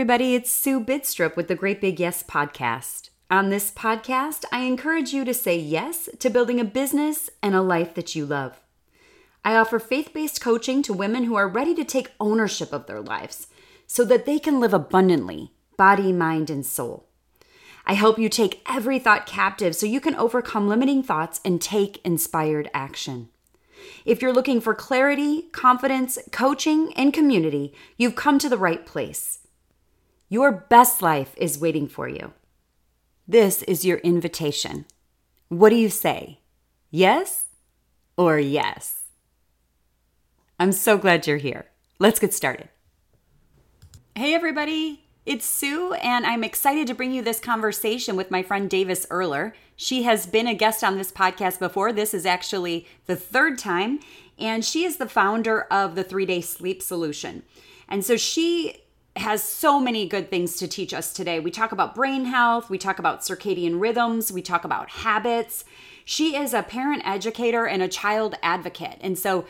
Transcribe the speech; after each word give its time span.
Everybody, 0.00 0.34
it's 0.34 0.50
Sue 0.50 0.82
Bidstrup 0.82 1.36
with 1.36 1.48
the 1.48 1.54
Great 1.54 1.78
Big 1.78 2.00
Yes 2.00 2.22
podcast. 2.22 3.10
On 3.30 3.50
this 3.50 3.70
podcast, 3.70 4.46
I 4.50 4.60
encourage 4.60 5.12
you 5.12 5.26
to 5.26 5.34
say 5.34 5.58
yes 5.58 6.08
to 6.20 6.30
building 6.30 6.58
a 6.58 6.64
business 6.64 7.28
and 7.42 7.54
a 7.54 7.60
life 7.60 7.92
that 7.92 8.14
you 8.14 8.24
love. 8.24 8.58
I 9.44 9.56
offer 9.56 9.78
faith 9.78 10.14
based 10.14 10.40
coaching 10.40 10.82
to 10.84 10.94
women 10.94 11.24
who 11.24 11.34
are 11.34 11.46
ready 11.46 11.74
to 11.74 11.84
take 11.84 12.12
ownership 12.18 12.72
of 12.72 12.86
their 12.86 13.02
lives 13.02 13.48
so 13.86 14.02
that 14.06 14.24
they 14.24 14.38
can 14.38 14.58
live 14.58 14.72
abundantly, 14.72 15.52
body, 15.76 16.14
mind, 16.14 16.48
and 16.48 16.64
soul. 16.64 17.06
I 17.84 17.92
help 17.92 18.18
you 18.18 18.30
take 18.30 18.62
every 18.66 18.98
thought 18.98 19.26
captive 19.26 19.76
so 19.76 19.84
you 19.84 20.00
can 20.00 20.14
overcome 20.14 20.66
limiting 20.66 21.02
thoughts 21.02 21.42
and 21.44 21.60
take 21.60 22.00
inspired 22.06 22.70
action. 22.72 23.28
If 24.06 24.22
you're 24.22 24.32
looking 24.32 24.62
for 24.62 24.74
clarity, 24.74 25.42
confidence, 25.52 26.18
coaching, 26.32 26.94
and 26.96 27.12
community, 27.12 27.74
you've 27.98 28.16
come 28.16 28.38
to 28.38 28.48
the 28.48 28.56
right 28.56 28.86
place. 28.86 29.39
Your 30.32 30.52
best 30.52 31.02
life 31.02 31.34
is 31.36 31.58
waiting 31.58 31.88
for 31.88 32.08
you. 32.08 32.32
This 33.26 33.62
is 33.64 33.84
your 33.84 33.98
invitation. 33.98 34.86
What 35.48 35.70
do 35.70 35.74
you 35.76 35.90
say? 35.90 36.38
Yes 36.88 37.46
or 38.16 38.38
yes? 38.38 39.06
I'm 40.60 40.70
so 40.70 40.96
glad 40.98 41.26
you're 41.26 41.38
here. 41.38 41.66
Let's 41.98 42.20
get 42.20 42.32
started. 42.32 42.68
Hey, 44.14 44.32
everybody. 44.32 45.02
It's 45.26 45.44
Sue, 45.44 45.94
and 45.94 46.24
I'm 46.24 46.44
excited 46.44 46.86
to 46.86 46.94
bring 46.94 47.10
you 47.10 47.22
this 47.22 47.40
conversation 47.40 48.14
with 48.14 48.30
my 48.30 48.44
friend 48.44 48.70
Davis 48.70 49.06
Erler. 49.06 49.52
She 49.74 50.04
has 50.04 50.26
been 50.26 50.46
a 50.46 50.54
guest 50.54 50.84
on 50.84 50.96
this 50.96 51.10
podcast 51.10 51.58
before. 51.58 51.92
This 51.92 52.14
is 52.14 52.24
actually 52.24 52.86
the 53.06 53.16
third 53.16 53.58
time, 53.58 53.98
and 54.38 54.64
she 54.64 54.84
is 54.84 54.98
the 54.98 55.08
founder 55.08 55.62
of 55.62 55.96
the 55.96 56.04
three 56.04 56.24
day 56.24 56.40
sleep 56.40 56.82
solution. 56.82 57.42
And 57.88 58.04
so 58.04 58.16
she 58.16 58.76
has 59.16 59.42
so 59.42 59.80
many 59.80 60.06
good 60.06 60.30
things 60.30 60.56
to 60.56 60.68
teach 60.68 60.94
us 60.94 61.12
today. 61.12 61.40
We 61.40 61.50
talk 61.50 61.72
about 61.72 61.94
brain 61.94 62.26
health, 62.26 62.70
we 62.70 62.78
talk 62.78 62.98
about 62.98 63.20
circadian 63.20 63.80
rhythms, 63.80 64.32
we 64.32 64.42
talk 64.42 64.64
about 64.64 64.90
habits. 64.90 65.64
She 66.04 66.36
is 66.36 66.54
a 66.54 66.62
parent 66.62 67.02
educator 67.04 67.66
and 67.66 67.82
a 67.82 67.88
child 67.88 68.34
advocate. 68.42 68.98
And 69.00 69.18
so 69.18 69.46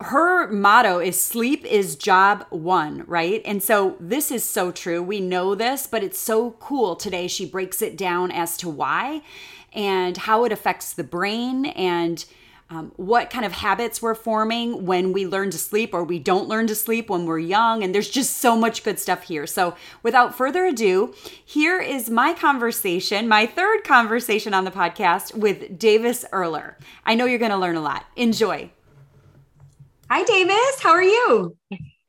her 0.00 0.46
motto 0.48 1.00
is 1.00 1.20
sleep 1.20 1.64
is 1.64 1.96
job 1.96 2.46
one, 2.50 3.04
right? 3.06 3.42
And 3.44 3.62
so 3.62 3.96
this 3.98 4.30
is 4.30 4.44
so 4.44 4.70
true. 4.70 5.02
We 5.02 5.20
know 5.20 5.54
this, 5.54 5.86
but 5.86 6.04
it's 6.04 6.18
so 6.18 6.52
cool 6.60 6.94
today. 6.94 7.26
She 7.26 7.44
breaks 7.44 7.82
it 7.82 7.96
down 7.96 8.30
as 8.30 8.56
to 8.58 8.68
why 8.68 9.22
and 9.72 10.16
how 10.16 10.44
it 10.44 10.52
affects 10.52 10.92
the 10.92 11.04
brain 11.04 11.66
and 11.66 12.24
um, 12.70 12.92
what 12.96 13.30
kind 13.30 13.46
of 13.46 13.52
habits 13.52 14.02
we're 14.02 14.14
forming 14.14 14.84
when 14.84 15.12
we 15.12 15.26
learn 15.26 15.50
to 15.50 15.58
sleep 15.58 15.94
or 15.94 16.04
we 16.04 16.18
don't 16.18 16.48
learn 16.48 16.66
to 16.66 16.74
sleep 16.74 17.08
when 17.08 17.24
we're 17.24 17.38
young. 17.38 17.82
And 17.82 17.94
there's 17.94 18.10
just 18.10 18.38
so 18.38 18.56
much 18.56 18.84
good 18.84 18.98
stuff 18.98 19.22
here. 19.22 19.46
So, 19.46 19.74
without 20.02 20.36
further 20.36 20.66
ado, 20.66 21.14
here 21.44 21.80
is 21.80 22.10
my 22.10 22.34
conversation, 22.34 23.26
my 23.26 23.46
third 23.46 23.84
conversation 23.84 24.52
on 24.52 24.64
the 24.64 24.70
podcast 24.70 25.34
with 25.34 25.78
Davis 25.78 26.26
Erler. 26.30 26.74
I 27.06 27.14
know 27.14 27.24
you're 27.24 27.38
going 27.38 27.52
to 27.52 27.56
learn 27.56 27.76
a 27.76 27.80
lot. 27.80 28.04
Enjoy. 28.16 28.70
Hi, 30.10 30.22
Davis. 30.24 30.80
How 30.80 30.90
are 30.90 31.02
you? 31.02 31.56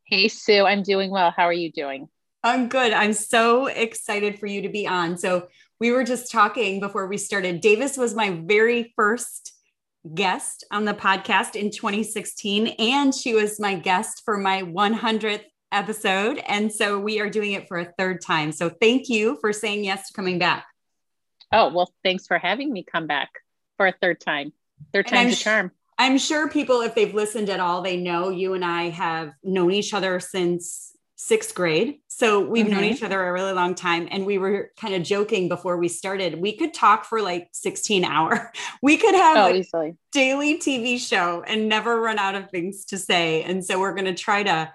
Hey, 0.06 0.28
Sue. 0.28 0.66
I'm 0.66 0.84
doing 0.84 1.10
well. 1.10 1.34
How 1.36 1.44
are 1.44 1.54
you 1.54 1.72
doing? 1.72 2.10
I'm 2.44 2.68
good. 2.68 2.94
I'm 2.94 3.14
so 3.14 3.68
excited 3.68 4.40
for 4.40 4.48
you 4.48 4.64
to 4.64 4.70
be 4.70 4.86
on. 4.86 5.18
So, 5.18 5.48
we 5.80 5.92
were 5.92 6.04
just 6.04 6.30
talking 6.30 6.82
before 6.82 7.08
we 7.08 7.18
started. 7.18 7.62
Davis 7.62 7.96
was 7.96 8.14
my 8.14 8.32
very 8.32 8.92
first 8.98 9.54
guest 10.14 10.66
on 10.72 10.86
the 10.86 10.94
podcast 10.94 11.56
in 11.56 11.72
2016, 11.72 12.68
and 12.80 13.14
she 13.14 13.34
was 13.34 13.60
my 13.60 13.76
guest 13.76 14.24
for 14.24 14.38
my 14.38 14.64
100th 14.64 15.44
episode. 15.72 16.42
And 16.48 16.72
so 16.72 17.00
we 17.00 17.20
are 17.20 17.30
doing 17.30 17.52
it 17.52 17.68
for 17.68 17.78
a 17.78 17.92
third 17.98 18.22
time. 18.22 18.52
So 18.52 18.70
thank 18.70 19.10
you 19.10 19.38
for 19.42 19.54
saying 19.54 19.84
yes 19.84 20.08
to 20.08 20.14
coming 20.14 20.40
back. 20.40 20.66
Oh, 21.52 21.74
well, 21.74 21.92
thanks 22.04 22.28
for 22.28 22.38
having 22.38 22.72
me 22.72 22.84
come 22.84 23.08
back 23.08 23.30
for 23.78 23.88
a 23.88 23.94
third 24.02 24.20
time. 24.20 24.54
Third 24.94 25.08
time's 25.08 25.34
a 25.34 25.44
charm. 25.44 25.72
I'm 25.98 26.18
sure 26.18 26.50
people, 26.50 26.82
if 26.82 26.96
they've 26.96 27.14
listened 27.14 27.50
at 27.50 27.60
all, 27.60 27.82
they 27.82 27.98
know 27.98 28.30
you 28.30 28.54
and 28.54 28.64
I 28.64 28.90
have 28.90 29.34
known 29.44 29.72
each 29.72 29.94
other 29.94 30.20
since 30.20 30.94
sixth 31.18 31.54
grade. 31.54 32.00
So 32.20 32.42
we've 32.42 32.66
mm-hmm. 32.66 32.76
known 32.76 32.84
each 32.84 33.02
other 33.02 33.26
a 33.26 33.32
really 33.32 33.54
long 33.54 33.76
time. 33.76 34.10
And 34.12 34.26
we 34.26 34.38
were 34.38 34.72
kind 34.78 34.94
of 34.94 35.04
joking 35.04 35.48
before 35.48 35.78
we 35.78 35.88
started. 35.88 36.42
We 36.42 36.58
could 36.58 36.74
talk 36.74 37.06
for 37.06 37.22
like 37.22 37.48
16 37.54 38.04
hour. 38.04 38.52
We 38.82 38.98
could 38.98 39.16
have 39.16 39.54
oh, 39.54 39.80
a 39.80 39.94
daily 40.12 40.58
TV 40.58 41.00
show 41.00 41.44
and 41.46 41.70
never 41.70 42.00
run 42.00 42.18
out 42.18 42.36
of 42.36 42.50
things 42.50 42.86
to 42.86 42.98
say. 42.98 43.44
And 43.44 43.64
so 43.64 43.80
we're 43.80 43.94
going 43.94 44.06
to 44.06 44.14
try 44.14 44.44
to 44.44 44.72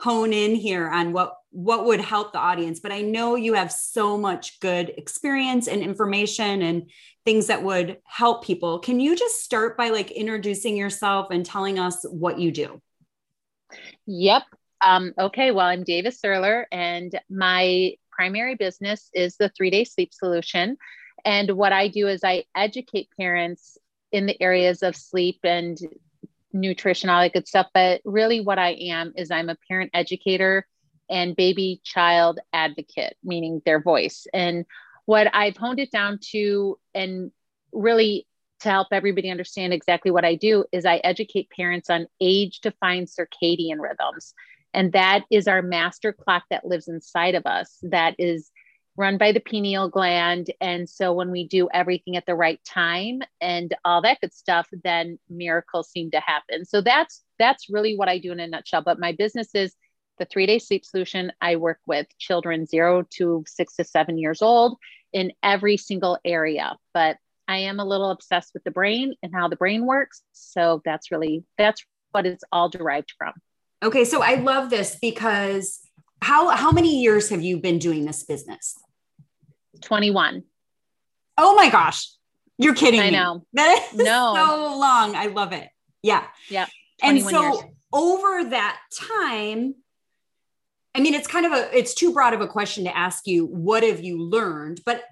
hone 0.00 0.32
in 0.32 0.54
here 0.54 0.88
on 0.88 1.12
what 1.12 1.34
what 1.50 1.86
would 1.86 2.00
help 2.00 2.32
the 2.32 2.38
audience. 2.38 2.80
But 2.80 2.92
I 2.92 3.00
know 3.00 3.36
you 3.36 3.54
have 3.54 3.72
so 3.72 4.18
much 4.18 4.60
good 4.60 4.92
experience 4.96 5.66
and 5.66 5.82
information 5.82 6.62
and 6.62 6.90
things 7.24 7.46
that 7.46 7.62
would 7.62 7.98
help 8.04 8.44
people. 8.44 8.80
Can 8.80 9.00
you 9.00 9.16
just 9.16 9.42
start 9.42 9.76
by 9.76 9.90
like 9.90 10.10
introducing 10.10 10.76
yourself 10.76 11.28
and 11.30 11.44
telling 11.44 11.78
us 11.78 12.04
what 12.08 12.38
you 12.38 12.50
do? 12.52 12.80
Yep. 14.06 14.42
Um, 14.80 15.12
okay, 15.18 15.50
well, 15.50 15.66
I'm 15.66 15.84
Davis 15.84 16.20
Erler, 16.24 16.64
and 16.70 17.18
my 17.28 17.94
primary 18.12 18.54
business 18.54 19.10
is 19.12 19.36
the 19.36 19.48
three 19.48 19.70
day 19.70 19.84
sleep 19.84 20.12
solution. 20.12 20.76
And 21.24 21.52
what 21.52 21.72
I 21.72 21.88
do 21.88 22.06
is 22.06 22.22
I 22.22 22.44
educate 22.54 23.08
parents 23.18 23.76
in 24.12 24.26
the 24.26 24.40
areas 24.40 24.82
of 24.82 24.96
sleep 24.96 25.40
and 25.42 25.78
nutrition, 26.52 27.10
all 27.10 27.20
that 27.20 27.32
good 27.32 27.48
stuff. 27.48 27.66
But 27.74 28.00
really, 28.04 28.40
what 28.40 28.58
I 28.58 28.70
am 28.70 29.12
is 29.16 29.30
I'm 29.30 29.48
a 29.48 29.56
parent 29.68 29.90
educator 29.94 30.66
and 31.10 31.34
baby 31.34 31.80
child 31.84 32.38
advocate, 32.52 33.16
meaning 33.24 33.62
their 33.64 33.80
voice. 33.80 34.26
And 34.32 34.64
what 35.06 35.34
I've 35.34 35.56
honed 35.56 35.80
it 35.80 35.90
down 35.90 36.18
to, 36.32 36.78
and 36.94 37.32
really 37.72 38.26
to 38.60 38.68
help 38.68 38.88
everybody 38.92 39.30
understand 39.30 39.72
exactly 39.72 40.10
what 40.10 40.24
I 40.24 40.34
do, 40.34 40.64
is 40.70 40.84
I 40.84 40.96
educate 40.98 41.50
parents 41.50 41.90
on 41.90 42.06
age 42.20 42.60
defined 42.60 43.08
circadian 43.08 43.78
rhythms. 43.78 44.34
And 44.74 44.92
that 44.92 45.24
is 45.30 45.48
our 45.48 45.62
master 45.62 46.12
clock 46.12 46.44
that 46.50 46.66
lives 46.66 46.88
inside 46.88 47.34
of 47.34 47.46
us, 47.46 47.78
that 47.82 48.14
is 48.18 48.50
run 48.96 49.16
by 49.16 49.30
the 49.30 49.40
pineal 49.40 49.88
gland. 49.88 50.50
And 50.60 50.88
so 50.88 51.12
when 51.12 51.30
we 51.30 51.46
do 51.46 51.68
everything 51.72 52.16
at 52.16 52.26
the 52.26 52.34
right 52.34 52.60
time 52.64 53.20
and 53.40 53.74
all 53.84 54.02
that 54.02 54.20
good 54.20 54.34
stuff, 54.34 54.66
then 54.84 55.18
miracles 55.30 55.90
seem 55.90 56.10
to 56.10 56.20
happen. 56.20 56.64
So 56.64 56.80
that's 56.80 57.22
that's 57.38 57.70
really 57.70 57.96
what 57.96 58.08
I 58.08 58.18
do 58.18 58.32
in 58.32 58.40
a 58.40 58.48
nutshell. 58.48 58.82
But 58.82 58.98
my 58.98 59.12
business 59.12 59.54
is 59.54 59.74
the 60.18 60.24
three 60.24 60.46
day 60.46 60.58
sleep 60.58 60.84
solution. 60.84 61.32
I 61.40 61.56
work 61.56 61.78
with 61.86 62.08
children 62.18 62.66
zero 62.66 63.06
to 63.18 63.44
six 63.46 63.76
to 63.76 63.84
seven 63.84 64.18
years 64.18 64.42
old 64.42 64.76
in 65.12 65.32
every 65.44 65.76
single 65.76 66.18
area. 66.24 66.76
But 66.92 67.18
I 67.46 67.58
am 67.58 67.78
a 67.78 67.84
little 67.84 68.10
obsessed 68.10 68.52
with 68.52 68.64
the 68.64 68.72
brain 68.72 69.14
and 69.22 69.32
how 69.32 69.48
the 69.48 69.56
brain 69.56 69.86
works. 69.86 70.22
So 70.32 70.82
that's 70.84 71.10
really 71.12 71.44
that's 71.56 71.84
what 72.10 72.26
it's 72.26 72.44
all 72.50 72.68
derived 72.68 73.12
from. 73.16 73.32
Okay, 73.82 74.04
so 74.04 74.22
I 74.22 74.34
love 74.34 74.70
this 74.70 74.96
because 75.00 75.80
how 76.20 76.48
how 76.50 76.72
many 76.72 77.00
years 77.00 77.28
have 77.28 77.42
you 77.42 77.58
been 77.58 77.78
doing 77.78 78.04
this 78.04 78.24
business? 78.24 78.76
21. 79.82 80.42
Oh 81.36 81.54
my 81.54 81.70
gosh. 81.70 82.10
You're 82.58 82.74
kidding 82.74 83.00
I 83.00 83.06
me. 83.06 83.10
know. 83.12 83.44
That 83.52 83.88
is 83.92 83.98
no. 83.98 84.34
so 84.36 84.78
long. 84.78 85.14
I 85.14 85.26
love 85.26 85.52
it. 85.52 85.68
Yeah. 86.02 86.24
Yeah. 86.48 86.66
And 87.02 87.22
so 87.22 87.42
years. 87.42 87.64
over 87.92 88.50
that 88.50 88.80
time, 88.98 89.76
I 90.94 91.00
mean, 91.00 91.14
it's 91.14 91.28
kind 91.28 91.46
of 91.46 91.52
a, 91.52 91.76
it's 91.76 91.94
too 91.94 92.12
broad 92.12 92.34
of 92.34 92.40
a 92.40 92.48
question 92.48 92.84
to 92.84 92.96
ask 92.96 93.28
you, 93.28 93.46
what 93.46 93.84
have 93.84 94.02
you 94.02 94.20
learned? 94.20 94.80
But 94.84 95.04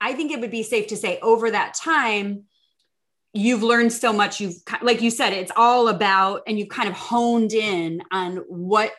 I 0.00 0.12
think 0.12 0.30
it 0.30 0.40
would 0.40 0.52
be 0.52 0.62
safe 0.62 0.86
to 0.88 0.96
say 0.96 1.18
over 1.20 1.50
that 1.50 1.74
time, 1.74 2.44
you've 3.32 3.62
learned 3.62 3.92
so 3.92 4.12
much. 4.12 4.40
You've 4.40 4.56
like 4.82 5.00
you 5.00 5.10
said 5.10 5.32
it's 5.32 5.52
all 5.56 5.88
about 5.88 6.42
and 6.46 6.58
you've 6.58 6.68
kind 6.68 6.88
of 6.88 6.94
honed 6.94 7.52
in 7.52 8.02
on 8.10 8.36
what 8.48 8.92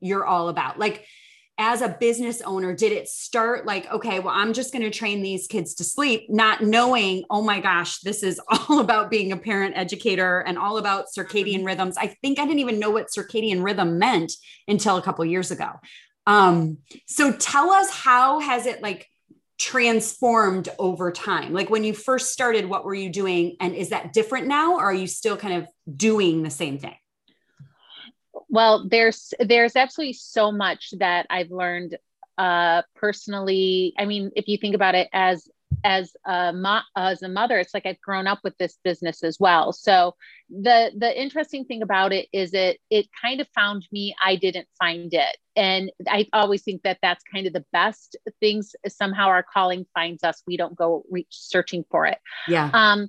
you're 0.00 0.24
all 0.24 0.48
about. 0.48 0.78
Like 0.78 1.06
as 1.58 1.82
a 1.82 1.96
business 2.00 2.40
owner 2.40 2.74
did 2.74 2.92
it 2.92 3.08
start 3.08 3.66
like 3.66 3.90
okay 3.92 4.20
well 4.20 4.34
i'm 4.34 4.52
just 4.52 4.72
going 4.72 4.82
to 4.82 4.90
train 4.90 5.22
these 5.22 5.46
kids 5.46 5.74
to 5.74 5.84
sleep 5.84 6.24
not 6.30 6.62
knowing 6.62 7.24
oh 7.28 7.42
my 7.42 7.60
gosh 7.60 8.00
this 8.00 8.22
is 8.22 8.40
all 8.48 8.80
about 8.80 9.10
being 9.10 9.32
a 9.32 9.36
parent 9.36 9.76
educator 9.76 10.40
and 10.40 10.58
all 10.58 10.78
about 10.78 11.06
circadian 11.16 11.64
rhythms. 11.64 11.96
I 11.98 12.08
think 12.22 12.38
i 12.38 12.44
didn't 12.44 12.60
even 12.60 12.78
know 12.78 12.90
what 12.90 13.08
circadian 13.16 13.62
rhythm 13.62 13.98
meant 13.98 14.32
until 14.66 14.96
a 14.96 15.02
couple 15.02 15.24
years 15.24 15.50
ago. 15.50 15.68
Um 16.26 16.78
so 17.06 17.32
tell 17.32 17.70
us 17.70 17.90
how 17.90 18.40
has 18.40 18.66
it 18.66 18.82
like 18.82 19.06
transformed 19.62 20.68
over 20.76 21.12
time? 21.12 21.52
Like 21.52 21.70
when 21.70 21.84
you 21.84 21.94
first 21.94 22.32
started, 22.32 22.68
what 22.68 22.84
were 22.84 22.94
you 22.94 23.10
doing? 23.10 23.56
And 23.60 23.76
is 23.76 23.90
that 23.90 24.12
different 24.12 24.48
now? 24.48 24.74
Or 24.74 24.86
are 24.86 24.94
you 24.94 25.06
still 25.06 25.36
kind 25.36 25.62
of 25.62 25.68
doing 25.96 26.42
the 26.42 26.50
same 26.50 26.78
thing? 26.78 26.96
Well, 28.48 28.88
there's 28.88 29.32
there's 29.38 29.76
absolutely 29.76 30.14
so 30.14 30.50
much 30.50 30.92
that 30.98 31.26
I've 31.30 31.52
learned 31.52 31.96
uh 32.38 32.82
personally. 32.96 33.94
I 33.96 34.04
mean, 34.04 34.32
if 34.34 34.48
you 34.48 34.58
think 34.58 34.74
about 34.74 34.96
it 34.96 35.08
as 35.12 35.48
as 35.84 36.12
a 36.24 36.52
mo- 36.52 36.80
as 36.96 37.22
a 37.22 37.28
mother 37.28 37.58
it's 37.58 37.74
like 37.74 37.86
i've 37.86 38.00
grown 38.00 38.26
up 38.26 38.40
with 38.44 38.56
this 38.58 38.78
business 38.84 39.22
as 39.22 39.38
well. 39.40 39.72
So 39.72 40.14
the 40.50 40.92
the 40.96 41.20
interesting 41.20 41.64
thing 41.64 41.82
about 41.82 42.12
it 42.12 42.28
is 42.32 42.54
it 42.54 42.78
it 42.90 43.06
kind 43.20 43.40
of 43.40 43.48
found 43.54 43.86
me. 43.90 44.14
I 44.22 44.36
didn't 44.36 44.68
find 44.78 45.12
it. 45.12 45.36
And 45.56 45.90
i 46.08 46.26
always 46.32 46.62
think 46.62 46.82
that 46.82 46.98
that's 47.02 47.24
kind 47.32 47.46
of 47.46 47.52
the 47.52 47.64
best 47.72 48.16
things 48.40 48.74
somehow 48.88 49.26
our 49.28 49.42
calling 49.42 49.86
finds 49.94 50.24
us. 50.24 50.42
We 50.46 50.56
don't 50.56 50.76
go 50.76 51.04
reach 51.10 51.28
searching 51.30 51.84
for 51.90 52.06
it. 52.06 52.18
Yeah. 52.48 52.70
Um 52.72 53.08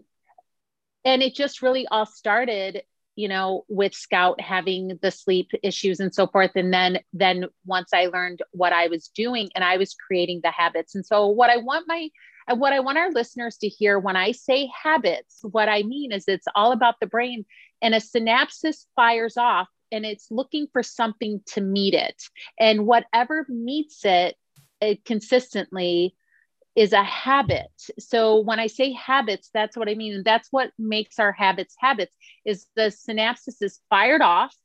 and 1.06 1.22
it 1.22 1.36
just 1.36 1.62
really 1.62 1.88
all 1.88 2.06
started 2.06 2.84
you 3.16 3.28
know 3.28 3.64
with 3.68 3.94
scout 3.94 4.42
having 4.42 4.98
the 5.02 5.12
sleep 5.12 5.52
issues 5.62 6.00
and 6.00 6.14
so 6.14 6.28
forth. 6.28 6.52
And 6.56 6.74
then 6.74 7.00
then 7.14 7.46
once 7.66 7.90
i 7.94 8.08
learned 8.08 8.42
what 8.52 8.74
i 8.74 8.88
was 8.88 9.10
doing 9.10 9.50
and 9.54 9.64
i 9.64 9.78
was 9.78 9.94
creating 9.94 10.42
the 10.44 10.52
habits. 10.52 10.96
And 10.96 11.06
so 11.06 11.28
what 11.28 11.50
i 11.50 11.58
want 11.58 11.88
my 11.88 12.10
what 12.56 12.74
i 12.74 12.80
want 12.80 12.98
our 12.98 13.12
listeners 13.12 13.58
to 13.58 13.68
hear 13.68 13.98
when 14.00 14.16
i 14.16 14.32
say 14.32 14.70
habits 14.84 15.40
what 15.44 15.70
i 15.70 15.84
mean 15.84 16.12
is 16.12 16.26
it's 16.28 16.48
all 16.56 16.72
about 16.72 16.96
the 17.00 17.08
brain 17.08 17.46
and 17.82 17.94
a 17.94 18.00
synapses 18.00 18.86
fires 18.96 19.38
off 19.38 19.68
and 19.92 20.06
it's 20.06 20.32
looking 20.32 20.68
for 20.74 20.82
something 20.82 21.42
to 21.46 21.62
meet 21.62 21.94
it 21.94 22.24
and 22.60 22.86
whatever 22.86 23.46
meets 23.48 24.04
it, 24.04 24.36
it 24.82 25.06
consistently 25.06 26.16
is 26.76 26.92
a 26.92 27.04
habit. 27.04 27.70
So 28.00 28.40
when 28.40 28.60
I 28.60 28.68
say 28.68 28.92
habits, 28.94 29.52
that's 29.54 29.78
what 29.78 29.88
I 29.88 29.94
mean. 29.94 30.24
That's 30.26 30.48
what 30.52 30.72
makes 30.80 31.20
our 31.20 31.32
habits 31.32 31.76
habits 31.78 32.12
is 32.46 32.66
the 32.76 32.92
synapses 32.92 33.62
is 33.62 33.80
fired 33.90 34.22
off 34.22 34.56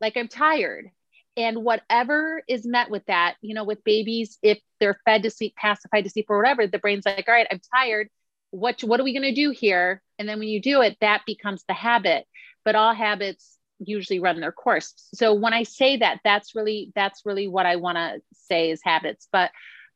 like 0.00 0.16
I'm 0.16 0.28
tired. 0.28 0.90
And 1.36 1.64
whatever 1.64 2.42
is 2.48 2.66
met 2.66 2.90
with 2.90 3.04
that, 3.06 3.36
you 3.42 3.54
know, 3.54 3.64
with 3.64 3.84
babies, 3.84 4.38
if 4.42 4.58
they're 4.80 4.98
fed 5.04 5.22
to 5.24 5.30
sleep, 5.30 5.54
pacified 5.56 6.04
to 6.04 6.10
sleep, 6.10 6.26
or 6.28 6.38
whatever, 6.38 6.66
the 6.66 6.78
brain's 6.78 7.04
like, 7.04 7.26
all 7.28 7.34
right, 7.34 7.46
I'm 7.50 7.60
tired. 7.74 8.08
What, 8.50 8.80
what 8.82 9.00
are 9.00 9.04
we 9.04 9.12
going 9.12 9.34
to 9.34 9.34
do 9.34 9.50
here? 9.50 10.02
And 10.18 10.28
then 10.28 10.38
when 10.38 10.48
you 10.48 10.62
do 10.62 10.80
it, 10.80 10.96
that 11.00 11.22
becomes 11.26 11.62
the 11.68 11.74
habit. 11.74 12.26
But 12.64 12.74
all 12.74 12.94
habits 12.94 13.58
usually 13.78 14.18
run 14.18 14.40
their 14.40 14.52
course. 14.52 14.94
So 15.14 15.34
when 15.34 15.52
I 15.52 15.64
say 15.64 15.98
that, 15.98 16.20
that's 16.24 16.54
really, 16.54 16.90
that's 16.94 17.22
really 17.26 17.48
what 17.48 17.66
I 17.66 17.76
want 17.76 17.98
to 17.98 18.22
say 18.32 18.70
is 18.70 18.80
habits. 18.82 19.28
But, 19.30 19.50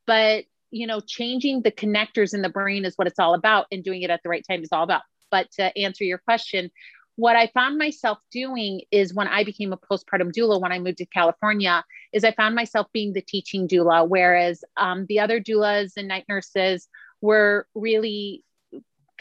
but 0.07 0.45
you 0.71 0.87
know, 0.87 1.01
changing 1.01 1.63
the 1.63 1.73
connectors 1.73 2.35
in 2.35 2.43
the 2.43 2.49
brain 2.49 2.85
is 2.85 2.95
what 2.97 3.09
it's 3.09 3.19
all 3.19 3.35
about, 3.35 3.67
and 3.73 3.83
doing 3.83 4.03
it 4.03 4.11
at 4.11 4.23
the 4.23 4.29
right 4.29 4.45
time 4.49 4.63
is 4.63 4.69
all 4.71 4.85
about. 4.85 5.03
But 5.31 5.51
to 5.53 5.77
answer 5.79 6.05
your 6.05 6.19
question, 6.19 6.71
what 7.21 7.37
I 7.37 7.49
found 7.49 7.77
myself 7.77 8.19
doing 8.33 8.81
is 8.91 9.13
when 9.13 9.29
I 9.29 9.45
became 9.45 9.75
a 9.75 9.77
postpartum 9.77 10.33
doula, 10.33 10.59
when 10.59 10.73
I 10.73 10.79
moved 10.79 10.97
to 10.99 11.07
California, 11.07 11.85
is 12.15 12.25
I 12.25 12.33
found 12.33 12.55
myself 12.55 12.87
being 12.95 13.13
the 13.13 13.21
teaching 13.21 13.69
doula, 13.69 14.09
whereas 14.09 14.65
um, 14.79 15.05
the 15.07 15.21
other 15.21 15.39
doulas 15.39 15.99
and 15.99 16.09
night 16.09 16.25
nurses 16.31 16.89
were 17.21 17.67
really 17.75 18.43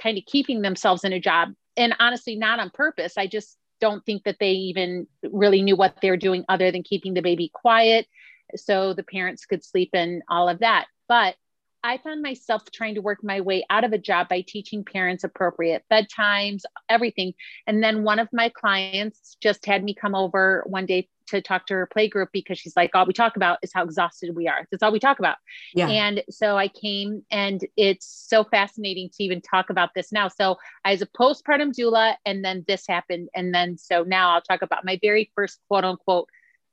kind 0.02 0.18
of 0.18 0.24
keeping 0.26 0.62
themselves 0.62 1.04
in 1.04 1.12
a 1.12 1.20
job. 1.20 1.50
And 1.76 1.94
honestly, 2.00 2.38
not 2.38 2.60
on 2.60 2.70
purpose. 2.70 3.18
I 3.18 3.28
just 3.28 3.58
don't 3.82 4.06
think 4.06 4.24
that 4.24 4.38
they 4.40 4.52
even 4.52 5.06
really 5.22 5.62
knew 5.62 5.76
what 5.76 5.98
they 6.02 6.10
were 6.10 6.16
doing 6.16 6.46
other 6.48 6.72
than 6.72 6.84
keeping 6.84 7.16
the 7.16 7.22
baby 7.22 7.52
quiet 7.54 8.08
so 8.56 8.94
the 8.94 9.04
parents 9.04 9.46
could 9.46 9.64
sleep 9.64 9.90
and 9.92 10.22
all 10.30 10.48
of 10.48 10.60
that. 10.60 10.86
But 11.10 11.36
I 11.84 11.98
found 11.98 12.22
myself 12.22 12.64
trying 12.72 12.96
to 12.96 13.02
work 13.02 13.24
my 13.24 13.42
way 13.42 13.66
out 13.70 13.84
of 13.84 13.94
a 13.94 13.98
job 13.98 14.28
by 14.28 14.42
teaching 14.42 14.84
parents 14.84 15.24
appropriate 15.24 15.84
bedtimes, 15.92 16.64
everything. 16.90 17.34
And 17.68 17.82
then 17.82 18.04
one 18.04 18.20
of 18.20 18.28
my 18.34 18.50
clients 18.50 19.38
just 19.42 19.66
had 19.66 19.84
me 19.84 19.94
come 19.94 20.16
over 20.16 20.64
one 20.68 20.86
day 20.86 21.08
to 21.28 21.42
talk 21.42 21.68
to 21.68 21.76
her 21.76 21.86
play 21.86 22.08
group 22.08 22.30
because 22.34 22.58
she's 22.58 22.76
like, 22.76 22.92
all 22.96 23.06
we 23.06 23.14
talk 23.14 23.36
about 23.36 23.60
is 23.62 23.72
how 23.74 23.84
exhausted 23.84 24.36
we 24.36 24.48
are. 24.48 24.68
That's 24.72 24.84
all 24.84 24.92
we 24.92 25.00
talk 25.00 25.20
about. 25.20 25.38
Yeah. 25.74 25.88
And 25.88 26.24
so 26.30 26.58
I 26.58 26.68
came 26.68 27.24
and 27.32 27.62
it's 27.78 28.26
so 28.28 28.44
fascinating 28.44 29.10
to 29.14 29.24
even 29.24 29.42
talk 29.42 29.70
about 29.70 29.92
this 29.96 30.12
now. 30.12 30.28
So 30.28 30.58
I 30.84 30.92
was 30.92 31.02
a 31.02 31.08
postpartum 31.08 31.72
doula 31.72 32.16
and 32.26 32.44
then 32.44 32.66
this 32.68 32.86
happened. 32.88 33.30
And 33.36 33.54
then 33.54 33.78
so 33.78 34.04
now 34.04 34.32
I'll 34.32 34.42
talk 34.42 34.62
about 34.64 34.86
my 34.86 35.00
very 35.02 35.32
first 35.36 35.60
quote 35.68 35.86
unquote 35.86 36.28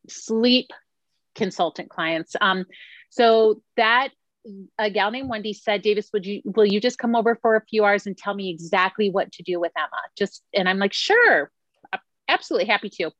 sleep 0.08 0.70
consultant 1.34 1.90
clients. 1.90 2.34
Um, 2.40 2.64
so 3.10 3.62
that 3.76 4.10
a 4.78 4.90
gal 4.90 5.10
named 5.10 5.28
Wendy 5.28 5.52
said, 5.52 5.82
Davis, 5.82 6.10
would 6.12 6.26
you 6.26 6.42
will 6.44 6.66
you 6.66 6.80
just 6.80 6.98
come 6.98 7.14
over 7.14 7.36
for 7.36 7.56
a 7.56 7.64
few 7.64 7.84
hours 7.84 8.06
and 8.06 8.16
tell 8.16 8.34
me 8.34 8.50
exactly 8.50 9.10
what 9.10 9.32
to 9.32 9.42
do 9.42 9.60
with 9.60 9.72
Emma? 9.76 10.02
Just 10.16 10.42
and 10.54 10.68
I'm 10.68 10.78
like, 10.78 10.92
sure, 10.92 11.50
absolutely 12.28 12.68
happy 12.68 12.90
to. 12.90 13.10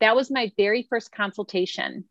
That 0.00 0.16
was 0.16 0.30
my 0.30 0.50
very 0.56 0.86
first 0.88 1.12
consultation 1.12 2.04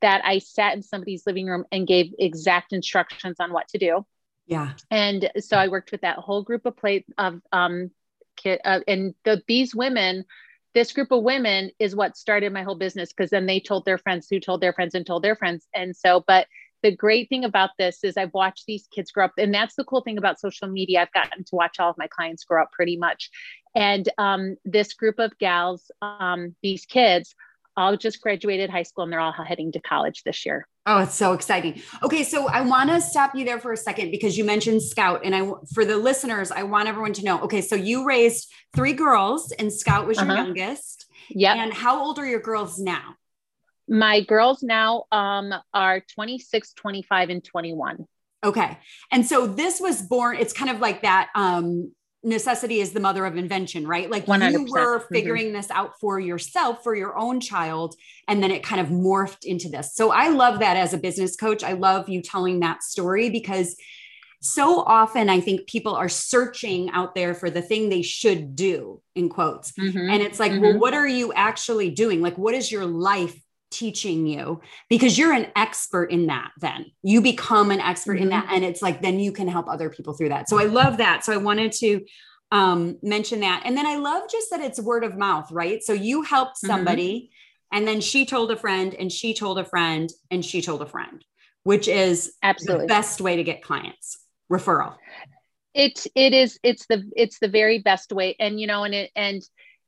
that 0.00 0.22
I 0.24 0.38
sat 0.38 0.74
in 0.74 0.82
somebody's 0.82 1.26
living 1.26 1.46
room 1.46 1.64
and 1.72 1.86
gave 1.86 2.12
exact 2.18 2.72
instructions 2.72 3.36
on 3.40 3.52
what 3.52 3.68
to 3.68 3.78
do. 3.78 4.04
Yeah. 4.46 4.72
And 4.90 5.30
so 5.38 5.56
I 5.56 5.68
worked 5.68 5.90
with 5.90 6.02
that 6.02 6.18
whole 6.18 6.42
group 6.42 6.66
of 6.66 6.76
play 6.76 7.04
of 7.18 7.40
um 7.52 7.90
kid 8.36 8.60
uh, 8.64 8.80
and 8.86 9.14
the, 9.24 9.42
these 9.46 9.74
women 9.74 10.24
this 10.74 10.92
group 10.92 11.12
of 11.12 11.22
women 11.22 11.70
is 11.78 11.94
what 11.94 12.16
started 12.16 12.52
my 12.52 12.64
whole 12.64 12.74
business 12.74 13.12
because 13.12 13.30
then 13.30 13.46
they 13.46 13.60
told 13.60 13.84
their 13.84 13.98
friends 13.98 14.26
who 14.28 14.40
told 14.40 14.60
their 14.60 14.72
friends 14.72 14.94
and 14.94 15.06
told 15.06 15.22
their 15.22 15.36
friends 15.36 15.66
and 15.72 15.94
so 15.94 16.24
but 16.26 16.48
the 16.84 16.94
great 16.94 17.30
thing 17.30 17.44
about 17.44 17.70
this 17.78 18.04
is 18.04 18.18
I've 18.18 18.34
watched 18.34 18.66
these 18.66 18.86
kids 18.94 19.10
grow 19.10 19.24
up, 19.24 19.32
and 19.38 19.52
that's 19.52 19.74
the 19.74 19.84
cool 19.84 20.02
thing 20.02 20.18
about 20.18 20.38
social 20.38 20.68
media. 20.68 21.00
I've 21.00 21.12
gotten 21.12 21.42
to 21.42 21.56
watch 21.56 21.80
all 21.80 21.88
of 21.88 21.96
my 21.96 22.06
clients 22.06 22.44
grow 22.44 22.62
up 22.62 22.72
pretty 22.72 22.98
much. 22.98 23.30
And 23.74 24.06
um, 24.18 24.56
this 24.66 24.92
group 24.92 25.18
of 25.18 25.36
gals, 25.38 25.90
um, 26.02 26.54
these 26.62 26.84
kids, 26.84 27.34
all 27.74 27.96
just 27.96 28.20
graduated 28.20 28.68
high 28.68 28.82
school 28.82 29.02
and 29.02 29.12
they're 29.12 29.18
all 29.18 29.32
heading 29.32 29.72
to 29.72 29.80
college 29.80 30.22
this 30.24 30.44
year. 30.44 30.68
Oh, 30.86 30.98
it's 30.98 31.14
so 31.14 31.32
exciting. 31.32 31.80
Okay, 32.02 32.22
so 32.22 32.46
I 32.48 32.60
want 32.60 32.90
to 32.90 33.00
stop 33.00 33.34
you 33.34 33.46
there 33.46 33.58
for 33.58 33.72
a 33.72 33.76
second 33.76 34.10
because 34.10 34.36
you 34.36 34.44
mentioned 34.44 34.82
Scout 34.82 35.22
and 35.24 35.34
I 35.34 35.50
for 35.72 35.86
the 35.86 35.96
listeners, 35.96 36.52
I 36.52 36.64
want 36.64 36.86
everyone 36.86 37.14
to 37.14 37.24
know. 37.24 37.40
Okay, 37.40 37.62
so 37.62 37.74
you 37.74 38.06
raised 38.06 38.52
3 38.76 38.92
girls 38.92 39.50
and 39.52 39.72
Scout 39.72 40.06
was 40.06 40.18
your 40.18 40.30
uh-huh. 40.30 40.44
youngest. 40.44 41.06
Yeah. 41.30 41.54
And 41.54 41.72
how 41.72 42.04
old 42.04 42.18
are 42.18 42.26
your 42.26 42.40
girls 42.40 42.78
now? 42.78 43.16
My 43.88 44.20
girls 44.22 44.62
now 44.62 45.04
um, 45.12 45.52
are 45.72 46.02
26, 46.14 46.72
25, 46.74 47.30
and 47.30 47.44
21. 47.44 48.06
Okay. 48.44 48.78
And 49.10 49.26
so 49.26 49.46
this 49.46 49.80
was 49.80 50.02
born, 50.02 50.36
it's 50.36 50.52
kind 50.52 50.70
of 50.70 50.80
like 50.80 51.02
that 51.02 51.30
um, 51.34 51.92
necessity 52.22 52.80
is 52.80 52.92
the 52.92 53.00
mother 53.00 53.24
of 53.24 53.36
invention, 53.36 53.86
right? 53.86 54.10
Like 54.10 54.26
100%. 54.26 54.52
you 54.52 54.66
were 54.70 54.98
mm-hmm. 54.98 55.14
figuring 55.14 55.46
mm-hmm. 55.46 55.56
this 55.56 55.70
out 55.70 55.92
for 56.00 56.18
yourself, 56.18 56.82
for 56.82 56.94
your 56.94 57.16
own 57.16 57.40
child, 57.40 57.94
and 58.28 58.42
then 58.42 58.50
it 58.50 58.62
kind 58.62 58.80
of 58.80 58.88
morphed 58.88 59.44
into 59.44 59.68
this. 59.68 59.94
So 59.94 60.10
I 60.10 60.28
love 60.28 60.60
that 60.60 60.76
as 60.76 60.92
a 60.92 60.98
business 60.98 61.36
coach. 61.36 61.62
I 61.62 61.72
love 61.72 62.08
you 62.08 62.22
telling 62.22 62.60
that 62.60 62.82
story 62.82 63.30
because 63.30 63.76
so 64.40 64.80
often 64.80 65.30
I 65.30 65.40
think 65.40 65.66
people 65.66 65.94
are 65.94 66.08
searching 66.08 66.90
out 66.90 67.14
there 67.14 67.34
for 67.34 67.48
the 67.48 67.62
thing 67.62 67.88
they 67.88 68.02
should 68.02 68.54
do 68.54 69.00
in 69.14 69.30
quotes. 69.30 69.72
Mm-hmm. 69.72 70.10
And 70.10 70.22
it's 70.22 70.38
like, 70.38 70.52
mm-hmm. 70.52 70.62
well, 70.62 70.78
what 70.78 70.92
are 70.92 71.08
you 71.08 71.32
actually 71.32 71.90
doing? 71.90 72.20
Like, 72.20 72.36
what 72.36 72.54
is 72.54 72.70
your 72.70 72.84
life 72.84 73.38
teaching 73.74 74.26
you 74.26 74.60
because 74.88 75.18
you're 75.18 75.32
an 75.32 75.48
expert 75.56 76.10
in 76.10 76.26
that 76.26 76.52
then. 76.60 76.86
You 77.02 77.20
become 77.20 77.70
an 77.70 77.80
expert 77.80 78.14
mm-hmm. 78.14 78.24
in 78.24 78.28
that 78.30 78.48
and 78.50 78.64
it's 78.64 78.82
like 78.82 79.02
then 79.02 79.18
you 79.18 79.32
can 79.32 79.48
help 79.48 79.68
other 79.68 79.90
people 79.90 80.14
through 80.14 80.30
that. 80.30 80.48
So 80.48 80.58
i 80.58 80.64
love 80.64 80.98
that. 80.98 81.24
So 81.24 81.32
i 81.32 81.36
wanted 81.36 81.72
to 81.72 82.04
um, 82.52 82.98
mention 83.02 83.40
that. 83.40 83.62
And 83.64 83.76
then 83.76 83.86
i 83.86 83.96
love 83.96 84.30
just 84.30 84.50
that 84.50 84.60
it's 84.60 84.80
word 84.80 85.04
of 85.04 85.16
mouth 85.16 85.50
right? 85.50 85.82
So 85.82 85.92
you 85.92 86.22
helped 86.22 86.56
mm-hmm. 86.56 86.68
somebody 86.68 87.14
mm-hmm. 87.14 87.76
and 87.76 87.88
then 87.88 88.00
she 88.00 88.24
told 88.24 88.50
a 88.50 88.56
friend 88.56 88.94
and 88.94 89.10
she 89.10 89.34
told 89.34 89.58
a 89.58 89.64
friend 89.64 90.10
and 90.30 90.44
she 90.44 90.62
told 90.62 90.82
a 90.82 90.86
friend 90.86 91.24
which 91.64 91.88
is 91.88 92.34
absolutely. 92.42 92.84
the 92.84 92.88
best 92.88 93.20
way 93.20 93.36
to 93.36 93.42
get 93.42 93.62
clients. 93.62 94.18
Referral. 94.52 94.96
It 95.74 96.06
it 96.14 96.32
is 96.32 96.60
it's 96.62 96.86
the 96.86 97.10
it's 97.16 97.40
the 97.40 97.48
very 97.48 97.80
best 97.80 98.12
way. 98.12 98.36
And 98.38 98.60
you 98.60 98.66
know 98.66 98.84
and 98.84 98.94
it 98.94 99.10
and 99.16 99.42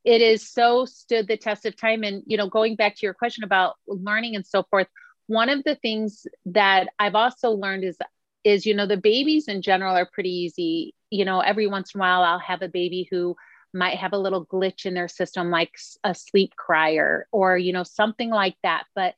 it 0.06 0.22
is 0.22 0.48
so 0.48 0.86
stood 0.86 1.26
the 1.26 1.36
test 1.36 1.66
of 1.66 1.76
time. 1.76 2.04
And 2.04 2.22
you 2.26 2.38
know 2.38 2.48
going 2.48 2.76
back 2.76 2.94
to 2.96 3.04
your 3.06 3.12
question 3.14 3.44
about 3.44 3.74
learning 3.86 4.36
and 4.36 4.46
so 4.46 4.62
forth 4.70 4.86
one 5.26 5.50
of 5.50 5.64
the 5.64 5.74
things 5.74 6.24
that 6.46 6.86
i've 7.00 7.16
also 7.16 7.50
learned 7.50 7.82
is 7.84 7.98
is 8.44 8.64
you 8.64 8.74
know 8.74 8.86
the 8.86 8.96
babies 8.96 9.48
in 9.48 9.60
general 9.60 9.96
are 9.96 10.08
pretty 10.12 10.30
easy. 10.30 10.94
You 11.10 11.24
know 11.24 11.40
every 11.40 11.66
once 11.66 11.94
in 11.94 11.98
a 11.98 12.00
while 12.00 12.22
i'll 12.22 12.38
have 12.38 12.62
a 12.62 12.68
baby 12.68 13.08
who 13.10 13.36
might 13.74 13.98
have 13.98 14.12
a 14.12 14.18
little 14.18 14.46
glitch 14.46 14.86
in 14.86 14.94
their 14.94 15.08
system 15.08 15.50
like 15.50 15.72
a 16.04 16.14
sleep 16.14 16.54
crier 16.56 17.26
or 17.32 17.58
you 17.58 17.72
know 17.72 17.82
something 17.82 18.30
like 18.30 18.56
that. 18.62 18.84
But 18.94 19.14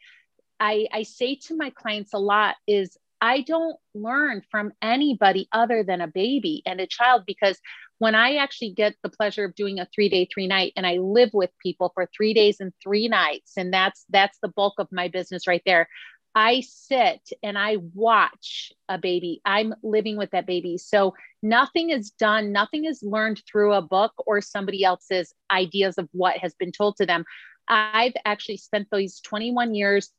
i 0.59 0.89
i 0.93 1.03
say 1.03 1.37
to 1.37 1.57
my 1.57 1.71
clients 1.71 2.15
a 2.15 2.19
lot 2.19 2.57
is 2.67 2.97
I 3.21 3.41
don't 3.43 3.77
learn 3.95 4.43
from 4.51 4.73
anybody 4.81 5.49
other 5.53 5.83
than 5.83 6.01
a 6.01 6.07
baby 6.07 6.63
and 6.67 6.81
a 6.81 6.87
child 6.87 7.25
because 7.27 7.59
when 7.99 8.15
I 8.15 8.37
actually 8.37 8.71
get 8.71 8.95
the 9.03 9.09
pleasure 9.09 9.45
of 9.45 9.55
doing 9.55 9.81
a 9.81 9.89
three 9.93 10.09
day, 10.09 10.29
three 10.33 10.47
night, 10.47 10.73
and 10.77 10.87
I 10.87 10.99
live 10.99 11.31
with 11.33 11.51
people 11.63 11.91
for 11.95 12.09
three 12.17 12.33
days 12.33 12.61
and 12.61 12.73
three 12.83 13.09
nights, 13.09 13.53
and 13.57 13.73
that's 13.73 14.05
that's 14.11 14.39
the 14.41 14.49
bulk 14.49 14.75
of 14.79 14.89
my 14.93 15.09
business 15.09 15.47
right 15.47 15.63
there. 15.67 15.89
I 16.35 16.61
sit 16.61 17.31
and 17.43 17.59
I 17.59 17.79
watch 17.95 18.73
a 18.89 18.99
baby. 18.99 19.41
I'm 19.45 19.75
living 19.83 20.17
with 20.17 20.31
that 20.31 20.47
baby. 20.47 20.79
So 20.79 21.15
nothing 21.43 21.91
is 21.91 22.11
done, 22.13 22.53
nothing 22.53 22.85
is 22.85 23.03
learned 23.03 23.43
through 23.51 23.73
a 23.73 23.83
book 23.83 24.13
or 24.25 24.41
somebody 24.41 24.85
else's 24.85 25.35
ideas 25.51 25.99
of 25.99 26.09
what 26.13 26.37
has 26.39 26.55
been 26.55 26.71
told 26.71 26.97
to 26.99 27.07
them. 27.07 27.25
I've 27.67 28.13
actually 28.25 28.59
spent 28.59 28.89
those 28.91 29.21
21 29.21 29.75
years 29.75 30.13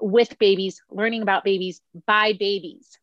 with 0.00 0.38
babies, 0.38 0.82
learning 0.90 1.22
about 1.22 1.44
babies 1.44 1.80
by 2.06 2.32
babies. 2.32 2.98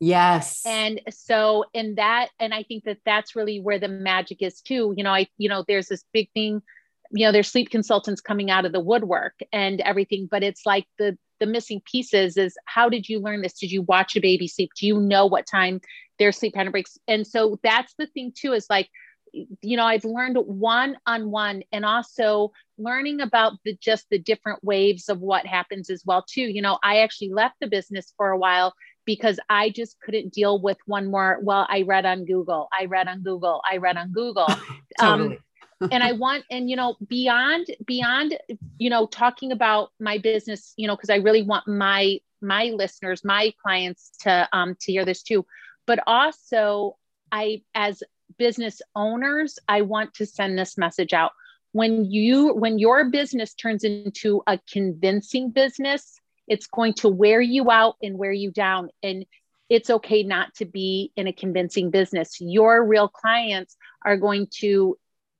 Yes. 0.00 0.62
And 0.64 1.00
so, 1.10 1.64
in 1.74 1.96
that, 1.96 2.28
and 2.38 2.54
I 2.54 2.62
think 2.62 2.84
that 2.84 2.98
that's 3.04 3.34
really 3.34 3.60
where 3.60 3.78
the 3.78 3.88
magic 3.88 4.42
is 4.42 4.60
too. 4.60 4.94
You 4.96 5.02
know, 5.02 5.12
I, 5.12 5.26
you 5.38 5.48
know, 5.48 5.64
there's 5.66 5.88
this 5.88 6.04
big 6.12 6.30
thing, 6.32 6.62
you 7.10 7.26
know, 7.26 7.32
there's 7.32 7.50
sleep 7.50 7.70
consultants 7.70 8.20
coming 8.20 8.50
out 8.50 8.64
of 8.64 8.72
the 8.72 8.80
woodwork 8.80 9.34
and 9.52 9.80
everything, 9.80 10.28
but 10.30 10.42
it's 10.42 10.64
like 10.64 10.86
the, 10.98 11.18
the 11.40 11.46
missing 11.46 11.80
pieces 11.84 12.36
is 12.36 12.56
how 12.64 12.88
did 12.88 13.08
you 13.08 13.18
learn 13.18 13.42
this? 13.42 13.54
Did 13.54 13.72
you 13.72 13.82
watch 13.82 14.16
a 14.16 14.20
baby 14.20 14.46
sleep? 14.46 14.70
Do 14.78 14.86
you 14.86 15.00
know 15.00 15.26
what 15.26 15.46
time 15.46 15.80
their 16.18 16.32
sleep 16.32 16.54
pattern 16.54 16.72
breaks? 16.72 16.98
And 17.08 17.26
so 17.26 17.58
that's 17.62 17.94
the 17.98 18.06
thing 18.06 18.32
too, 18.36 18.52
is 18.52 18.66
like, 18.70 18.88
you 19.32 19.76
know 19.76 19.84
i've 19.84 20.04
learned 20.04 20.36
one 20.36 20.96
on 21.06 21.30
one 21.30 21.62
and 21.72 21.84
also 21.84 22.52
learning 22.78 23.20
about 23.20 23.52
the 23.64 23.76
just 23.80 24.06
the 24.10 24.18
different 24.18 24.62
waves 24.62 25.08
of 25.08 25.20
what 25.20 25.46
happens 25.46 25.90
as 25.90 26.04
well 26.06 26.24
too. 26.28 26.42
You 26.42 26.62
know 26.62 26.78
i 26.82 26.98
actually 26.98 27.30
left 27.30 27.56
the 27.60 27.66
business 27.66 28.12
for 28.16 28.30
a 28.30 28.38
while 28.38 28.74
because 29.04 29.38
i 29.48 29.70
just 29.70 30.00
couldn't 30.00 30.32
deal 30.32 30.60
with 30.60 30.78
one 30.86 31.10
more 31.10 31.38
well 31.42 31.66
i 31.68 31.82
read 31.82 32.06
on 32.06 32.24
google 32.24 32.68
i 32.78 32.84
read 32.86 33.08
on 33.08 33.22
google 33.22 33.62
i 33.70 33.76
read 33.76 33.96
on 33.96 34.12
google. 34.12 34.46
Totally. 35.00 35.36
um, 35.36 35.38
and 35.92 36.02
i 36.02 36.12
want 36.12 36.44
and 36.50 36.68
you 36.68 36.76
know 36.76 36.96
beyond 37.08 37.66
beyond 37.86 38.36
you 38.78 38.90
know 38.90 39.06
talking 39.06 39.52
about 39.52 39.90
my 40.00 40.18
business 40.18 40.74
you 40.76 40.86
know 40.86 40.96
because 40.96 41.10
i 41.10 41.16
really 41.16 41.42
want 41.42 41.66
my 41.68 42.18
my 42.40 42.66
listeners 42.66 43.24
my 43.24 43.52
clients 43.62 44.10
to 44.20 44.48
um 44.52 44.76
to 44.80 44.92
hear 44.92 45.04
this 45.04 45.22
too. 45.22 45.44
But 45.86 46.00
also 46.06 46.96
i 47.32 47.62
as 47.74 48.02
business 48.38 48.80
owners, 48.94 49.58
I 49.68 49.82
want 49.82 50.14
to 50.14 50.26
send 50.26 50.58
this 50.58 50.78
message 50.78 51.12
out. 51.12 51.32
When 51.72 52.04
you 52.06 52.54
when 52.54 52.78
your 52.78 53.10
business 53.10 53.54
turns 53.54 53.84
into 53.84 54.42
a 54.46 54.58
convincing 54.72 55.50
business, 55.50 56.18
it's 56.46 56.66
going 56.66 56.94
to 56.94 57.08
wear 57.08 57.40
you 57.40 57.70
out 57.70 57.96
and 58.02 58.16
wear 58.16 58.32
you 58.32 58.50
down 58.50 58.90
and 59.02 59.26
it's 59.68 59.90
okay 59.90 60.22
not 60.22 60.54
to 60.54 60.64
be 60.64 61.12
in 61.16 61.26
a 61.26 61.32
convincing 61.32 61.90
business. 61.90 62.40
Your 62.40 62.84
real 62.84 63.08
clients 63.08 63.76
are 64.04 64.16
going 64.16 64.48
to 64.60 64.96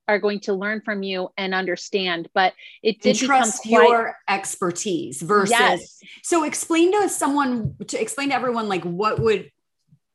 are 0.07 0.19
going 0.19 0.39
to 0.39 0.53
learn 0.53 0.81
from 0.81 1.03
you 1.03 1.29
and 1.37 1.53
understand. 1.53 2.27
But 2.33 2.53
it 2.81 3.01
did 3.01 3.09
and 3.11 3.19
trust 3.19 3.63
quite... 3.63 3.87
your 3.87 4.15
expertise 4.27 5.21
versus. 5.21 5.51
Yes. 5.51 5.99
So 6.23 6.43
explain 6.43 6.91
to 6.99 7.09
someone 7.09 7.75
to 7.87 8.01
explain 8.01 8.29
to 8.29 8.35
everyone 8.35 8.67
like 8.67 8.83
what 8.83 9.19
would 9.19 9.51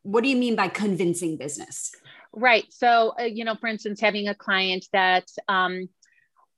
what 0.02 0.22
do 0.22 0.28
you 0.28 0.36
mean 0.36 0.56
by 0.56 0.68
convincing 0.68 1.36
business? 1.36 1.92
Right. 2.36 2.64
So, 2.70 3.14
uh, 3.18 3.24
you 3.24 3.44
know, 3.44 3.54
for 3.54 3.68
instance, 3.68 4.00
having 4.00 4.28
a 4.28 4.34
client 4.34 4.86
that, 4.92 5.28
um, 5.48 5.88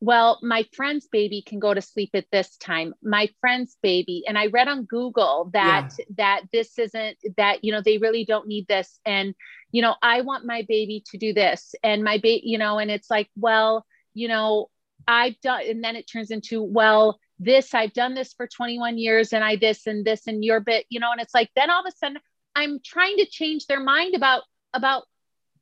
well, 0.01 0.39
my 0.43 0.67
friend's 0.75 1.07
baby 1.07 1.43
can 1.47 1.59
go 1.59 1.73
to 1.73 1.81
sleep 1.81 2.11
at 2.15 2.27
this 2.31 2.57
time. 2.59 2.95
My 3.03 3.29
friend's 3.41 3.77
baby, 3.83 4.25
and 4.27 4.37
I 4.37 4.47
read 4.47 4.69
on 4.69 4.85
Google 4.85 5.51
that 5.53 5.91
yeah. 5.99 6.05
that 6.19 6.43
this 6.53 6.79
isn't 6.79 7.17
that 7.39 7.65
you 7.65 7.73
know 7.73 7.81
they 7.81 7.97
really 7.97 8.25
don't 8.27 8.47
need 8.47 8.69
this, 8.69 9.01
and 9.07 9.35
you 9.73 9.81
know 9.81 9.95
I 10.03 10.21
want 10.21 10.45
my 10.45 10.67
baby 10.69 11.03
to 11.11 11.19
do 11.19 11.33
this, 11.33 11.75
and 11.83 12.05
my 12.05 12.19
baby, 12.19 12.43
you 12.45 12.59
know, 12.59 12.79
and 12.79 12.91
it's 12.91 13.11
like, 13.11 13.31
well, 13.37 13.87
you 14.13 14.29
know, 14.29 14.69
I've 15.09 15.41
done, 15.41 15.63
and 15.67 15.83
then 15.83 15.97
it 15.97 16.05
turns 16.11 16.31
into, 16.31 16.63
well, 16.63 17.19
this 17.39 17.73
I've 17.75 17.95
done 17.95 18.15
this 18.15 18.35
for 18.35 18.47
21 18.47 18.99
years, 18.99 19.33
and 19.33 19.43
I 19.43 19.57
this 19.57 19.87
and 19.87 20.05
this 20.05 20.27
and 20.27 20.45
your 20.45 20.61
bit, 20.61 20.85
you 20.91 21.01
know, 21.01 21.11
and 21.11 21.23
it's 21.23 21.35
like 21.35 21.51
then 21.57 21.71
all 21.71 21.81
of 21.81 21.87
a 21.87 21.97
sudden 21.97 22.19
I'm 22.55 22.81
trying 22.85 23.17
to 23.19 23.27
change 23.27 23.67
their 23.67 23.81
mind 23.81 24.15
about 24.15 24.43
about 24.75 25.05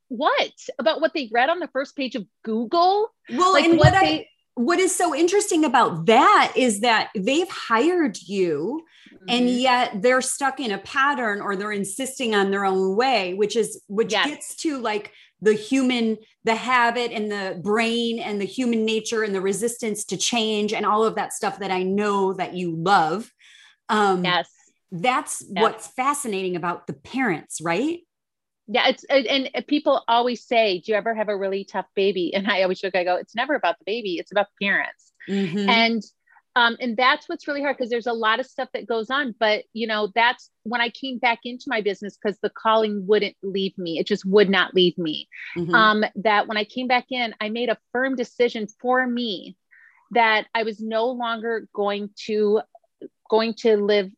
what 0.07 0.53
about 0.79 1.01
what 1.01 1.13
they 1.13 1.29
read 1.31 1.49
on 1.49 1.59
the 1.59 1.69
first 1.73 1.95
page 1.95 2.15
of 2.15 2.25
Google? 2.43 3.09
Well, 3.29 3.53
like 3.53 3.65
and 3.65 3.77
what, 3.77 3.93
what 3.93 4.01
they, 4.01 4.19
I 4.19 4.27
what 4.55 4.79
is 4.79 4.95
so 4.95 5.13
interesting 5.13 5.65
about 5.65 6.05
that 6.05 6.53
is 6.55 6.79
that 6.79 7.09
they've 7.15 7.49
hired 7.49 8.17
you 8.21 8.83
mm-hmm. 9.13 9.25
and 9.27 9.49
yet 9.49 10.01
they're 10.01 10.21
stuck 10.21 10.59
in 10.59 10.71
a 10.71 10.77
pattern 10.79 11.41
or 11.41 11.55
they're 11.55 11.73
insisting 11.73 12.33
on 12.33 12.51
their 12.51 12.65
own 12.65 12.95
way 12.95 13.33
which 13.33 13.55
is 13.55 13.81
which 13.87 14.13
yes. 14.13 14.25
gets 14.25 14.55
to 14.55 14.79
like 14.79 15.11
the 15.41 15.53
human 15.53 16.17
the 16.45 16.55
habit 16.55 17.11
and 17.11 17.29
the 17.29 17.59
brain 17.61 18.17
and 18.19 18.39
the 18.39 18.45
human 18.45 18.85
nature 18.85 19.23
and 19.23 19.35
the 19.35 19.41
resistance 19.41 20.05
to 20.05 20.15
change 20.15 20.73
and 20.73 20.85
all 20.85 21.03
of 21.03 21.15
that 21.15 21.33
stuff 21.33 21.59
that 21.59 21.71
i 21.71 21.83
know 21.83 22.33
that 22.33 22.53
you 22.53 22.73
love 22.75 23.29
um 23.89 24.23
yes 24.23 24.49
that's 24.91 25.43
yes. 25.49 25.61
what's 25.61 25.87
fascinating 25.87 26.55
about 26.55 26.87
the 26.87 26.93
parents 26.93 27.59
right 27.61 27.99
yeah 28.67 28.87
it's 28.87 29.03
and, 29.05 29.49
people 29.67 30.03
always 30.07 30.45
say 30.45 30.79
do 30.79 30.91
you 30.91 30.97
ever 30.97 31.13
have 31.13 31.29
a 31.29 31.37
really 31.37 31.65
tough 31.65 31.87
baby 31.95 32.33
and 32.35 32.47
i 32.47 32.61
always 32.63 32.79
joke 32.79 32.95
i 32.95 33.03
go 33.03 33.15
it's 33.15 33.35
never 33.35 33.55
about 33.55 33.77
the 33.79 33.85
baby 33.85 34.15
it's 34.15 34.31
about 34.31 34.47
the 34.47 34.65
parents 34.65 35.13
mm-hmm. 35.29 35.69
and 35.69 36.03
um, 36.57 36.77
and 36.79 36.95
that's 36.95 37.27
what's 37.27 37.49
really 37.49 37.61
hard 37.61 37.75
because 37.75 37.89
there's 37.89 38.07
a 38.07 38.13
lot 38.13 38.39
of 38.39 38.45
stuff 38.45 38.69
that 38.73 38.87
goes 38.87 39.09
on 39.09 39.35
but 39.39 39.65
you 39.73 39.87
know 39.87 40.11
that's 40.15 40.49
when 40.63 40.79
i 40.79 40.89
came 40.89 41.17
back 41.17 41.39
into 41.43 41.65
my 41.67 41.81
business 41.81 42.17
because 42.17 42.39
the 42.39 42.49
calling 42.49 43.05
wouldn't 43.05 43.35
leave 43.43 43.77
me 43.77 43.99
it 43.99 44.07
just 44.07 44.25
would 44.25 44.49
not 44.49 44.73
leave 44.73 44.97
me 44.97 45.27
mm-hmm. 45.57 45.75
um, 45.75 46.05
that 46.15 46.47
when 46.47 46.57
i 46.57 46.63
came 46.63 46.87
back 46.87 47.07
in 47.11 47.35
i 47.41 47.49
made 47.49 47.69
a 47.69 47.77
firm 47.91 48.15
decision 48.15 48.67
for 48.79 49.05
me 49.05 49.57
that 50.11 50.45
i 50.55 50.63
was 50.63 50.79
no 50.79 51.07
longer 51.07 51.67
going 51.73 52.09
to 52.15 52.61
going 53.29 53.53
to 53.53 53.75
live 53.75 54.09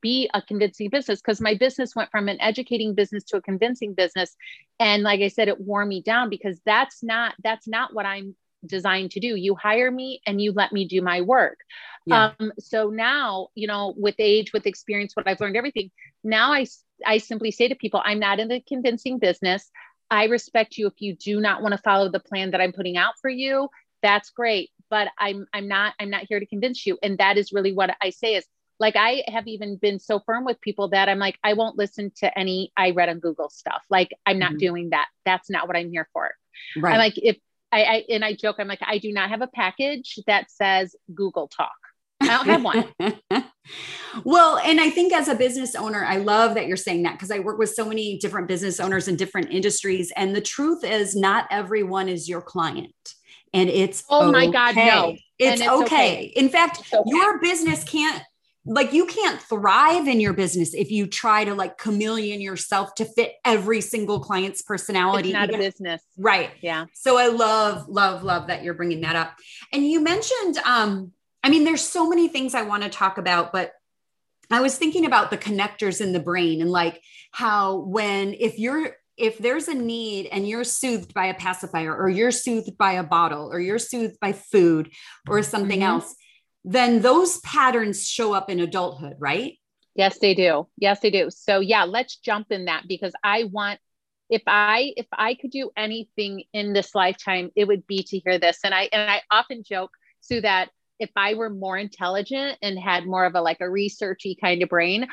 be 0.00 0.28
a 0.34 0.42
convincing 0.42 0.90
business 0.90 1.20
because 1.20 1.40
my 1.40 1.54
business 1.54 1.94
went 1.94 2.10
from 2.10 2.28
an 2.28 2.40
educating 2.40 2.94
business 2.94 3.24
to 3.24 3.36
a 3.36 3.42
convincing 3.42 3.94
business. 3.94 4.36
And 4.78 5.02
like 5.02 5.20
i 5.20 5.28
said 5.28 5.48
it 5.48 5.60
wore 5.60 5.84
me 5.84 6.02
down 6.02 6.30
because 6.30 6.60
that's 6.64 7.02
not 7.02 7.34
that's 7.42 7.66
not 7.68 7.94
what 7.94 8.06
i'm 8.06 8.34
designed 8.66 9.10
to 9.10 9.20
do. 9.20 9.36
You 9.36 9.54
hire 9.54 9.90
me 9.90 10.22
and 10.26 10.40
you 10.40 10.52
let 10.52 10.72
me 10.72 10.86
do 10.86 11.02
my 11.02 11.20
work. 11.20 11.58
Yeah. 12.06 12.32
um 12.40 12.52
so 12.58 12.90
now 12.90 13.48
you 13.54 13.66
know 13.66 13.94
with 13.96 14.16
age 14.18 14.52
with 14.52 14.66
experience 14.66 15.14
what 15.14 15.26
i've 15.26 15.40
learned 15.40 15.56
everything 15.56 15.90
now 16.22 16.52
i 16.52 16.66
i 17.06 17.16
simply 17.16 17.50
say 17.50 17.68
to 17.68 17.74
people 17.74 18.02
i'm 18.04 18.18
not 18.18 18.40
in 18.40 18.48
the 18.48 18.60
convincing 18.60 19.18
business. 19.18 19.70
I 20.10 20.24
respect 20.26 20.76
you 20.76 20.86
if 20.86 21.00
you 21.00 21.16
do 21.16 21.40
not 21.40 21.62
want 21.62 21.72
to 21.72 21.78
follow 21.78 22.10
the 22.10 22.20
plan 22.20 22.50
that 22.50 22.60
i'm 22.60 22.72
putting 22.72 22.96
out 22.96 23.14
for 23.20 23.30
you. 23.30 23.68
That's 24.02 24.30
great 24.30 24.70
but 24.90 25.08
i'm 25.18 25.46
i'm 25.52 25.66
not 25.66 25.94
i'm 25.98 26.10
not 26.10 26.24
here 26.28 26.38
to 26.38 26.46
convince 26.46 26.86
you. 26.86 26.98
And 27.02 27.18
that 27.18 27.38
is 27.38 27.52
really 27.52 27.72
what 27.72 27.96
i 28.02 28.10
say 28.10 28.34
is 28.34 28.46
like 28.80 28.96
I 28.96 29.24
have 29.28 29.46
even 29.46 29.76
been 29.76 29.98
so 29.98 30.20
firm 30.20 30.44
with 30.44 30.60
people 30.60 30.88
that 30.88 31.08
I'm 31.08 31.18
like, 31.18 31.38
I 31.44 31.54
won't 31.54 31.78
listen 31.78 32.10
to 32.16 32.38
any 32.38 32.72
I 32.76 32.90
read 32.90 33.08
on 33.08 33.20
Google 33.20 33.48
stuff. 33.48 33.82
Like 33.88 34.10
I'm 34.26 34.38
not 34.38 34.50
mm-hmm. 34.50 34.58
doing 34.58 34.90
that. 34.90 35.08
That's 35.24 35.50
not 35.50 35.68
what 35.68 35.76
I'm 35.76 35.90
here 35.90 36.08
for. 36.12 36.32
Right. 36.76 36.92
I'm 36.92 36.98
like, 36.98 37.18
if 37.18 37.36
I, 37.72 37.84
I 37.84 38.04
and 38.10 38.24
I 38.24 38.34
joke, 38.34 38.56
I'm 38.58 38.68
like, 38.68 38.82
I 38.82 38.98
do 38.98 39.12
not 39.12 39.30
have 39.30 39.42
a 39.42 39.46
package 39.46 40.18
that 40.26 40.50
says 40.50 40.94
Google 41.12 41.48
Talk. 41.48 41.72
I 42.20 42.26
don't 42.26 42.46
have 42.46 42.64
one. 42.64 43.44
well, 44.24 44.58
and 44.58 44.80
I 44.80 44.90
think 44.90 45.12
as 45.12 45.28
a 45.28 45.34
business 45.34 45.74
owner, 45.74 46.04
I 46.04 46.16
love 46.16 46.54
that 46.54 46.66
you're 46.66 46.76
saying 46.76 47.02
that 47.02 47.12
because 47.12 47.30
I 47.30 47.40
work 47.40 47.58
with 47.58 47.70
so 47.70 47.84
many 47.84 48.18
different 48.18 48.48
business 48.48 48.80
owners 48.80 49.08
in 49.08 49.16
different 49.16 49.50
industries. 49.50 50.12
And 50.16 50.34
the 50.34 50.40
truth 50.40 50.84
is, 50.84 51.14
not 51.14 51.46
everyone 51.50 52.08
is 52.08 52.28
your 52.28 52.40
client. 52.40 52.94
And 53.52 53.68
it's 53.68 54.04
oh 54.10 54.32
my 54.32 54.44
okay. 54.44 54.52
God, 54.52 54.76
no. 54.76 55.16
It's, 55.38 55.60
it's 55.60 55.68
okay. 55.70 55.84
okay. 55.84 56.24
In 56.36 56.48
fact, 56.48 56.82
okay. 56.92 57.10
your 57.10 57.40
business 57.40 57.84
can't 57.84 58.22
like 58.66 58.92
you 58.92 59.04
can't 59.06 59.40
thrive 59.42 60.08
in 60.08 60.20
your 60.20 60.32
business 60.32 60.72
if 60.72 60.90
you 60.90 61.06
try 61.06 61.44
to 61.44 61.54
like 61.54 61.76
chameleon 61.76 62.40
yourself 62.40 62.94
to 62.94 63.04
fit 63.04 63.34
every 63.44 63.80
single 63.80 64.20
client's 64.20 64.62
personality. 64.62 65.28
It's 65.30 65.34
not 65.34 65.48
Even, 65.50 65.60
a 65.60 65.62
business. 65.62 66.02
Right. 66.16 66.50
Yeah. 66.62 66.86
So 66.94 67.18
I 67.18 67.26
love, 67.28 67.88
love, 67.88 68.22
love 68.22 68.46
that 68.46 68.64
you're 68.64 68.74
bringing 68.74 69.02
that 69.02 69.16
up. 69.16 69.34
And 69.72 69.86
you 69.86 70.00
mentioned, 70.00 70.56
um, 70.64 71.12
I 71.42 71.50
mean, 71.50 71.64
there's 71.64 71.82
so 71.82 72.08
many 72.08 72.28
things 72.28 72.54
I 72.54 72.62
want 72.62 72.84
to 72.84 72.88
talk 72.88 73.18
about, 73.18 73.52
but 73.52 73.72
I 74.50 74.62
was 74.62 74.78
thinking 74.78 75.04
about 75.04 75.30
the 75.30 75.38
connectors 75.38 76.00
in 76.00 76.14
the 76.14 76.20
brain 76.20 76.62
and 76.62 76.70
like 76.70 77.02
how 77.32 77.76
when, 77.76 78.34
if 78.34 78.58
you're, 78.58 78.96
if 79.18 79.38
there's 79.38 79.68
a 79.68 79.74
need 79.74 80.26
and 80.32 80.48
you're 80.48 80.64
soothed 80.64 81.12
by 81.12 81.26
a 81.26 81.34
pacifier 81.34 81.94
or 81.94 82.08
you're 82.08 82.30
soothed 82.30 82.78
by 82.78 82.92
a 82.92 83.04
bottle 83.04 83.52
or 83.52 83.60
you're 83.60 83.78
soothed 83.78 84.18
by 84.20 84.32
food 84.32 84.90
or 85.28 85.42
something 85.42 85.80
mm-hmm. 85.80 85.88
else, 85.88 86.14
then 86.64 87.00
those 87.00 87.38
patterns 87.40 88.08
show 88.08 88.32
up 88.32 88.48
in 88.50 88.60
adulthood, 88.60 89.16
right? 89.18 89.58
Yes, 89.94 90.18
they 90.18 90.34
do. 90.34 90.66
Yes, 90.76 91.00
they 91.00 91.10
do. 91.10 91.30
So 91.30 91.60
yeah, 91.60 91.84
let's 91.84 92.16
jump 92.16 92.50
in 92.50 92.64
that 92.64 92.84
because 92.88 93.12
I 93.22 93.44
want 93.44 93.78
if 94.30 94.42
I 94.46 94.92
if 94.96 95.06
I 95.12 95.34
could 95.34 95.50
do 95.50 95.70
anything 95.76 96.44
in 96.52 96.72
this 96.72 96.94
lifetime, 96.94 97.50
it 97.54 97.66
would 97.66 97.86
be 97.86 98.02
to 98.04 98.18
hear 98.18 98.38
this. 98.38 98.58
And 98.64 98.74
I 98.74 98.88
and 98.92 99.10
I 99.10 99.22
often 99.30 99.62
joke, 99.62 99.90
Sue, 100.20 100.40
that 100.40 100.70
if 100.98 101.10
I 101.16 101.34
were 101.34 101.50
more 101.50 101.76
intelligent 101.76 102.58
and 102.62 102.78
had 102.78 103.06
more 103.06 103.24
of 103.24 103.34
a 103.34 103.40
like 103.40 103.60
a 103.60 103.64
researchy 103.64 104.34
kind 104.40 104.62
of 104.62 104.68
brain, 104.68 105.06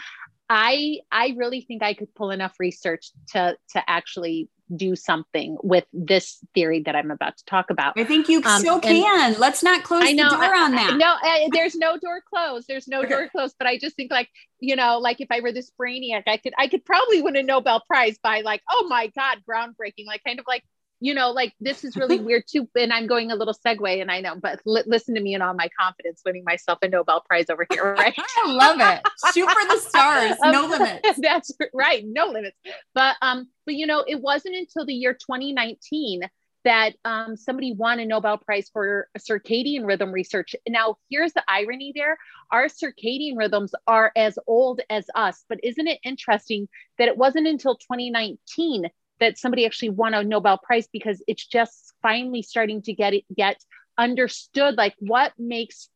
I 0.50 1.00
I 1.12 1.36
really 1.38 1.62
think 1.62 1.84
I 1.84 1.94
could 1.94 2.14
pull 2.16 2.32
enough 2.32 2.56
research 2.60 3.12
to 3.34 3.56
to 3.72 3.90
actually 3.90 4.50
do 4.76 4.96
something 4.96 5.58
with 5.64 5.86
this 5.94 6.40
theory 6.54 6.82
that 6.82 6.96
I'm 6.96 7.12
about 7.12 7.38
to 7.38 7.46
talk 7.46 7.70
about. 7.70 7.98
I 7.98 8.04
think 8.04 8.30
you 8.30 8.42
um, 8.44 8.60
still 8.60 8.80
can. 8.80 9.36
Let's 9.40 9.64
not 9.64 9.84
close 9.84 10.04
I 10.04 10.12
know, 10.14 10.30
the 10.30 10.36
door 10.38 10.56
on 10.56 10.72
that. 10.72 10.94
I, 10.94 10.98
no, 10.98 11.16
I, 11.22 11.50
there's 11.52 11.76
no 11.76 11.98
door 11.98 12.22
closed. 12.28 12.68
There's 12.68 12.88
no 12.88 13.00
okay. 13.00 13.10
door 13.10 13.30
closed. 13.30 13.56
But 13.58 13.68
I 13.68 13.78
just 13.78 13.96
think 13.96 14.12
like, 14.12 14.30
you 14.60 14.76
know, 14.76 15.00
like 15.00 15.22
if 15.22 15.28
I 15.32 15.42
were 15.42 15.52
this 15.52 15.72
brainiac, 15.80 16.24
I 16.28 16.38
could 16.38 16.54
I 16.58 16.68
could 16.68 16.86
probably 16.86 17.22
win 17.22 17.36
a 17.36 17.44
Nobel 17.44 17.82
Prize 17.88 18.18
by 18.22 18.42
like, 18.42 18.62
oh 18.70 18.88
my 18.90 19.08
God, 19.08 19.40
groundbreaking. 19.48 20.06
Like 20.06 20.24
kind 20.26 20.40
of 20.40 20.46
like 20.48 20.64
you 21.02 21.16
know, 21.16 21.32
like 21.32 21.54
this 21.60 21.84
is 21.84 21.98
really 21.98 22.20
weird 22.22 22.44
too. 22.48 22.70
And 22.80 22.94
I'm 22.94 23.08
going 23.08 23.32
a 23.32 23.36
little 23.36 23.56
segue, 23.66 24.02
and 24.02 24.10
I 24.10 24.22
know, 24.22 24.36
but 24.42 24.62
li- 24.66 24.84
listen 24.86 25.16
to 25.16 25.22
me 25.22 25.34
and 25.34 25.44
all 25.44 25.54
my 25.54 25.68
confidence, 25.78 26.22
winning 26.24 26.44
myself 26.46 26.80
a 26.84 26.88
Nobel 26.88 27.22
Prize 27.28 27.50
over 27.50 27.66
here, 27.70 27.94
right? 27.98 28.14
I 28.18 28.52
love 28.52 28.78
it. 28.80 29.02
Shoot 29.34 29.50
for 29.50 29.68
the 29.68 29.80
stars, 29.80 30.38
no 30.44 30.68
limits. 30.68 31.20
That's 31.20 31.52
right, 31.74 32.06
no 32.08 32.28
limits. 32.28 32.56
But 32.94 33.16
um, 33.22 33.50
but 33.66 33.76
you 33.76 33.88
know, 33.88 34.06
it 34.08 34.22
wasn't 34.22 34.56
until 34.56 34.86
the 34.86 34.94
year 34.94 35.14
2019 35.14 36.22
that 36.64 36.94
um, 37.06 37.36
somebody 37.36 37.74
won 37.74 38.00
a 38.00 38.06
Nobel 38.06 38.38
Prize 38.38 38.70
for 38.72 39.08
circadian 39.18 39.88
rhythm 39.88 40.12
research. 40.12 40.56
Now, 40.70 40.98
here's 41.10 41.34
the 41.34 41.44
irony 41.48 41.92
there 41.96 42.18
our 42.52 42.66
circadian 42.66 43.38
rhythms 43.38 43.74
are 43.88 44.12
as 44.16 44.38
old 44.46 44.82
as 44.90 45.06
us, 45.16 45.44
but 45.50 45.60
isn't 45.64 45.88
it 45.88 46.00
interesting 46.04 46.70
that 47.00 47.08
it 47.08 47.18
wasn't 47.18 47.48
until 47.48 47.76
2019 47.76 48.86
that 49.22 49.38
somebody 49.38 49.66
actually 49.66 49.90
won 49.90 50.14
a 50.14 50.24
Nobel 50.24 50.58
Prize 50.58 50.88
because 50.92 51.24
it's 51.28 51.46
just 51.46 51.94
finally 52.02 52.42
starting 52.42 52.82
to 52.82 52.94
get 52.94 53.14
it, 53.14 53.24
get 53.34 53.64
understood 53.98 54.76
like 54.76 54.96
what 55.00 55.32
makes 55.38 55.88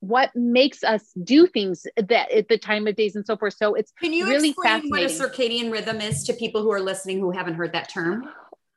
what 0.00 0.30
makes 0.34 0.84
us 0.84 1.02
do 1.22 1.46
things 1.46 1.86
that 1.96 2.30
at 2.30 2.48
the 2.48 2.58
time 2.58 2.86
of 2.86 2.94
days 2.94 3.16
and 3.16 3.24
so 3.24 3.38
forth. 3.38 3.54
So 3.54 3.74
it's 3.74 3.90
can 4.02 4.12
you 4.12 4.26
really 4.26 4.50
explain 4.50 4.90
what 4.90 5.02
a 5.02 5.06
circadian 5.06 5.72
rhythm 5.72 6.02
is 6.02 6.24
to 6.24 6.34
people 6.34 6.62
who 6.62 6.70
are 6.72 6.80
listening 6.80 7.20
who 7.20 7.30
haven't 7.30 7.54
heard 7.54 7.72
that 7.72 7.88
term? 7.88 8.28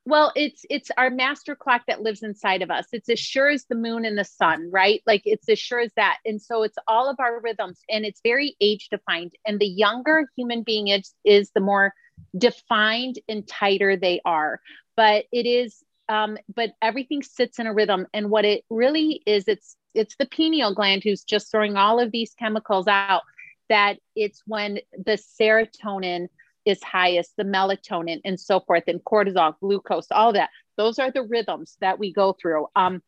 well 0.05 0.31
it's 0.37 0.65
it's 0.69 0.89
our 0.95 1.09
master 1.09 1.53
clock 1.53 1.81
that 1.87 2.01
lives 2.01 2.23
inside 2.23 2.61
of 2.61 2.71
us. 2.71 2.85
It's 2.93 3.09
as 3.09 3.19
sure 3.19 3.49
as 3.49 3.65
the 3.65 3.75
moon 3.75 4.05
and 4.05 4.17
the 4.17 4.23
sun 4.23 4.69
right? 4.71 5.01
Like 5.05 5.23
it's 5.25 5.49
as 5.49 5.59
sure 5.59 5.79
as 5.79 5.91
that. 5.97 6.19
And 6.23 6.41
so 6.41 6.63
it's 6.63 6.77
all 6.87 7.09
of 7.09 7.19
our 7.19 7.41
rhythms 7.41 7.81
and 7.89 8.05
it's 8.05 8.21
very 8.23 8.55
age 8.61 8.87
defined. 8.89 9.33
And 9.45 9.59
the 9.59 9.67
younger 9.67 10.29
human 10.37 10.63
being 10.63 10.87
is 10.87 11.13
is 11.25 11.51
the 11.53 11.59
more 11.61 11.93
defined 12.37 13.19
and 13.27 13.47
tighter 13.47 13.95
they 13.95 14.21
are 14.25 14.59
but 14.95 15.25
it 15.31 15.45
is 15.45 15.83
um, 16.09 16.37
but 16.55 16.71
everything 16.81 17.21
sits 17.21 17.59
in 17.59 17.67
a 17.67 17.73
rhythm 17.73 18.07
and 18.13 18.29
what 18.29 18.45
it 18.45 18.63
really 18.69 19.21
is 19.25 19.43
it's 19.47 19.75
it's 19.93 20.15
the 20.17 20.25
pineal 20.25 20.73
gland 20.73 21.03
who's 21.03 21.23
just 21.23 21.51
throwing 21.51 21.75
all 21.75 21.99
of 21.99 22.11
these 22.11 22.33
chemicals 22.37 22.87
out 22.87 23.23
that 23.69 23.97
it's 24.15 24.41
when 24.45 24.79
the 25.05 25.19
serotonin 25.39 26.27
is 26.67 26.83
highest, 26.83 27.35
the 27.37 27.43
melatonin 27.43 28.19
and 28.25 28.39
so 28.39 28.59
forth, 28.59 28.83
and 28.87 29.03
cortisol, 29.03 29.55
glucose, 29.59 30.07
all 30.11 30.33
that. 30.33 30.49
Those 30.75 30.99
are 30.99 31.11
the 31.11 31.23
rhythms 31.23 31.77
that 31.79 31.97
we 31.97 32.11
go 32.13 32.35
through. 32.39 32.67
Um, 32.75 33.01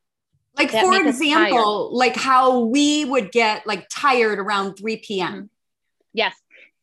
like 0.58 0.72
for 0.72 0.96
example, 0.96 1.90
like 1.94 2.16
how 2.16 2.62
we 2.62 3.06
would 3.06 3.32
get 3.32 3.68
like 3.68 3.88
tired 3.90 4.40
around 4.40 4.76
3 4.76 4.98
p.m. 4.98 5.32
Mm-hmm. 5.32 5.46
Yes. 6.14 6.36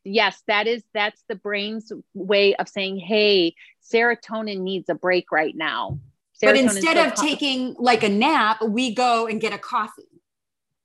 Yes, 0.06 0.42
that 0.46 0.66
is 0.66 0.82
that's 0.94 1.22
the 1.28 1.34
brain's 1.34 1.92
way 2.14 2.54
of 2.56 2.68
saying, 2.68 2.98
hey, 2.98 3.54
serotonin 3.92 4.60
needs 4.60 4.88
a 4.88 4.94
break 4.94 5.32
right 5.32 5.54
now. 5.56 5.98
but 6.40 6.56
instead 6.56 6.96
of 6.96 7.14
taking 7.14 7.74
like 7.78 8.02
a 8.02 8.08
nap, 8.08 8.62
we 8.62 8.94
go 8.94 9.26
and 9.26 9.40
get 9.40 9.52
a 9.52 9.58
coffee. 9.58 10.02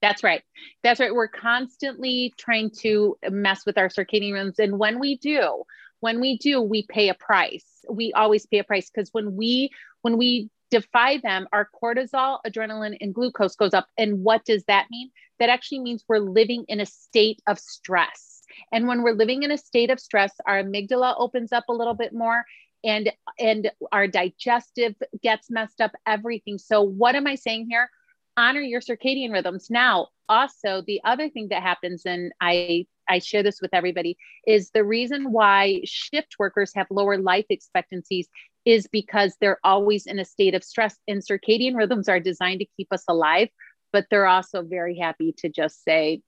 That's 0.02 0.24
right. 0.24 0.42
That's 0.82 1.00
right. 1.00 1.14
We're 1.14 1.28
constantly 1.28 2.34
trying 2.38 2.72
to 2.80 3.18
mess 3.30 3.66
with 3.66 3.78
our 3.78 3.88
circadian 3.88 4.34
rhythms. 4.34 4.58
And 4.58 4.80
when 4.80 5.00
we 5.00 5.18
do, 5.18 5.64
when 6.02 6.20
we 6.20 6.38
do 6.38 6.62
we 6.62 6.86
pay 6.88 7.08
a 7.08 7.14
price 7.14 7.66
we 7.90 8.12
always 8.14 8.46
pay 8.46 8.60
a 8.60 8.64
price 8.64 8.90
because 8.90 9.10
when 9.14 9.36
we 9.36 9.70
when 10.02 10.18
we 10.18 10.50
defy 10.70 11.18
them 11.18 11.48
our 11.54 11.70
cortisol 11.82 12.40
adrenaline 12.46 12.98
and 13.00 13.14
glucose 13.14 13.56
goes 13.56 13.74
up 13.74 13.88
and 13.98 14.24
what 14.24 14.44
does 14.46 14.64
that 14.66 14.88
mean 14.92 15.10
that 15.40 15.50
actually 15.50 15.80
means 15.80 16.04
we're 16.08 16.20
living 16.20 16.66
in 16.68 16.80
a 16.80 16.86
state 16.86 17.42
of 17.48 17.58
stress 17.58 18.41
and 18.72 18.88
when 18.88 19.02
we're 19.02 19.14
living 19.14 19.44
in 19.44 19.52
a 19.52 19.58
state 19.58 19.90
of 19.90 20.00
stress 20.00 20.34
our 20.46 20.64
amygdala 20.64 21.16
opens 21.18 21.52
up 21.52 21.66
a 21.70 21.74
little 21.74 21.94
bit 21.94 22.14
more 22.14 22.44
and 22.84 23.12
and 23.40 23.72
our 23.92 24.08
digestive 24.08 24.96
gets 25.22 25.50
messed 25.50 25.82
up 25.82 25.92
everything. 26.08 26.58
So 26.58 26.82
what 26.82 27.16
am 27.16 27.28
i 27.28 27.36
saying 27.36 27.68
here? 27.70 27.90
Honor 28.38 28.62
your 28.62 28.82
circadian 28.82 29.32
rhythms. 29.32 29.68
Now 29.70 30.08
also 30.30 30.82
the 30.86 31.02
other 31.04 31.30
thing 31.30 31.50
that 31.50 31.62
happens 31.62 32.04
and 32.06 32.32
i 32.42 32.86
I 33.10 33.20
share 33.20 33.44
this 33.44 33.60
with 33.62 33.74
everybody 33.74 34.16
is 34.48 34.70
the 34.70 34.86
reason 34.86 35.34
why 35.34 35.82
shift 35.84 36.36
workers 36.40 36.72
have 36.76 36.88
lower 36.90 37.18
life 37.18 37.46
expectancies 37.50 38.30
is 38.64 38.88
because 38.88 39.36
they're 39.42 39.60
always 39.66 40.06
in 40.06 40.18
a 40.18 40.24
state 40.24 40.54
of 40.54 40.64
stress 40.64 40.96
and 41.10 41.22
circadian 41.22 41.76
rhythms 41.76 42.08
are 42.08 42.22
designed 42.22 42.60
to 42.60 42.68
keep 42.78 42.88
us 42.92 43.04
alive 43.10 43.50
but 43.92 44.06
they're 44.10 44.28
also 44.28 44.62
very 44.62 44.98
happy 44.98 45.34
to 45.38 45.50
just 45.50 45.84
say 45.84 46.22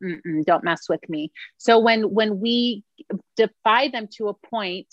don't 0.46 0.64
mess 0.64 0.88
with 0.90 1.08
me 1.10 1.32
so 1.58 1.80
when 1.80 2.04
when 2.14 2.40
we 2.40 2.84
defy 3.36 3.88
them 3.88 4.08
to 4.12 4.28
a 4.28 4.34
point 4.34 4.88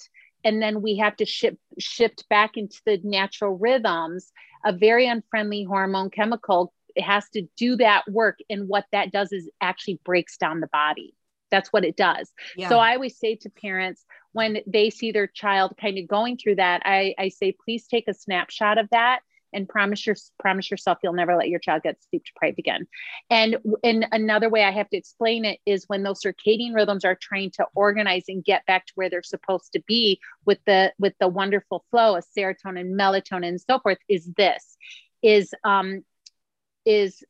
and 0.44 0.62
then 0.62 0.82
we 0.82 0.96
have 0.96 1.16
to 1.16 1.24
shift 1.24 1.58
shift 1.78 2.24
back 2.28 2.56
into 2.56 2.80
the 2.86 3.00
natural 3.04 3.56
rhythms 3.56 4.32
a 4.64 4.72
very 4.72 5.06
unfriendly 5.06 5.64
hormone 5.64 6.10
chemical 6.10 6.72
it 6.96 7.02
has 7.02 7.28
to 7.30 7.42
do 7.56 7.76
that 7.76 8.02
work 8.10 8.38
and 8.48 8.68
what 8.68 8.84
that 8.92 9.12
does 9.12 9.32
is 9.32 9.48
actually 9.60 10.00
breaks 10.04 10.36
down 10.36 10.60
the 10.60 10.68
body 10.68 11.14
that's 11.50 11.72
what 11.72 11.84
it 11.84 11.96
does. 11.96 12.32
Yeah. 12.56 12.68
So 12.68 12.78
I 12.78 12.94
always 12.94 13.18
say 13.18 13.34
to 13.36 13.50
parents 13.50 14.04
when 14.32 14.58
they 14.66 14.90
see 14.90 15.10
their 15.12 15.26
child 15.26 15.74
kind 15.80 15.98
of 15.98 16.06
going 16.06 16.36
through 16.36 16.56
that, 16.56 16.82
I, 16.84 17.14
I 17.18 17.28
say, 17.30 17.54
please 17.64 17.86
take 17.86 18.06
a 18.08 18.14
snapshot 18.14 18.78
of 18.78 18.88
that 18.90 19.20
and 19.52 19.68
promise 19.68 20.06
your 20.06 20.16
promise 20.38 20.70
yourself 20.70 20.98
you'll 21.02 21.12
never 21.12 21.36
let 21.36 21.48
your 21.48 21.60
child 21.60 21.82
get 21.82 21.96
sleep 22.10 22.24
deprived 22.24 22.58
again. 22.58 22.86
And 23.28 23.56
in 23.82 24.06
another 24.12 24.48
way 24.48 24.64
I 24.64 24.70
have 24.70 24.88
to 24.90 24.96
explain 24.96 25.44
it 25.44 25.58
is 25.66 25.84
when 25.88 26.02
those 26.02 26.20
circadian 26.22 26.74
rhythms 26.74 27.04
are 27.04 27.18
trying 27.20 27.50
to 27.52 27.66
organize 27.74 28.24
and 28.28 28.44
get 28.44 28.66
back 28.66 28.86
to 28.86 28.92
where 28.94 29.10
they're 29.10 29.22
supposed 29.22 29.72
to 29.72 29.82
be 29.86 30.20
with 30.44 30.58
the 30.66 30.92
with 30.98 31.14
the 31.20 31.28
wonderful 31.28 31.84
flow 31.90 32.16
of 32.16 32.24
serotonin, 32.36 32.92
melatonin, 32.92 33.48
and 33.48 33.60
so 33.60 33.78
forth, 33.78 33.98
is 34.08 34.30
this 34.36 34.76
is 35.22 35.52
um 35.64 36.02
is 36.84 37.22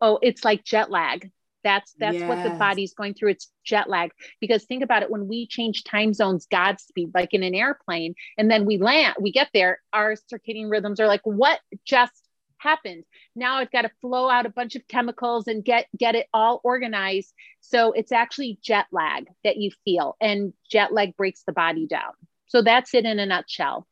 oh 0.00 0.18
it's 0.22 0.44
like 0.44 0.64
jet 0.64 0.90
lag 0.90 1.30
that's 1.64 1.94
that's 1.98 2.18
yes. 2.18 2.28
what 2.28 2.42
the 2.42 2.56
body's 2.58 2.94
going 2.94 3.14
through. 3.14 3.30
It's 3.30 3.50
jet 3.64 3.88
lag. 3.88 4.10
Because 4.40 4.64
think 4.64 4.82
about 4.82 5.02
it, 5.02 5.10
when 5.10 5.28
we 5.28 5.46
change 5.46 5.84
time 5.84 6.12
zones, 6.12 6.46
Godspeed, 6.50 7.10
like 7.14 7.34
in 7.34 7.42
an 7.42 7.54
airplane, 7.54 8.14
and 8.38 8.50
then 8.50 8.64
we 8.66 8.78
land, 8.78 9.16
we 9.20 9.32
get 9.32 9.48
there, 9.54 9.80
our 9.92 10.14
circadian 10.14 10.70
rhythms 10.70 11.00
are 11.00 11.06
like, 11.06 11.22
what 11.24 11.60
just 11.84 12.12
happened? 12.58 13.04
Now 13.34 13.56
I've 13.56 13.72
got 13.72 13.82
to 13.82 13.90
flow 14.00 14.28
out 14.28 14.46
a 14.46 14.50
bunch 14.50 14.76
of 14.76 14.86
chemicals 14.86 15.48
and 15.48 15.64
get 15.64 15.86
get 15.96 16.14
it 16.14 16.28
all 16.32 16.60
organized. 16.64 17.32
So 17.60 17.92
it's 17.92 18.12
actually 18.12 18.58
jet 18.62 18.86
lag 18.92 19.26
that 19.44 19.56
you 19.56 19.70
feel, 19.84 20.16
and 20.20 20.52
jet 20.70 20.92
lag 20.92 21.16
breaks 21.16 21.42
the 21.44 21.52
body 21.52 21.86
down. 21.86 22.12
So 22.46 22.62
that's 22.62 22.94
it 22.94 23.04
in 23.04 23.18
a 23.18 23.26
nutshell. 23.26 23.86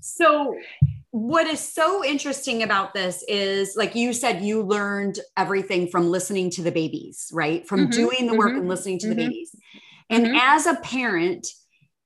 So 0.00 0.56
what 1.14 1.46
is 1.46 1.60
so 1.60 2.04
interesting 2.04 2.64
about 2.64 2.92
this 2.92 3.22
is 3.28 3.76
like 3.76 3.94
you 3.94 4.12
said 4.12 4.42
you 4.42 4.62
learned 4.62 5.20
everything 5.36 5.86
from 5.86 6.10
listening 6.10 6.50
to 6.50 6.60
the 6.60 6.72
babies 6.72 7.30
right? 7.32 7.68
From 7.68 7.82
mm-hmm, 7.82 7.90
doing 7.90 8.26
the 8.26 8.34
work 8.34 8.48
mm-hmm, 8.48 8.58
and 8.58 8.68
listening 8.68 8.98
to 8.98 9.06
mm-hmm, 9.06 9.18
the 9.18 9.24
babies. 9.28 9.54
And 10.10 10.26
mm-hmm. 10.26 10.36
as 10.40 10.66
a 10.66 10.74
parent 10.74 11.46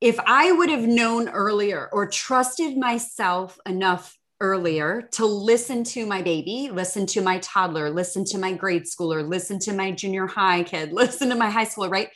if 0.02 0.20
i 0.26 0.52
would 0.52 0.68
have 0.68 0.86
known 0.86 1.26
earlier 1.30 1.88
or 1.90 2.06
trusted 2.06 2.76
myself 2.76 3.58
enough 3.64 4.14
earlier 4.42 5.08
to 5.12 5.24
listen 5.24 5.84
to 5.84 6.04
my 6.04 6.20
baby 6.20 6.68
listen 6.70 7.06
to 7.06 7.22
my 7.22 7.38
toddler 7.38 7.88
listen 7.88 8.26
to 8.26 8.36
my 8.36 8.52
grade 8.52 8.84
schooler 8.84 9.26
listen 9.26 9.58
to 9.58 9.72
my 9.72 9.90
junior 9.90 10.26
high 10.26 10.62
kid 10.62 10.92
listen 10.92 11.30
to 11.30 11.34
my 11.34 11.48
high 11.48 11.64
schooler 11.64 11.90
right? 11.90 12.10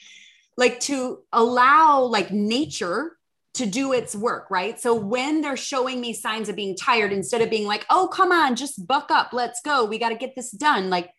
Like 0.59 0.79
to 0.81 1.21
allow 1.33 2.03
like 2.03 2.31
nature 2.31 3.17
to 3.55 3.67
do 3.67 3.93
its 3.93 4.15
work, 4.15 4.51
right? 4.51 4.81
So 4.81 4.95
when 4.95 5.43
they're 5.43 5.57
showing 5.57 6.01
me 6.01 6.15
signs 6.15 6.49
of 6.49 6.57
being 6.57 6.77
tired, 6.77 7.12
instead 7.12 7.43
of 7.43 7.51
being 7.51 7.67
like, 7.67 7.85
oh, 7.91 8.09
come 8.09 8.33
on, 8.33 8.57
just 8.57 8.87
buck 8.87 9.11
up, 9.11 9.33
let's 9.33 9.61
go, 9.62 9.85
we 9.85 9.99
got 9.99 10.09
to 10.09 10.15
get 10.15 10.35
this 10.35 10.51
done. 10.51 10.88
Like, 10.88 11.11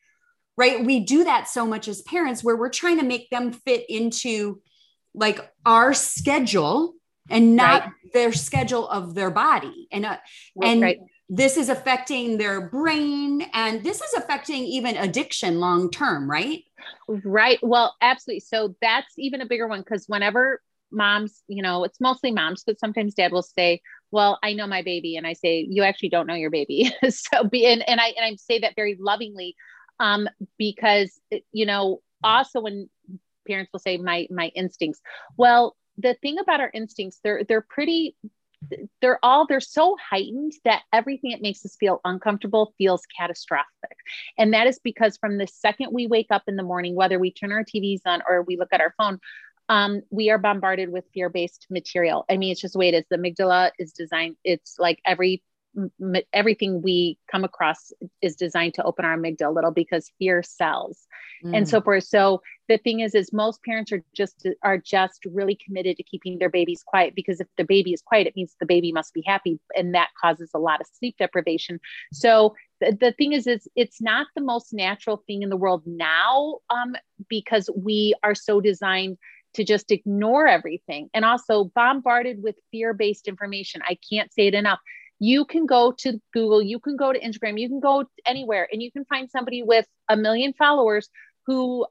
right? 0.57 0.83
We 0.83 1.01
do 1.01 1.23
that 1.25 1.47
so 1.47 1.65
much 1.65 1.87
as 1.87 2.01
parents 2.01 2.43
where 2.43 2.55
we're 2.55 2.69
trying 2.69 2.99
to 2.99 3.05
make 3.05 3.29
them 3.29 3.51
fit 3.51 3.85
into 3.87 4.61
like 5.13 5.51
our 5.65 5.93
schedule 5.93 6.95
and 7.29 7.55
not 7.55 7.83
right. 7.83 7.91
their 8.13 8.33
schedule 8.33 8.87
of 8.89 9.13
their 9.13 9.29
body. 9.29 9.87
And, 9.91 10.05
uh, 10.05 10.17
and, 10.61 10.81
right. 10.81 10.99
This 11.29 11.57
is 11.57 11.69
affecting 11.69 12.37
their 12.37 12.69
brain 12.69 13.41
and 13.53 13.83
this 13.83 14.01
is 14.01 14.13
affecting 14.13 14.65
even 14.65 14.97
addiction 14.97 15.59
long 15.59 15.89
term, 15.89 16.29
right? 16.29 16.63
Right. 17.07 17.57
Well, 17.63 17.95
absolutely. 18.01 18.41
So 18.41 18.75
that's 18.81 19.13
even 19.17 19.41
a 19.41 19.45
bigger 19.47 19.67
one 19.67 19.79
because 19.79 20.05
whenever 20.07 20.61
moms, 20.93 21.43
you 21.47 21.61
know, 21.61 21.83
it's 21.83 21.99
mostly 21.99 22.31
moms, 22.31 22.63
but 22.65 22.79
sometimes 22.79 23.13
dad 23.13 23.31
will 23.31 23.41
say, 23.41 23.81
well, 24.11 24.39
I 24.43 24.53
know 24.53 24.67
my 24.67 24.81
baby. 24.83 25.17
And 25.17 25.25
I 25.25 25.33
say, 25.33 25.65
you 25.69 25.83
actually 25.83 26.09
don't 26.09 26.27
know 26.27 26.35
your 26.35 26.51
baby. 26.51 26.93
so 27.09 27.43
be, 27.45 27.65
and, 27.65 27.87
and 27.87 27.99
I, 27.99 28.07
and 28.09 28.25
I 28.25 28.35
say 28.35 28.59
that 28.59 28.75
very 28.75 28.97
lovingly, 28.99 29.55
um, 29.99 30.27
because, 30.57 31.19
you 31.51 31.65
know, 31.65 32.01
also 32.23 32.61
when 32.61 32.89
parents 33.47 33.71
will 33.73 33.79
say 33.79 33.97
my, 33.97 34.27
my 34.29 34.47
instincts, 34.55 35.01
well, 35.37 35.75
the 35.97 36.15
thing 36.21 36.39
about 36.39 36.61
our 36.61 36.71
instincts, 36.73 37.19
they're, 37.23 37.43
they're 37.43 37.65
pretty, 37.67 38.15
they're 39.01 39.19
all 39.23 39.45
they're 39.45 39.59
so 39.59 39.97
heightened 40.09 40.53
that 40.63 40.83
everything 40.93 41.31
that 41.31 41.41
makes 41.41 41.65
us 41.65 41.75
feel 41.79 41.99
uncomfortable 42.05 42.73
feels 42.77 43.01
catastrophic 43.17 43.97
and 44.37 44.53
that 44.53 44.67
is 44.67 44.79
because 44.79 45.17
from 45.17 45.37
the 45.37 45.47
second 45.47 45.89
we 45.91 46.07
wake 46.07 46.27
up 46.29 46.43
in 46.47 46.55
the 46.55 46.63
morning 46.63 46.95
whether 46.95 47.19
we 47.19 47.29
turn 47.31 47.51
our 47.51 47.63
tvs 47.63 47.99
on 48.05 48.21
or 48.29 48.41
we 48.43 48.55
look 48.57 48.69
at 48.71 48.79
our 48.79 48.93
phone 48.97 49.19
um, 49.69 50.01
we 50.09 50.29
are 50.29 50.37
bombarded 50.37 50.89
with 50.89 51.05
fear-based 51.13 51.67
material. 51.69 52.25
I 52.29 52.37
mean, 52.37 52.51
it's 52.51 52.61
just 52.61 52.73
the 52.73 52.79
way 52.79 52.89
it 52.89 52.95
is. 52.95 53.05
The 53.09 53.17
amygdala 53.17 53.71
is 53.79 53.93
designed. 53.93 54.35
It's 54.43 54.75
like 54.77 54.99
every 55.05 55.41
m- 55.77 56.15
everything 56.31 56.81
we 56.81 57.17
come 57.31 57.43
across 57.43 57.91
is 58.21 58.35
designed 58.35 58.73
to 58.75 58.83
open 58.83 59.05
our 59.05 59.17
amygdala 59.17 59.47
a 59.47 59.51
little 59.51 59.71
because 59.71 60.11
fear 60.19 60.43
sells 60.43 61.07
mm. 61.43 61.55
and 61.55 61.67
so 61.67 61.81
forth 61.81 62.03
so 62.03 62.41
the 62.69 62.77
thing 62.77 62.99
is 62.99 63.15
is 63.15 63.33
most 63.33 63.63
parents 63.63 63.91
are 63.91 64.03
just 64.15 64.47
are 64.63 64.77
just 64.77 65.25
really 65.25 65.57
committed 65.65 65.97
to 65.97 66.03
keeping 66.03 66.37
their 66.39 66.49
babies 66.49 66.83
quiet 66.85 67.13
because 67.15 67.39
if 67.39 67.47
the 67.57 67.63
baby 67.63 67.93
is 67.93 68.01
quiet 68.01 68.27
it 68.27 68.35
means 68.35 68.55
the 68.59 68.65
baby 68.65 68.91
must 68.91 69.13
be 69.13 69.23
happy 69.25 69.59
and 69.75 69.93
that 69.93 70.09
causes 70.19 70.51
a 70.53 70.59
lot 70.59 70.79
of 70.79 70.87
sleep 70.93 71.15
deprivation 71.17 71.79
so 72.11 72.55
the, 72.79 72.95
the 72.99 73.11
thing 73.13 73.33
is 73.33 73.47
is 73.47 73.67
it's 73.75 74.01
not 74.01 74.27
the 74.35 74.43
most 74.43 74.73
natural 74.73 75.23
thing 75.25 75.41
in 75.41 75.49
the 75.49 75.57
world 75.57 75.83
now 75.85 76.59
um, 76.69 76.95
because 77.29 77.69
we 77.75 78.13
are 78.23 78.35
so 78.35 78.61
designed 78.61 79.17
to 79.53 79.63
just 79.63 79.91
ignore 79.91 80.47
everything 80.47 81.09
and 81.13 81.25
also 81.25 81.65
bombarded 81.75 82.41
with 82.41 82.55
fear 82.71 82.93
based 82.93 83.27
information. 83.27 83.81
I 83.87 83.97
can't 84.09 84.33
say 84.33 84.47
it 84.47 84.53
enough 84.53 84.79
you 85.19 85.45
can 85.45 85.65
go 85.65 85.93
to 85.99 86.19
Google, 86.33 86.61
you 86.61 86.79
can 86.79 86.97
go 86.97 87.13
to 87.13 87.19
Instagram, 87.19 87.57
you 87.57 87.69
can 87.69 87.79
go 87.79 88.03
anywhere 88.25 88.67
and 88.71 88.81
you 88.81 88.91
can 88.91 89.05
find 89.05 89.29
somebody 89.29 89.63
with 89.63 89.85
a 90.09 90.17
million 90.17 90.53
followers 90.53 91.07
who 91.45 91.85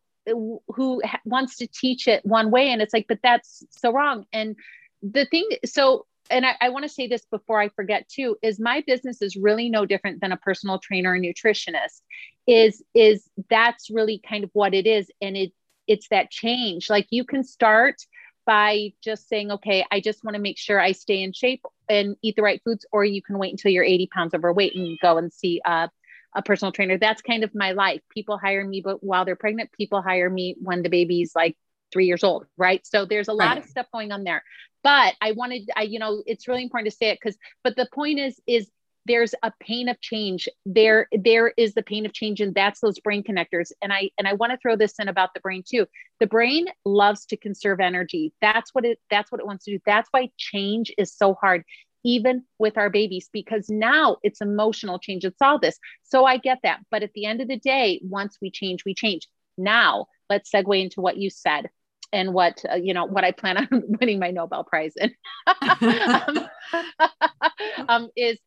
who 0.69 1.03
wants 1.25 1.57
to 1.57 1.67
teach 1.67 2.07
it 2.07 2.25
one 2.25 2.51
way 2.51 2.69
and 2.69 2.81
it's 2.81 2.93
like 2.95 3.07
but 3.09 3.19
that's 3.25 3.65
so 3.71 3.91
wrong 3.91 4.25
and 4.33 4.55
the 5.03 5.25
thing 5.27 5.49
so 5.65 6.07
and 6.31 6.47
I, 6.47 6.55
I 6.61 6.69
want 6.69 6.85
to 6.85 6.89
say 6.89 7.09
this 7.09 7.25
before 7.31 7.61
I 7.61 7.69
forget 7.69 8.09
too, 8.09 8.37
is 8.43 8.61
my 8.61 8.83
business 8.87 9.21
is 9.21 9.37
really 9.37 9.69
no 9.69 9.85
different 9.85 10.21
than 10.21 10.33
a 10.33 10.37
personal 10.37 10.79
trainer 10.79 11.15
and 11.15 11.25
nutritionist. 11.25 12.01
Is 12.47 12.83
is 12.95 13.29
that's 13.51 13.91
really 13.91 14.21
kind 14.27 14.45
of 14.45 14.51
what 14.53 14.73
it 14.73 14.87
is, 14.87 15.11
and 15.21 15.37
it 15.37 15.53
it's 15.87 16.09
that 16.09 16.31
change. 16.31 16.89
Like 16.91 17.07
you 17.11 17.25
can 17.25 17.45
start 17.45 17.97
by 18.45 18.93
just 19.03 19.29
saying, 19.29 19.53
okay, 19.53 19.85
I 19.91 20.01
just 20.01 20.25
want 20.25 20.35
to 20.35 20.41
make 20.41 20.59
sure 20.59 20.81
I 20.81 20.93
stay 20.93 21.23
in 21.23 21.33
shape 21.33 21.65
and 21.89 22.17
eat 22.23 22.37
the 22.37 22.43
right 22.43 22.61
foods, 22.65 22.85
or 22.93 23.05
you 23.05 23.23
can 23.23 23.39
wait 23.39 23.53
until 23.53 23.71
you're 23.71 23.85
80 23.85 24.09
pounds 24.09 24.35
overweight 24.35 24.75
and 24.75 24.99
go 25.01 25.19
and 25.19 25.33
see 25.33 25.61
a, 25.65 25.89
a 26.35 26.43
personal 26.43 26.73
trainer. 26.73 26.99
That's 26.99 27.23
kind 27.23 27.45
of 27.45 27.55
my 27.55 27.73
life. 27.73 28.01
People 28.11 28.39
hire 28.39 28.67
me, 28.67 28.81
but 28.81 29.03
while 29.03 29.25
they're 29.25 29.37
pregnant, 29.37 29.71
people 29.73 30.03
hire 30.03 30.29
me 30.29 30.57
when 30.61 30.83
the 30.83 30.89
baby's 30.89 31.33
like 31.37 31.57
three 31.93 32.07
years 32.07 32.25
old, 32.25 32.47
right? 32.57 32.85
So 32.87 33.05
there's 33.05 33.29
a 33.29 33.33
lot 33.33 33.57
right. 33.57 33.59
of 33.59 33.65
stuff 33.71 33.87
going 33.93 34.11
on 34.13 34.25
there. 34.25 34.43
But 34.83 35.15
I 35.21 35.33
wanted, 35.33 35.71
I, 35.77 35.83
you 35.83 35.99
know, 35.99 36.23
it's 36.27 36.49
really 36.49 36.63
important 36.65 36.91
to 36.91 36.97
say 36.97 37.11
it 37.11 37.19
because, 37.23 37.37
but 37.63 37.77
the 37.77 37.89
point 37.93 38.19
is, 38.19 38.41
is 38.47 38.69
there's 39.07 39.35
a 39.43 39.53
pain 39.61 39.89
of 39.89 40.01
change. 40.01 40.49
There 40.65 41.09
there 41.13 41.53
is 41.57 41.75
the 41.75 41.83
pain 41.83 42.07
of 42.07 42.13
change 42.13 42.41
and 42.41 42.55
that's 42.55 42.81
those 42.81 43.01
brain 43.01 43.23
connectors. 43.23 43.73
And 43.83 43.93
i 43.93 44.11
and 44.19 44.29
i 44.29 44.33
want 44.35 44.53
to 44.53 44.59
throw 44.59 44.77
this 44.77 44.95
in 44.99 45.09
about 45.09 45.35
the 45.35 45.41
brain 45.41 45.63
too. 45.67 45.87
The 46.21 46.27
brain 46.27 46.67
loves 46.85 47.27
to 47.27 47.37
conserve 47.37 47.81
energy. 47.81 48.33
That's 48.41 48.75
what 48.75 48.85
it 48.85 48.99
that's 49.11 49.33
what 49.33 49.41
it 49.41 49.47
wants 49.47 49.65
to 49.65 49.73
do. 49.73 49.81
That's 49.87 50.09
why 50.13 50.31
change 50.37 50.93
is 50.99 51.13
so 51.13 51.35
hard 51.35 51.65
even 52.05 52.43
with 52.59 52.77
our 52.77 52.91
babies 52.91 53.29
because 53.33 53.69
now 53.69 54.17
it's 54.25 54.41
emotional 54.41 54.99
change. 54.99 55.25
It's 55.25 55.41
all 55.41 55.59
this. 55.59 55.79
So 56.03 56.25
i 56.25 56.37
get 56.37 56.59
that. 56.63 56.81
But 56.91 57.03
at 57.03 57.13
the 57.15 57.27
end 57.27 57.41
of 57.41 57.49
the 57.49 57.59
day 57.59 58.01
once 58.05 58.39
we 58.41 58.51
change 58.51 58.85
we 58.85 58.95
change. 58.95 59.29
Now 59.59 60.07
let's 60.31 60.51
segue 60.51 60.81
into 60.81 61.01
what 61.01 61.17
you 61.17 61.29
said 61.31 61.71
and 62.13 62.35
what 62.35 62.63
uh, 62.71 62.75
you 62.75 62.93
know 62.93 63.07
what 63.07 63.25
i 63.25 63.33
plan 63.33 63.57
on 63.57 63.69
winning 64.01 64.19
my 64.19 64.31
nobel 64.31 64.65
prize 64.65 64.95
in. 64.97 65.13
Um, 65.73 66.49
um, 67.89 68.09
is 68.17 68.39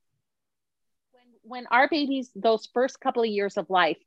when 1.46 1.68
our 1.72 1.88
babies, 1.88 2.32
those 2.36 2.68
first 2.74 3.00
couple 3.00 3.24
of 3.24 3.30
years 3.30 3.58
of 3.58 3.70
life, 3.70 3.98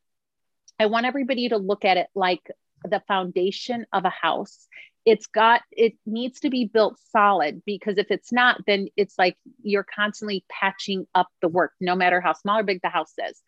I 0.79 0.87
want 0.87 1.07
everybody 1.07 1.49
to 1.49 1.57
look 1.57 1.85
at 1.85 1.97
it 1.97 2.09
like 2.15 2.51
the 2.85 3.03
foundation 3.09 3.87
of 3.93 4.05
a 4.05 4.11
house. 4.11 4.67
It's 5.05 5.27
got, 5.27 5.63
it 5.73 5.95
needs 6.05 6.41
to 6.41 6.51
be 6.51 6.67
built 6.67 6.99
solid 7.11 7.63
because 7.65 7.97
if 7.97 8.11
it's 8.11 8.33
not, 8.33 8.61
then 8.67 8.89
it's 8.97 9.15
like 9.19 9.37
you're 9.63 9.87
constantly 9.95 10.45
patching 10.51 11.07
up 11.15 11.29
the 11.41 11.49
work, 11.49 11.73
no 11.81 11.95
matter 11.95 12.21
how 12.21 12.35
small 12.35 12.59
or 12.59 12.63
big 12.65 12.81
the 12.83 12.89
house 12.89 13.15
is. 13.19 13.41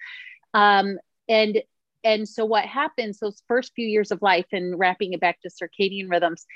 Um, 0.54 0.98
and 1.28 1.62
and 2.02 2.26
so 2.26 2.46
what 2.46 2.64
happens 2.64 3.18
those 3.18 3.42
first 3.46 3.72
few 3.74 3.86
years 3.86 4.10
of 4.10 4.22
life 4.22 4.46
and 4.52 4.78
wrapping 4.78 5.12
it 5.12 5.20
back 5.20 5.38
to 5.42 5.50
circadian 5.50 6.10
rhythms 6.10 6.46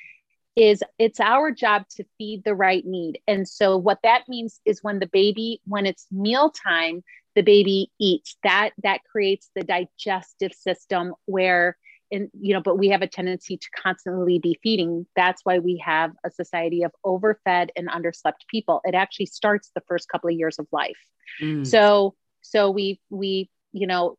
is 0.56 0.82
it's 0.98 1.20
our 1.20 1.50
job 1.50 1.84
to 1.90 2.04
feed 2.16 2.42
the 2.44 2.54
right 2.54 2.84
need 2.86 3.18
and 3.26 3.46
so 3.46 3.76
what 3.76 3.98
that 4.04 4.22
means 4.28 4.60
is 4.64 4.82
when 4.82 5.00
the 5.00 5.06
baby 5.06 5.60
when 5.66 5.84
it's 5.84 6.06
mealtime 6.10 7.02
the 7.34 7.42
baby 7.42 7.90
eats. 8.00 8.36
That 8.42 8.70
that 8.82 9.00
creates 9.10 9.50
the 9.54 9.62
digestive 9.62 10.52
system 10.52 11.14
where 11.26 11.76
and 12.12 12.28
you 12.38 12.54
know 12.54 12.60
but 12.60 12.78
we 12.78 12.88
have 12.88 13.02
a 13.02 13.06
tendency 13.06 13.56
to 13.56 13.68
constantly 13.76 14.38
be 14.38 14.58
feeding. 14.62 15.06
That's 15.16 15.42
why 15.44 15.58
we 15.58 15.82
have 15.84 16.12
a 16.24 16.30
society 16.30 16.82
of 16.82 16.92
overfed 17.04 17.70
and 17.76 17.88
underslept 17.88 18.46
people. 18.48 18.80
It 18.84 18.94
actually 18.94 19.26
starts 19.26 19.70
the 19.74 19.82
first 19.88 20.08
couple 20.08 20.30
of 20.30 20.36
years 20.36 20.58
of 20.58 20.66
life. 20.72 20.98
Mm. 21.42 21.66
so 21.66 22.14
so 22.42 22.70
we 22.70 23.00
we 23.10 23.50
you 23.72 23.86
know 23.86 24.16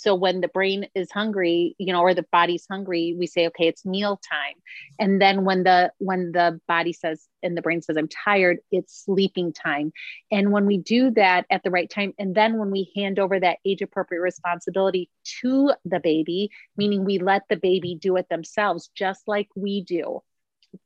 so 0.00 0.14
when 0.14 0.40
the 0.40 0.48
brain 0.48 0.86
is 0.94 1.10
hungry 1.10 1.74
you 1.78 1.92
know 1.92 2.00
or 2.00 2.14
the 2.14 2.26
body's 2.32 2.66
hungry 2.70 3.14
we 3.18 3.26
say 3.26 3.46
okay 3.46 3.68
it's 3.68 3.84
meal 3.84 4.20
time 4.30 4.54
and 4.98 5.20
then 5.20 5.44
when 5.44 5.62
the 5.62 5.92
when 5.98 6.32
the 6.32 6.60
body 6.66 6.92
says 6.92 7.26
and 7.42 7.56
the 7.56 7.62
brain 7.62 7.82
says 7.82 7.96
i'm 7.96 8.08
tired 8.08 8.58
it's 8.70 9.04
sleeping 9.04 9.52
time. 9.52 9.92
And 10.30 10.52
when 10.52 10.66
we 10.66 10.78
do 10.78 11.10
that 11.12 11.46
at 11.50 11.62
the 11.62 11.70
right 11.70 11.90
time 11.90 12.12
and 12.18 12.34
then 12.34 12.58
when 12.58 12.70
we 12.70 12.92
hand 12.96 13.18
over 13.18 13.38
that 13.38 13.58
age 13.64 13.82
appropriate 13.82 14.20
responsibility 14.20 15.10
to 15.40 15.72
the 15.84 16.00
baby 16.00 16.50
meaning 16.76 17.04
we 17.04 17.18
let 17.18 17.42
the 17.48 17.56
baby 17.56 17.96
do 18.00 18.16
it 18.16 18.28
themselves 18.28 18.90
just 18.94 19.26
like 19.26 19.48
we 19.54 19.82
do 19.82 20.20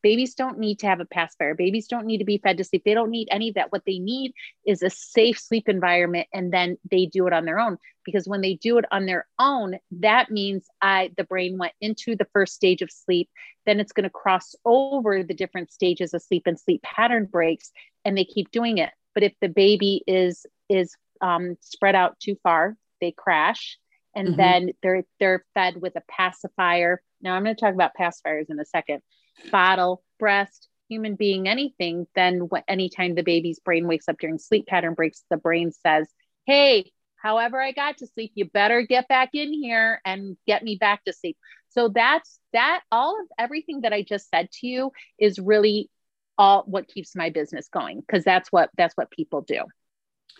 babies 0.02 0.34
don't 0.34 0.58
need 0.58 0.78
to 0.80 0.86
have 0.86 1.00
a 1.00 1.04
pacifier. 1.04 1.54
Babies 1.54 1.86
don't 1.86 2.06
need 2.06 2.18
to 2.18 2.24
be 2.24 2.38
fed 2.38 2.56
to 2.58 2.64
sleep. 2.64 2.82
They 2.84 2.94
don't 2.94 3.10
need 3.10 3.28
any 3.30 3.48
of 3.48 3.54
that. 3.54 3.72
What 3.72 3.82
they 3.86 3.98
need 3.98 4.32
is 4.66 4.82
a 4.82 4.90
safe 4.90 5.38
sleep 5.38 5.68
environment, 5.68 6.28
and 6.32 6.52
then 6.52 6.78
they 6.90 7.06
do 7.06 7.26
it 7.26 7.32
on 7.32 7.44
their 7.44 7.58
own. 7.58 7.78
Because 8.04 8.26
when 8.26 8.40
they 8.40 8.54
do 8.54 8.78
it 8.78 8.84
on 8.90 9.06
their 9.06 9.26
own, 9.38 9.78
that 9.92 10.30
means 10.30 10.66
I 10.80 11.10
the 11.16 11.24
brain 11.24 11.58
went 11.58 11.72
into 11.80 12.16
the 12.16 12.26
first 12.32 12.54
stage 12.54 12.82
of 12.82 12.90
sleep. 12.90 13.28
Then 13.66 13.80
it's 13.80 13.92
going 13.92 14.04
to 14.04 14.10
cross 14.10 14.54
over 14.64 15.22
the 15.22 15.34
different 15.34 15.72
stages 15.72 16.14
of 16.14 16.22
sleep 16.22 16.46
and 16.46 16.58
sleep 16.58 16.82
pattern 16.82 17.26
breaks, 17.26 17.70
and 18.04 18.16
they 18.16 18.24
keep 18.24 18.50
doing 18.50 18.78
it. 18.78 18.90
But 19.14 19.22
if 19.22 19.32
the 19.40 19.48
baby 19.48 20.02
is 20.06 20.46
is 20.68 20.94
um, 21.20 21.56
spread 21.60 21.94
out 21.94 22.18
too 22.20 22.36
far, 22.42 22.76
they 23.00 23.12
crash 23.12 23.78
and 24.14 24.28
mm-hmm. 24.28 24.36
then 24.36 24.70
they're 24.82 25.04
they're 25.20 25.44
fed 25.54 25.80
with 25.80 25.96
a 25.96 26.02
pacifier. 26.08 27.02
Now 27.20 27.34
I'm 27.34 27.44
going 27.44 27.54
to 27.54 27.60
talk 27.60 27.74
about 27.74 27.92
pacifiers 27.98 28.50
in 28.50 28.58
a 28.60 28.64
second 28.64 29.02
bottle, 29.50 30.02
breast, 30.18 30.68
human 30.88 31.14
being, 31.16 31.48
anything, 31.48 32.06
then 32.14 32.40
what, 32.40 32.64
anytime 32.68 33.14
the 33.14 33.22
baby's 33.22 33.58
brain 33.60 33.86
wakes 33.86 34.08
up 34.08 34.18
during 34.18 34.38
sleep 34.38 34.66
pattern 34.66 34.94
breaks, 34.94 35.24
the 35.30 35.36
brain 35.36 35.72
says, 35.72 36.08
Hey, 36.46 36.92
however 37.16 37.60
I 37.60 37.72
got 37.72 37.98
to 37.98 38.06
sleep, 38.06 38.32
you 38.34 38.44
better 38.44 38.82
get 38.82 39.08
back 39.08 39.30
in 39.32 39.52
here 39.52 40.00
and 40.04 40.36
get 40.46 40.62
me 40.62 40.76
back 40.76 41.04
to 41.04 41.12
sleep. 41.12 41.36
So 41.70 41.88
that's 41.88 42.38
that 42.52 42.82
all 42.92 43.20
of 43.20 43.26
everything 43.38 43.80
that 43.80 43.92
I 43.92 44.02
just 44.02 44.28
said 44.28 44.50
to 44.52 44.66
you 44.66 44.92
is 45.18 45.38
really 45.38 45.90
all 46.36 46.64
what 46.66 46.88
keeps 46.88 47.16
my 47.16 47.30
business 47.30 47.68
going 47.68 48.00
because 48.00 48.24
that's 48.24 48.50
what 48.52 48.70
that's 48.76 48.96
what 48.96 49.10
people 49.10 49.40
do. 49.40 49.64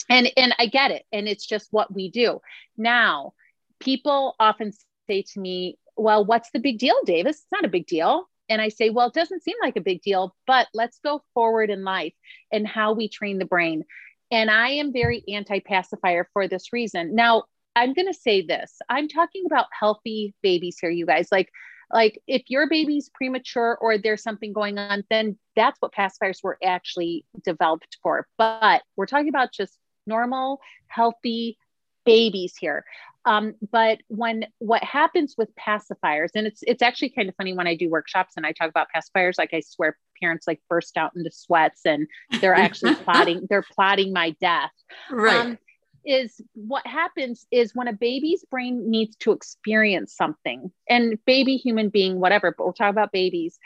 And 0.08 0.30
and 0.36 0.54
I 0.58 0.66
get 0.66 0.90
it 0.90 1.04
and 1.12 1.28
it's 1.28 1.46
just 1.46 1.68
what 1.72 1.92
we 1.92 2.10
do. 2.10 2.40
Now, 2.76 3.32
people 3.80 4.36
often 4.38 4.72
say 5.08 5.22
to 5.32 5.40
me, 5.40 5.78
"Well, 5.96 6.24
what's 6.24 6.50
the 6.50 6.60
big 6.60 6.78
deal, 6.78 6.96
Davis? 7.04 7.36
It's 7.36 7.46
not 7.52 7.64
a 7.64 7.68
big 7.68 7.86
deal." 7.86 8.28
And 8.48 8.60
I 8.60 8.68
say, 8.68 8.90
well, 8.90 9.08
it 9.08 9.14
doesn't 9.14 9.42
seem 9.42 9.56
like 9.62 9.76
a 9.76 9.80
big 9.82 10.02
deal, 10.02 10.34
but 10.46 10.68
let's 10.74 10.98
go 10.98 11.22
forward 11.32 11.70
in 11.70 11.84
life 11.84 12.14
and 12.52 12.66
how 12.66 12.92
we 12.92 13.08
train 13.08 13.38
the 13.38 13.44
brain. 13.44 13.84
And 14.30 14.50
I 14.50 14.70
am 14.70 14.92
very 14.92 15.22
anti 15.28 15.60
pacifier 15.60 16.28
for 16.32 16.48
this 16.48 16.72
reason. 16.72 17.14
Now, 17.14 17.44
I'm 17.76 17.92
going 17.92 18.06
to 18.06 18.14
say 18.14 18.42
this 18.42 18.78
I'm 18.88 19.08
talking 19.08 19.44
about 19.46 19.66
healthy 19.78 20.34
babies 20.42 20.78
here, 20.80 20.90
you 20.90 21.06
guys. 21.06 21.28
Like, 21.32 21.50
like 21.92 22.20
if 22.26 22.42
your 22.48 22.68
baby's 22.68 23.10
premature 23.10 23.78
or 23.80 23.98
there's 23.98 24.22
something 24.22 24.52
going 24.52 24.78
on, 24.78 25.04
then 25.10 25.38
that's 25.56 25.80
what 25.80 25.94
pacifiers 25.94 26.42
were 26.42 26.58
actually 26.64 27.24
developed 27.44 27.98
for. 28.02 28.26
But 28.38 28.82
we're 28.96 29.06
talking 29.06 29.28
about 29.28 29.52
just 29.52 29.78
normal, 30.06 30.60
healthy 30.88 31.58
babies 32.04 32.54
here. 32.58 32.84
Um, 33.26 33.54
but 33.72 34.00
when 34.08 34.46
what 34.58 34.84
happens 34.84 35.34
with 35.38 35.48
pacifiers, 35.56 36.30
and 36.34 36.46
it's 36.46 36.62
it's 36.66 36.82
actually 36.82 37.10
kind 37.10 37.28
of 37.28 37.34
funny 37.36 37.54
when 37.54 37.66
I 37.66 37.74
do 37.74 37.88
workshops 37.88 38.34
and 38.36 38.44
I 38.44 38.52
talk 38.52 38.68
about 38.68 38.88
pacifiers, 38.94 39.38
like 39.38 39.54
I 39.54 39.60
swear 39.60 39.96
parents 40.20 40.46
like 40.46 40.60
burst 40.68 40.96
out 40.96 41.12
into 41.16 41.30
sweats 41.30 41.82
and 41.84 42.06
they're 42.40 42.54
actually 42.54 42.94
plotting, 43.04 43.46
they're 43.48 43.64
plotting 43.74 44.12
my 44.12 44.30
death. 44.40 44.72
Right. 45.10 45.36
Um, 45.36 45.58
is 46.04 46.38
what 46.52 46.86
happens 46.86 47.46
is 47.50 47.74
when 47.74 47.88
a 47.88 47.92
baby's 47.94 48.44
brain 48.50 48.90
needs 48.90 49.16
to 49.16 49.32
experience 49.32 50.14
something, 50.14 50.70
and 50.86 51.18
baby, 51.24 51.56
human 51.56 51.88
being, 51.88 52.20
whatever, 52.20 52.54
but 52.56 52.64
we'll 52.64 52.74
talk 52.74 52.90
about 52.90 53.10
babies, 53.10 53.58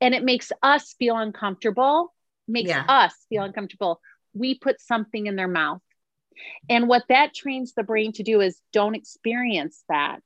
and 0.00 0.14
it 0.14 0.24
makes 0.24 0.50
us 0.62 0.94
feel 0.98 1.18
uncomfortable, 1.18 2.14
makes 2.48 2.70
yeah. 2.70 2.84
us 2.88 3.14
feel 3.28 3.42
uncomfortable. 3.42 4.00
We 4.32 4.54
put 4.54 4.80
something 4.80 5.26
in 5.26 5.36
their 5.36 5.48
mouth 5.48 5.82
and 6.68 6.88
what 6.88 7.04
that 7.08 7.34
trains 7.34 7.72
the 7.74 7.82
brain 7.82 8.12
to 8.12 8.22
do 8.22 8.40
is 8.40 8.60
don't 8.72 8.94
experience 8.94 9.84
that. 9.88 10.22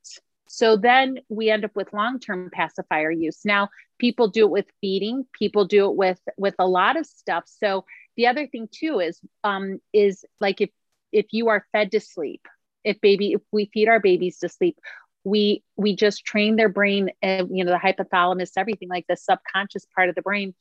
So 0.47 0.77
then 0.77 1.19
we 1.29 1.49
end 1.49 1.65
up 1.65 1.75
with 1.75 1.93
long 1.93 2.19
term 2.19 2.49
pacifier 2.53 3.11
use. 3.11 3.41
Now, 3.43 3.69
people 3.99 4.27
do 4.27 4.45
it 4.45 4.51
with 4.51 4.65
feeding 4.81 5.25
people 5.33 5.65
do 5.65 5.89
it 5.89 5.95
with 5.95 6.19
with 6.37 6.55
a 6.59 6.67
lot 6.67 6.97
of 6.97 7.05
stuff 7.05 7.43
so 7.45 7.85
the 8.15 8.27
other 8.27 8.47
thing 8.47 8.67
too 8.71 8.99
is 8.99 9.19
um 9.43 9.79
is 9.93 10.25
like 10.39 10.61
if 10.61 10.69
if 11.11 11.25
you 11.31 11.49
are 11.49 11.65
fed 11.71 11.91
to 11.91 11.99
sleep 11.99 12.47
if 12.83 12.99
baby 13.01 13.33
if 13.33 13.41
we 13.51 13.69
feed 13.73 13.87
our 13.87 13.99
babies 13.99 14.39
to 14.39 14.49
sleep 14.49 14.77
we 15.23 15.63
we 15.75 15.95
just 15.95 16.25
train 16.25 16.55
their 16.55 16.69
brain 16.69 17.09
and 17.21 17.49
you 17.55 17.63
know 17.63 17.71
the 17.71 17.77
hypothalamus 17.77 18.51
everything 18.57 18.89
like 18.89 19.05
the 19.07 19.17
subconscious 19.17 19.85
part 19.95 20.09
of 20.09 20.15
the 20.15 20.21
brain 20.21 20.53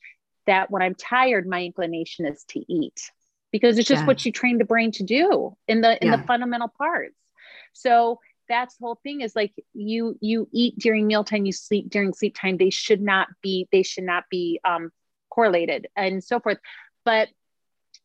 that 0.46 0.70
when 0.70 0.82
i'm 0.82 0.94
tired 0.94 1.46
my 1.46 1.62
inclination 1.62 2.26
is 2.26 2.44
to 2.48 2.60
eat 2.72 3.10
because 3.52 3.78
it's 3.78 3.88
just 3.88 4.02
yeah. 4.02 4.06
what 4.06 4.24
you 4.24 4.32
train 4.32 4.58
the 4.58 4.64
brain 4.64 4.90
to 4.92 5.02
do 5.02 5.56
in 5.68 5.80
the 5.80 6.00
in 6.02 6.10
yeah. 6.10 6.16
the 6.16 6.22
fundamental 6.24 6.68
parts 6.68 7.16
so 7.72 8.18
that's 8.48 8.76
the 8.76 8.84
whole 8.84 9.00
thing 9.02 9.20
is 9.20 9.34
like 9.34 9.52
you 9.74 10.16
you 10.20 10.48
eat 10.52 10.78
during 10.78 11.06
mealtime 11.06 11.46
you 11.46 11.52
sleep 11.52 11.88
during 11.90 12.12
sleep 12.12 12.36
time 12.38 12.56
they 12.56 12.70
should 12.70 13.00
not 13.00 13.28
be 13.42 13.68
they 13.72 13.82
should 13.82 14.04
not 14.04 14.24
be 14.30 14.60
um 14.64 14.90
correlated 15.30 15.86
and 15.96 16.22
so 16.22 16.40
forth 16.40 16.58
but 17.04 17.28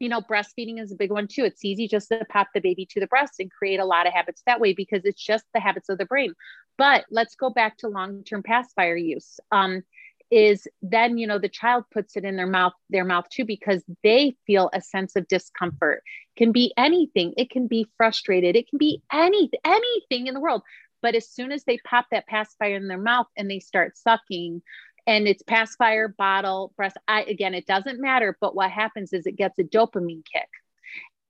you 0.02 0.10
know, 0.10 0.20
breastfeeding 0.20 0.82
is 0.82 0.92
a 0.92 0.96
big 0.96 1.12
one 1.12 1.28
too. 1.28 1.44
It's 1.44 1.64
easy 1.64 1.88
just 1.88 2.10
to 2.10 2.26
pop 2.26 2.48
the 2.56 2.60
baby 2.60 2.88
to 2.90 3.00
the 3.00 3.06
breast 3.06 3.36
and 3.40 3.52
create 3.52 3.80
a 3.80 3.86
lot 3.86 4.08
of 4.08 4.14
habits 4.14 4.42
that 4.48 4.60
way 4.60 4.74
because 4.74 5.06
it's 5.06 5.24
just 5.24 5.46
the 5.54 5.60
habits 5.60 5.90
of 5.90 6.00
the 6.00 6.06
brain. 6.06 6.34
But 6.76 7.06
let's 7.12 7.36
go 7.36 7.52
back 7.52 7.78
to 7.78 7.88
long-term 7.88 8.42
pacifier 8.42 8.96
use. 8.96 9.40
Um, 9.52 9.84
is 10.32 10.66
then 10.82 11.18
you 11.18 11.28
know 11.28 11.38
the 11.38 11.50
child 11.50 11.84
puts 11.94 12.16
it 12.16 12.24
in 12.24 12.38
their 12.38 12.48
mouth 12.48 12.74
their 12.90 13.04
mouth 13.04 13.28
too 13.30 13.46
because 13.46 13.84
they 14.02 14.36
feel 14.48 14.70
a 14.74 14.82
sense 14.82 15.16
of 15.16 15.28
discomfort. 15.28 16.02
Can 16.38 16.54
be 16.54 16.74
anything. 16.78 17.34
It 17.38 17.50
can 17.50 17.68
be 17.68 17.86
frustrated. 17.98 18.56
It 18.56 18.70
can 18.70 18.78
be 18.78 19.04
any 19.12 19.52
anything 19.66 20.28
in 20.28 20.34
the 20.34 20.40
world. 20.40 20.64
But 21.02 21.16
as 21.16 21.30
soon 21.30 21.52
as 21.52 21.64
they 21.66 21.80
pop 21.80 22.06
that 22.12 22.28
pacifier 22.28 22.76
in 22.76 22.88
their 22.88 22.98
mouth 22.98 23.28
and 23.36 23.50
they 23.50 23.60
start 23.60 23.98
sucking 23.98 24.62
and 25.08 25.28
it's 25.28 25.44
pacifier 25.44 26.08
bottle 26.08 26.74
breast 26.78 26.96
I, 27.08 27.24
again 27.24 27.54
it 27.54 27.66
doesn't 27.66 28.00
matter 28.00 28.38
but 28.40 28.56
what 28.56 28.70
happens 28.72 29.14
is 29.14 29.26
it 29.26 29.36
gets 29.36 29.60
a 29.60 29.64
dopamine 29.64 30.24
kick. 30.32 30.48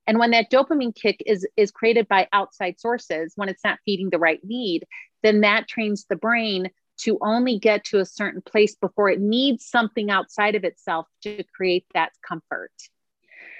And 0.08 0.20
when 0.20 0.32
that 0.32 0.52
dopamine 0.52 0.96
kick 0.96 1.24
is 1.26 1.48
is 1.58 1.72
created 1.72 2.08
by 2.08 2.28
outside 2.34 2.80
sources 2.80 3.34
when 3.36 3.50
it's 3.50 3.64
not 3.64 3.80
feeding 3.84 4.12
the 4.12 4.20
right 4.20 4.42
need 4.44 4.86
then 5.24 5.42
that 5.42 5.68
trains 5.68 6.06
the 6.08 6.16
brain 6.16 6.70
to 7.02 7.18
only 7.22 7.60
get 7.60 7.86
to 7.86 8.00
a 8.00 8.06
certain 8.06 8.42
place 8.42 8.76
before 8.76 9.10
it 9.10 9.20
needs 9.20 9.66
something 9.66 10.10
outside 10.10 10.56
of 10.56 10.64
itself 10.64 11.08
to 11.24 11.44
create 11.56 11.86
that 11.94 12.12
comfort. 12.28 12.72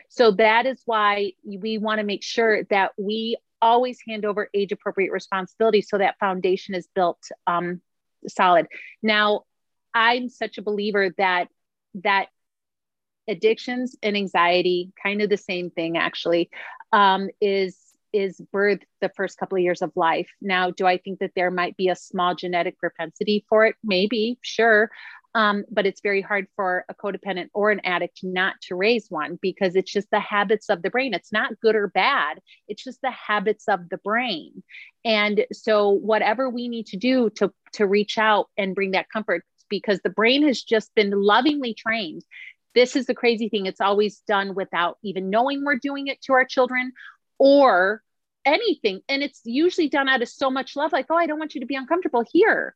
So 0.10 0.32
that 0.32 0.66
is 0.66 0.82
why 0.86 1.34
we 1.44 1.78
want 1.78 2.00
to 2.00 2.06
make 2.06 2.24
sure 2.24 2.64
that 2.66 2.92
we 2.98 3.38
always 3.62 4.00
hand 4.08 4.26
over 4.26 4.50
age 4.54 4.72
appropriate 4.72 5.12
responsibility 5.12 5.82
so 5.82 5.98
that 5.98 6.20
foundation 6.20 6.76
is 6.76 6.88
built 6.94 7.24
um, 7.48 7.82
solid. 8.28 8.68
Now 9.02 9.44
I'm 9.94 10.30
such 10.30 10.58
a 10.58 10.62
believer 10.62 11.12
that 11.18 11.48
that 11.96 12.28
addictions 13.28 13.96
and 14.02 14.18
anxiety, 14.18 14.92
kind 15.02 15.22
of 15.22 15.30
the 15.30 15.38
same 15.38 15.70
thing 15.70 15.98
actually, 15.98 16.50
um, 16.92 17.30
is 17.40 17.78
is 18.14 18.42
birth 18.52 18.80
the 19.00 19.10
first 19.10 19.38
couple 19.38 19.58
of 19.58 19.64
years 19.64 19.82
of 19.82 19.92
life. 19.96 20.30
Now, 20.42 20.72
do 20.72 20.86
I 20.86 20.98
think 20.98 21.20
that 21.20 21.32
there 21.36 21.52
might 21.52 21.78
be 21.78 21.90
a 21.90 21.96
small 21.96 22.36
genetic 22.36 22.78
propensity 22.78 23.46
for 23.50 23.66
it? 23.66 23.76
Maybe, 23.84 24.38
sure. 24.42 24.92
Um, 25.34 25.64
but 25.72 25.86
it's 25.86 26.02
very 26.02 26.22
hard 26.22 26.48
for 26.56 26.84
a 26.90 26.94
codependent 26.94 27.50
or 27.54 27.72
an 27.72 27.80
addict 27.86 28.20
not 28.22 28.56
to 28.64 28.76
raise 28.76 29.10
one 29.10 29.40
because 29.42 29.76
it's 29.76 29.92
just 29.92 30.12
the 30.12 30.20
habits 30.20 30.70
of 30.70 30.82
the 30.82 30.90
brain. 30.90 31.14
It's 31.14 31.32
not 31.32 31.60
good 31.62 31.76
or 31.76 31.88
bad, 31.88 32.42
it's 32.68 32.84
just 32.84 33.02
the 33.02 33.12
habits 33.12 33.68
of 33.68 33.88
the 33.90 33.98
brain. 33.98 34.62
And 35.06 35.46
so, 35.54 35.90
whatever 35.90 36.50
we 36.50 36.68
need 36.68 36.88
to 36.88 36.98
do 36.98 37.30
to, 37.38 37.52
to 37.74 37.88
reach 37.88 38.18
out 38.18 38.48
and 38.58 38.76
bring 38.76 38.92
that 38.92 39.10
comfort, 39.10 39.44
because 39.70 40.02
the 40.04 40.10
brain 40.10 40.46
has 40.46 40.62
just 40.62 40.94
been 40.96 41.12
lovingly 41.12 41.74
trained. 41.74 42.24
This 42.76 42.96
is 42.96 43.06
the 43.06 43.16
crazy 43.16 43.50
thing. 43.50 43.66
It's 43.66 43.82
always 43.82 44.20
done 44.28 44.54
without 44.54 44.98
even 45.02 45.30
knowing 45.30 45.64
we're 45.64 45.78
doing 45.78 46.08
it 46.08 46.22
to 46.24 46.34
our 46.34 46.46
children 46.46 46.92
or 47.42 48.04
anything. 48.46 49.02
And 49.10 49.24
it's 49.24 49.42
usually 49.46 49.90
done 49.90 50.08
out 50.08 50.22
of 50.22 50.30
so 50.30 50.52
much 50.52 50.76
love, 50.76 50.92
like, 50.92 51.08
oh, 51.10 51.16
I 51.16 51.26
don't 51.26 51.40
want 51.40 51.56
you 51.56 51.62
to 51.62 51.66
be 51.68 51.76
uncomfortable 51.76 52.24
here. 52.32 52.76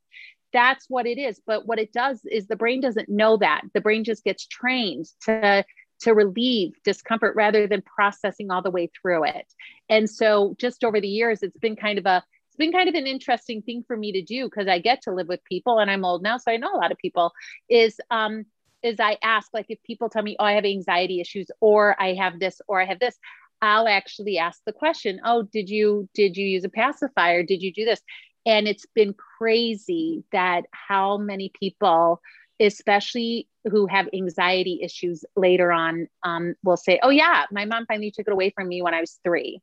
That's 0.54 0.90
what 0.90 1.06
it 1.06 1.20
is. 1.20 1.40
But 1.46 1.68
what 1.68 1.78
it 1.78 1.94
does 1.94 2.22
is 2.26 2.48
the 2.48 2.56
brain 2.56 2.82
doesn't 2.82 3.08
know 3.08 3.38
that. 3.38 3.62
The 3.76 3.82
brain 3.82 4.04
just 4.04 4.24
gets 4.24 4.48
trained 4.48 5.06
to 5.26 5.64
to 6.02 6.14
relieve 6.14 6.74
discomfort 6.84 7.36
rather 7.36 7.68
than 7.68 7.82
processing 7.82 8.52
all 8.52 8.62
the 8.62 8.72
way 8.72 8.90
through 9.00 9.24
it. 9.26 9.46
And 9.88 10.10
so 10.10 10.56
just 10.58 10.84
over 10.84 11.00
the 11.00 11.08
years, 11.08 11.42
it's 11.44 11.58
been 11.58 11.76
kind 11.76 12.00
of 12.00 12.08
a 12.08 12.24
it's 12.48 12.58
been 12.58 12.72
kind 12.72 12.90
of 12.90 12.96
an 12.96 13.06
interesting 13.06 13.62
thing 13.62 13.84
for 13.86 13.96
me 13.96 14.14
to 14.14 14.24
do 14.24 14.46
because 14.46 14.68
I 14.68 14.80
get 14.80 15.04
to 15.04 15.14
live 15.14 15.28
with 15.28 15.44
people 15.44 15.78
and 15.78 15.92
I'm 15.92 16.04
old 16.04 16.24
now, 16.24 16.38
so 16.38 16.52
I 16.52 16.58
know 16.58 16.74
a 16.74 16.82
lot 16.82 16.92
of 16.92 16.98
people. 16.98 17.34
Is 17.70 18.00
um 18.10 18.46
is 18.82 19.00
I 19.00 19.18
ask 19.24 19.54
like 19.54 19.68
if 19.70 19.82
people 19.84 20.10
tell 20.10 20.24
me, 20.24 20.36
oh, 20.40 20.46
I 20.46 20.54
have 20.54 20.66
anxiety 20.66 21.22
issues, 21.22 21.52
or 21.60 22.02
I 22.02 22.14
have 22.16 22.40
this, 22.40 22.62
or 22.68 22.82
I 22.82 22.86
have 22.86 23.00
this, 23.00 23.18
I'll 23.62 23.88
actually 23.88 24.38
ask 24.38 24.62
the 24.66 24.74
question, 24.74 25.22
oh, 25.24 25.44
did 25.44 25.70
you 25.70 26.10
did 26.14 26.38
you 26.38 26.46
use 26.46 26.64
a 26.64 26.70
pacifier? 26.70 27.44
Did 27.44 27.62
you 27.62 27.74
do 27.74 27.86
this? 27.86 28.02
And 28.46 28.68
it's 28.68 28.86
been 28.94 29.16
crazy 29.38 30.24
that 30.32 30.66
how 30.72 31.18
many 31.18 31.52
people, 31.60 32.22
especially 32.60 33.48
who 33.72 33.88
have 33.88 34.08
anxiety 34.14 34.82
issues 34.84 35.26
later 35.36 35.72
on, 35.72 36.08
um, 36.24 36.54
will 36.64 36.78
say, 36.78 37.00
oh 37.02 37.10
yeah, 37.10 37.46
my 37.52 37.66
mom 37.66 37.86
finally 37.88 38.12
took 38.12 38.28
it 38.28 38.34
away 38.34 38.52
from 38.52 38.68
me 38.68 38.84
when 38.84 38.94
I 38.94 39.02
was 39.02 39.20
three 39.24 39.62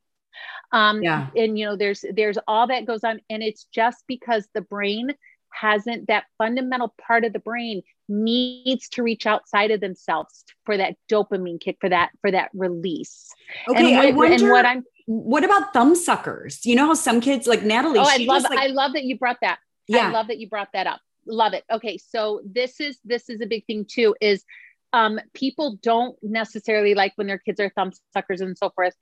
um, 0.73 1.03
yeah. 1.03 1.29
and 1.37 1.59
you 1.59 1.67
know 1.67 1.77
there's 1.77 2.05
there's 2.15 2.39
all 2.49 2.67
that 2.67 2.87
goes 2.87 3.05
on 3.05 3.21
and 3.29 3.43
it's 3.43 3.67
just 3.73 4.05
because 4.09 4.49
the 4.55 4.63
brain 4.63 5.13
hasn't 5.53 6.09
that 6.09 6.25
fundamental 6.39 6.95
part 7.07 7.25
of 7.25 7.33
the 7.33 7.39
brain 7.39 7.83
needs 8.09 8.89
to 8.91 9.03
reach 9.03 9.27
outside 9.27 9.71
of 9.71 9.81
themselves 9.81 10.45
for 10.65 10.77
that 10.77 10.97
dopamine 11.11 11.61
kick 11.61 11.77
for 11.81 11.89
that 11.89 12.11
for 12.21 12.31
that 12.31 12.51
release. 12.55 13.31
Okay 13.69 13.95
and, 13.95 13.97
what, 13.97 14.07
I 14.07 14.11
wonder, 14.11 14.45
and 14.45 14.53
what 14.53 14.67
i'm 14.67 14.85
what 15.07 15.45
about 15.45 15.73
thumb 15.73 15.95
suckers? 15.95 16.65
You 16.65 16.77
know 16.77 16.87
how 16.87 16.95
some 16.95 17.21
kids 17.21 17.47
like 17.47 17.63
natalie 17.63 17.99
oh 17.99 18.07
i 18.07 18.19
love 18.19 18.43
like, 18.43 18.59
i 18.59 18.67
love 18.67 18.93
that 18.95 19.05
you 19.05 19.19
brought 19.19 19.39
that. 19.43 19.59
Yeah. 19.89 20.09
i 20.09 20.11
love 20.11 20.29
that 20.29 20.39
you 20.39 20.49
brought 20.49 20.69
that 20.73 20.87
up. 20.87 21.01
Love 21.27 21.55
it. 21.55 21.65
Okay 21.73 21.99
so 21.99 22.41
this 22.45 22.81
is 22.81 22.99
this 23.05 23.29
is 23.29 23.41
a 23.41 23.47
big 23.47 23.65
thing 23.67 23.87
too 23.89 24.15
is 24.21 24.45
um, 24.93 25.19
people 25.33 25.79
don't 25.83 26.17
necessarily 26.23 26.95
like 26.95 27.13
when 27.17 27.27
their 27.27 27.39
kids 27.39 27.59
are 27.61 27.71
thumb 27.71 27.93
suckers 28.13 28.41
and 28.41 28.57
so 28.59 28.71
forth. 28.71 28.95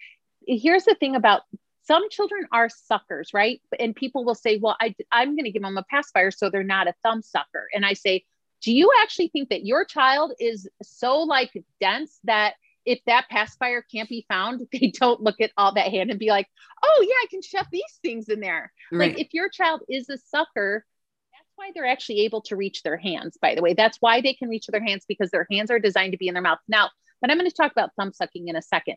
Here's 0.46 0.84
the 0.84 0.94
thing 0.94 1.16
about 1.16 1.42
some 1.90 2.09
children 2.09 2.46
are 2.53 2.68
suckers, 2.68 3.35
right? 3.35 3.61
And 3.81 3.96
people 3.96 4.24
will 4.24 4.37
say, 4.37 4.59
well, 4.62 4.76
I, 4.81 4.94
I'm 5.11 5.35
going 5.35 5.44
to 5.44 5.50
give 5.50 5.62
them 5.62 5.76
a 5.76 5.83
pacifier 5.83 6.31
so 6.31 6.48
they're 6.48 6.62
not 6.62 6.87
a 6.87 6.94
thumb 7.03 7.20
sucker. 7.20 7.66
And 7.74 7.85
I 7.85 7.94
say, 7.94 8.24
do 8.62 8.72
you 8.72 8.92
actually 9.03 9.26
think 9.29 9.48
that 9.48 9.66
your 9.66 9.85
child 9.85 10.33
is 10.38 10.68
so 10.83 11.18
like 11.18 11.50
dense 11.81 12.20
that 12.24 12.55
if 12.87 13.00
that 13.07 13.29
pacifier 13.29 13.85
can't 13.92 14.09
be 14.09 14.24
found, 14.29 14.68
they 14.72 14.92
don't 14.94 15.20
look 15.20 15.40
at 15.40 15.50
all 15.57 15.74
that 15.74 15.90
hand 15.90 16.11
and 16.11 16.20
be 16.20 16.29
like, 16.29 16.46
oh, 16.85 17.05
yeah, 17.09 17.14
I 17.24 17.26
can 17.29 17.42
shove 17.42 17.66
these 17.72 17.98
things 18.03 18.29
in 18.29 18.38
there. 18.38 18.72
Right. 18.92 19.11
Like 19.11 19.20
if 19.20 19.35
your 19.35 19.48
child 19.48 19.83
is 19.88 20.09
a 20.09 20.18
sucker, 20.18 20.87
that's 21.33 21.50
why 21.57 21.72
they're 21.74 21.87
actually 21.87 22.20
able 22.20 22.42
to 22.42 22.55
reach 22.55 22.85
their 22.85 22.98
hands, 22.98 23.37
by 23.42 23.57
the 23.57 23.62
way. 23.62 23.74
That's 23.74 23.98
why 23.98 24.20
they 24.20 24.35
can 24.35 24.48
reach 24.48 24.68
their 24.68 24.85
hands 24.85 25.05
because 25.09 25.33
their 25.33 25.48
hands 25.50 25.72
are 25.72 25.81
designed 25.81 26.12
to 26.12 26.18
be 26.18 26.29
in 26.29 26.35
their 26.35 26.42
mouth. 26.42 26.61
Now, 26.68 26.90
but 27.20 27.31
I'm 27.31 27.37
going 27.37 27.50
to 27.50 27.57
talk 27.57 27.72
about 27.72 27.90
thumb 27.96 28.12
sucking 28.12 28.46
in 28.46 28.55
a 28.55 28.62
second. 28.62 28.96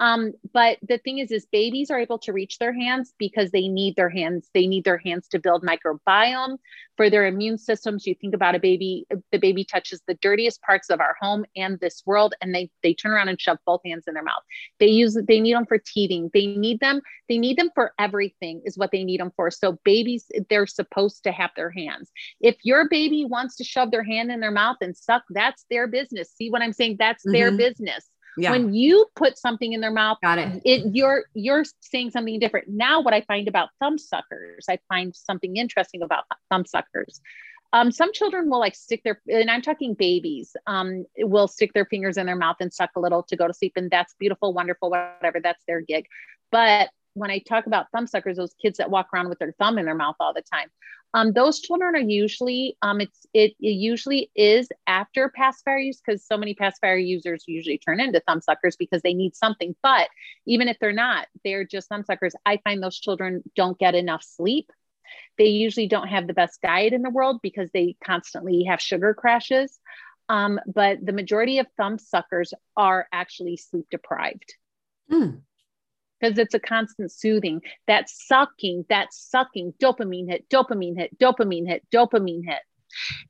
Um, 0.00 0.32
but 0.54 0.78
the 0.82 0.96
thing 0.96 1.18
is, 1.18 1.30
is 1.30 1.46
babies 1.52 1.90
are 1.90 2.00
able 2.00 2.18
to 2.20 2.32
reach 2.32 2.58
their 2.58 2.72
hands 2.72 3.12
because 3.18 3.50
they 3.50 3.68
need 3.68 3.96
their 3.96 4.08
hands. 4.08 4.48
They 4.54 4.66
need 4.66 4.84
their 4.84 4.96
hands 4.96 5.28
to 5.28 5.38
build 5.38 5.62
microbiome 5.62 6.56
for 6.96 7.10
their 7.10 7.26
immune 7.26 7.58
systems. 7.58 8.06
You 8.06 8.14
think 8.14 8.34
about 8.34 8.54
a 8.54 8.58
baby, 8.58 9.06
the 9.30 9.38
baby 9.38 9.62
touches 9.62 10.00
the 10.06 10.14
dirtiest 10.14 10.62
parts 10.62 10.88
of 10.88 11.00
our 11.00 11.16
home 11.20 11.44
and 11.54 11.78
this 11.80 12.02
world, 12.06 12.34
and 12.40 12.54
they 12.54 12.70
they 12.82 12.94
turn 12.94 13.12
around 13.12 13.28
and 13.28 13.38
shove 13.38 13.58
both 13.66 13.82
hands 13.84 14.04
in 14.08 14.14
their 14.14 14.22
mouth. 14.22 14.42
They 14.78 14.88
use 14.88 15.18
they 15.28 15.38
need 15.38 15.54
them 15.54 15.66
for 15.66 15.78
teething. 15.78 16.30
They 16.32 16.46
need 16.46 16.80
them. 16.80 17.02
They 17.28 17.36
need 17.36 17.58
them 17.58 17.70
for 17.74 17.92
everything 17.98 18.62
is 18.64 18.78
what 18.78 18.92
they 18.92 19.04
need 19.04 19.20
them 19.20 19.32
for. 19.36 19.50
So 19.50 19.78
babies, 19.84 20.24
they're 20.48 20.66
supposed 20.66 21.24
to 21.24 21.32
have 21.32 21.50
their 21.56 21.70
hands. 21.70 22.10
If 22.40 22.56
your 22.62 22.88
baby 22.88 23.26
wants 23.26 23.56
to 23.56 23.64
shove 23.64 23.90
their 23.90 24.02
hand 24.02 24.32
in 24.32 24.40
their 24.40 24.50
mouth 24.50 24.76
and 24.80 24.96
suck, 24.96 25.24
that's 25.28 25.66
their 25.70 25.86
business. 25.86 26.32
See 26.34 26.50
what 26.50 26.62
I'm 26.62 26.72
saying? 26.72 26.96
That's 26.98 27.22
mm-hmm. 27.22 27.32
their 27.32 27.52
business 27.52 28.08
yeah. 28.36 28.52
When 28.52 28.72
you 28.74 29.06
put 29.16 29.38
something 29.38 29.72
in 29.72 29.80
their 29.80 29.90
mouth, 29.90 30.18
Got 30.22 30.38
it. 30.38 30.62
it 30.64 30.94
you're 30.94 31.24
you're 31.34 31.64
saying 31.80 32.10
something 32.10 32.38
different. 32.38 32.68
Now, 32.68 33.00
what 33.00 33.14
I 33.14 33.22
find 33.22 33.48
about 33.48 33.70
thumb 33.80 33.98
suckers, 33.98 34.66
I 34.68 34.78
find 34.88 35.14
something 35.14 35.56
interesting 35.56 36.02
about 36.02 36.24
thumb 36.50 36.64
suckers. 36.64 37.20
Um, 37.72 37.92
some 37.92 38.12
children 38.12 38.50
will 38.50 38.58
like 38.58 38.74
stick 38.74 39.02
their, 39.04 39.20
and 39.28 39.50
I'm 39.50 39.62
talking 39.62 39.94
babies, 39.94 40.56
um, 40.66 41.04
will 41.18 41.46
stick 41.46 41.72
their 41.72 41.84
fingers 41.84 42.16
in 42.16 42.26
their 42.26 42.36
mouth 42.36 42.56
and 42.60 42.72
suck 42.72 42.90
a 42.96 43.00
little 43.00 43.22
to 43.24 43.36
go 43.36 43.46
to 43.46 43.54
sleep, 43.54 43.74
and 43.76 43.90
that's 43.90 44.14
beautiful, 44.18 44.52
wonderful, 44.52 44.90
whatever. 44.90 45.40
That's 45.40 45.62
their 45.68 45.80
gig. 45.80 46.06
But 46.50 46.90
when 47.14 47.30
I 47.30 47.38
talk 47.38 47.66
about 47.66 47.86
thumb 47.92 48.06
suckers, 48.06 48.36
those 48.36 48.54
kids 48.54 48.78
that 48.78 48.90
walk 48.90 49.08
around 49.12 49.28
with 49.28 49.38
their 49.38 49.54
thumb 49.58 49.78
in 49.78 49.84
their 49.84 49.94
mouth 49.94 50.16
all 50.18 50.34
the 50.34 50.42
time, 50.42 50.68
um, 51.12 51.32
those 51.32 51.60
children 51.60 51.96
are 51.96 51.98
usually 51.98 52.76
um, 52.82 53.00
it's 53.00 53.26
it, 53.34 53.52
it 53.60 53.70
usually 53.70 54.30
is 54.36 54.68
after 54.86 55.28
pacifier 55.28 55.78
use 55.78 56.00
because 56.04 56.24
so 56.24 56.36
many 56.36 56.54
pacifier 56.54 56.96
users 56.96 57.44
usually 57.48 57.78
turn 57.78 58.00
into 58.00 58.22
thumb 58.26 58.40
suckers 58.40 58.76
because 58.76 59.02
they 59.02 59.14
need 59.14 59.34
something. 59.34 59.74
But 59.82 60.08
even 60.46 60.68
if 60.68 60.78
they're 60.80 60.92
not, 60.92 61.26
they're 61.44 61.64
just 61.64 61.88
thumb 61.88 62.04
suckers. 62.04 62.34
I 62.46 62.60
find 62.62 62.82
those 62.82 62.98
children 62.98 63.42
don't 63.56 63.78
get 63.78 63.94
enough 63.94 64.22
sleep. 64.22 64.70
They 65.36 65.46
usually 65.46 65.88
don't 65.88 66.08
have 66.08 66.28
the 66.28 66.34
best 66.34 66.60
diet 66.62 66.92
in 66.92 67.02
the 67.02 67.10
world 67.10 67.40
because 67.42 67.70
they 67.72 67.96
constantly 68.04 68.64
have 68.64 68.80
sugar 68.80 69.12
crashes. 69.12 69.80
Um, 70.28 70.60
but 70.72 70.98
the 71.04 71.12
majority 71.12 71.58
of 71.58 71.66
thumb 71.76 71.98
suckers 71.98 72.54
are 72.76 73.08
actually 73.12 73.56
sleep 73.56 73.86
deprived. 73.90 74.54
Mm 75.10 75.42
because 76.20 76.38
it's 76.38 76.54
a 76.54 76.60
constant 76.60 77.12
soothing. 77.12 77.62
That 77.86 78.08
sucking, 78.08 78.86
that 78.88 79.12
sucking, 79.12 79.74
dopamine 79.82 80.28
hit, 80.28 80.48
dopamine 80.48 80.96
hit, 80.96 81.18
dopamine 81.18 81.66
hit, 81.66 81.82
dopamine 81.92 82.44
hit. 82.44 82.60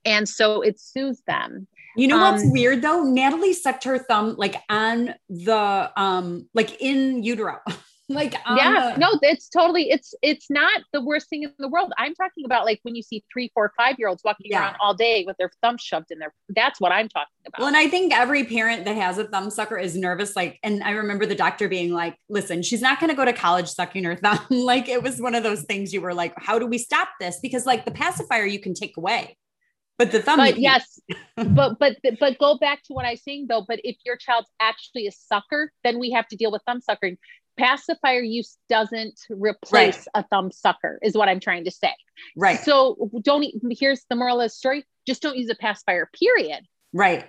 And 0.04 0.28
so 0.28 0.62
it 0.62 0.80
soothes 0.80 1.22
them. 1.26 1.66
You 1.96 2.08
know 2.08 2.18
what's 2.18 2.44
um, 2.44 2.52
weird 2.52 2.82
though? 2.82 3.02
Natalie 3.02 3.52
sucked 3.52 3.84
her 3.84 3.98
thumb 3.98 4.36
like 4.38 4.56
on 4.68 5.14
the 5.28 5.92
um 5.96 6.48
like 6.54 6.80
in 6.80 7.22
utero. 7.22 7.58
like 8.10 8.34
yeah, 8.56 8.92
the- 8.94 8.98
no, 8.98 9.18
it's 9.22 9.48
totally 9.48 9.90
it's 9.90 10.14
it's 10.20 10.50
not 10.50 10.82
the 10.92 11.00
worst 11.00 11.30
thing 11.30 11.44
in 11.44 11.52
the 11.58 11.68
world. 11.68 11.92
I'm 11.96 12.14
talking 12.14 12.44
about 12.44 12.64
like 12.64 12.80
when 12.82 12.94
you 12.94 13.02
see 13.02 13.24
three, 13.32 13.50
four, 13.54 13.72
five 13.76 13.96
year 13.98 14.08
olds 14.08 14.22
walking 14.24 14.50
yeah. 14.50 14.60
around 14.60 14.76
all 14.82 14.94
day 14.94 15.24
with 15.26 15.36
their 15.36 15.50
thumb 15.62 15.78
shoved 15.78 16.10
in 16.10 16.18
their 16.18 16.34
That's 16.48 16.80
what 16.80 16.92
I'm 16.92 17.08
talking 17.08 17.28
about. 17.46 17.60
Well, 17.60 17.68
and 17.68 17.76
I 17.76 17.88
think 17.88 18.12
every 18.12 18.44
parent 18.44 18.84
that 18.84 18.96
has 18.96 19.18
a 19.18 19.24
thumb 19.24 19.50
sucker 19.50 19.78
is 19.78 19.96
nervous. 19.96 20.34
Like, 20.34 20.58
and 20.62 20.82
I 20.82 20.90
remember 20.90 21.24
the 21.24 21.34
doctor 21.34 21.68
being 21.68 21.92
like, 21.92 22.16
listen, 22.28 22.62
she's 22.62 22.82
not 22.82 23.00
gonna 23.00 23.14
go 23.14 23.24
to 23.24 23.32
college 23.32 23.68
sucking 23.68 24.04
her 24.04 24.16
thumb. 24.16 24.40
like 24.50 24.88
it 24.88 25.02
was 25.02 25.20
one 25.20 25.34
of 25.34 25.42
those 25.42 25.62
things 25.62 25.92
you 25.92 26.00
were 26.00 26.14
like, 26.14 26.34
how 26.36 26.58
do 26.58 26.66
we 26.66 26.78
stop 26.78 27.08
this? 27.20 27.38
Because 27.40 27.64
like 27.64 27.84
the 27.84 27.92
pacifier 27.92 28.44
you 28.44 28.58
can 28.58 28.74
take 28.74 28.96
away 28.96 29.36
but 30.00 30.12
the 30.12 30.22
thumb. 30.22 30.38
But 30.38 30.58
yes, 30.58 30.98
but 31.36 31.78
but 31.78 31.98
but 32.18 32.38
go 32.38 32.56
back 32.56 32.82
to 32.84 32.94
what 32.94 33.04
I 33.04 33.10
was 33.10 33.22
saying 33.22 33.46
though. 33.50 33.62
But 33.68 33.80
if 33.84 33.96
your 34.06 34.16
child's 34.16 34.48
actually 34.58 35.06
a 35.06 35.12
sucker, 35.12 35.70
then 35.84 35.98
we 35.98 36.10
have 36.12 36.26
to 36.28 36.36
deal 36.36 36.50
with 36.50 36.62
thumb 36.66 36.80
suckering. 36.80 37.18
Pacifier 37.58 38.22
use 38.22 38.56
doesn't 38.68 39.18
replace 39.30 39.98
right. 39.98 40.06
a 40.14 40.22
thumb 40.24 40.50
sucker, 40.50 40.98
is 41.02 41.14
what 41.14 41.28
I'm 41.28 41.40
trying 41.40 41.64
to 41.64 41.70
say. 41.70 41.94
Right. 42.36 42.58
So 42.60 43.10
don't. 43.22 43.46
Here's 43.70 44.04
the 44.08 44.16
moral 44.16 44.40
of 44.40 44.46
the 44.46 44.50
story: 44.50 44.84
just 45.06 45.22
don't 45.22 45.36
use 45.36 45.50
a 45.50 45.54
pacifier. 45.54 46.08
Period. 46.18 46.64
Right. 46.92 47.26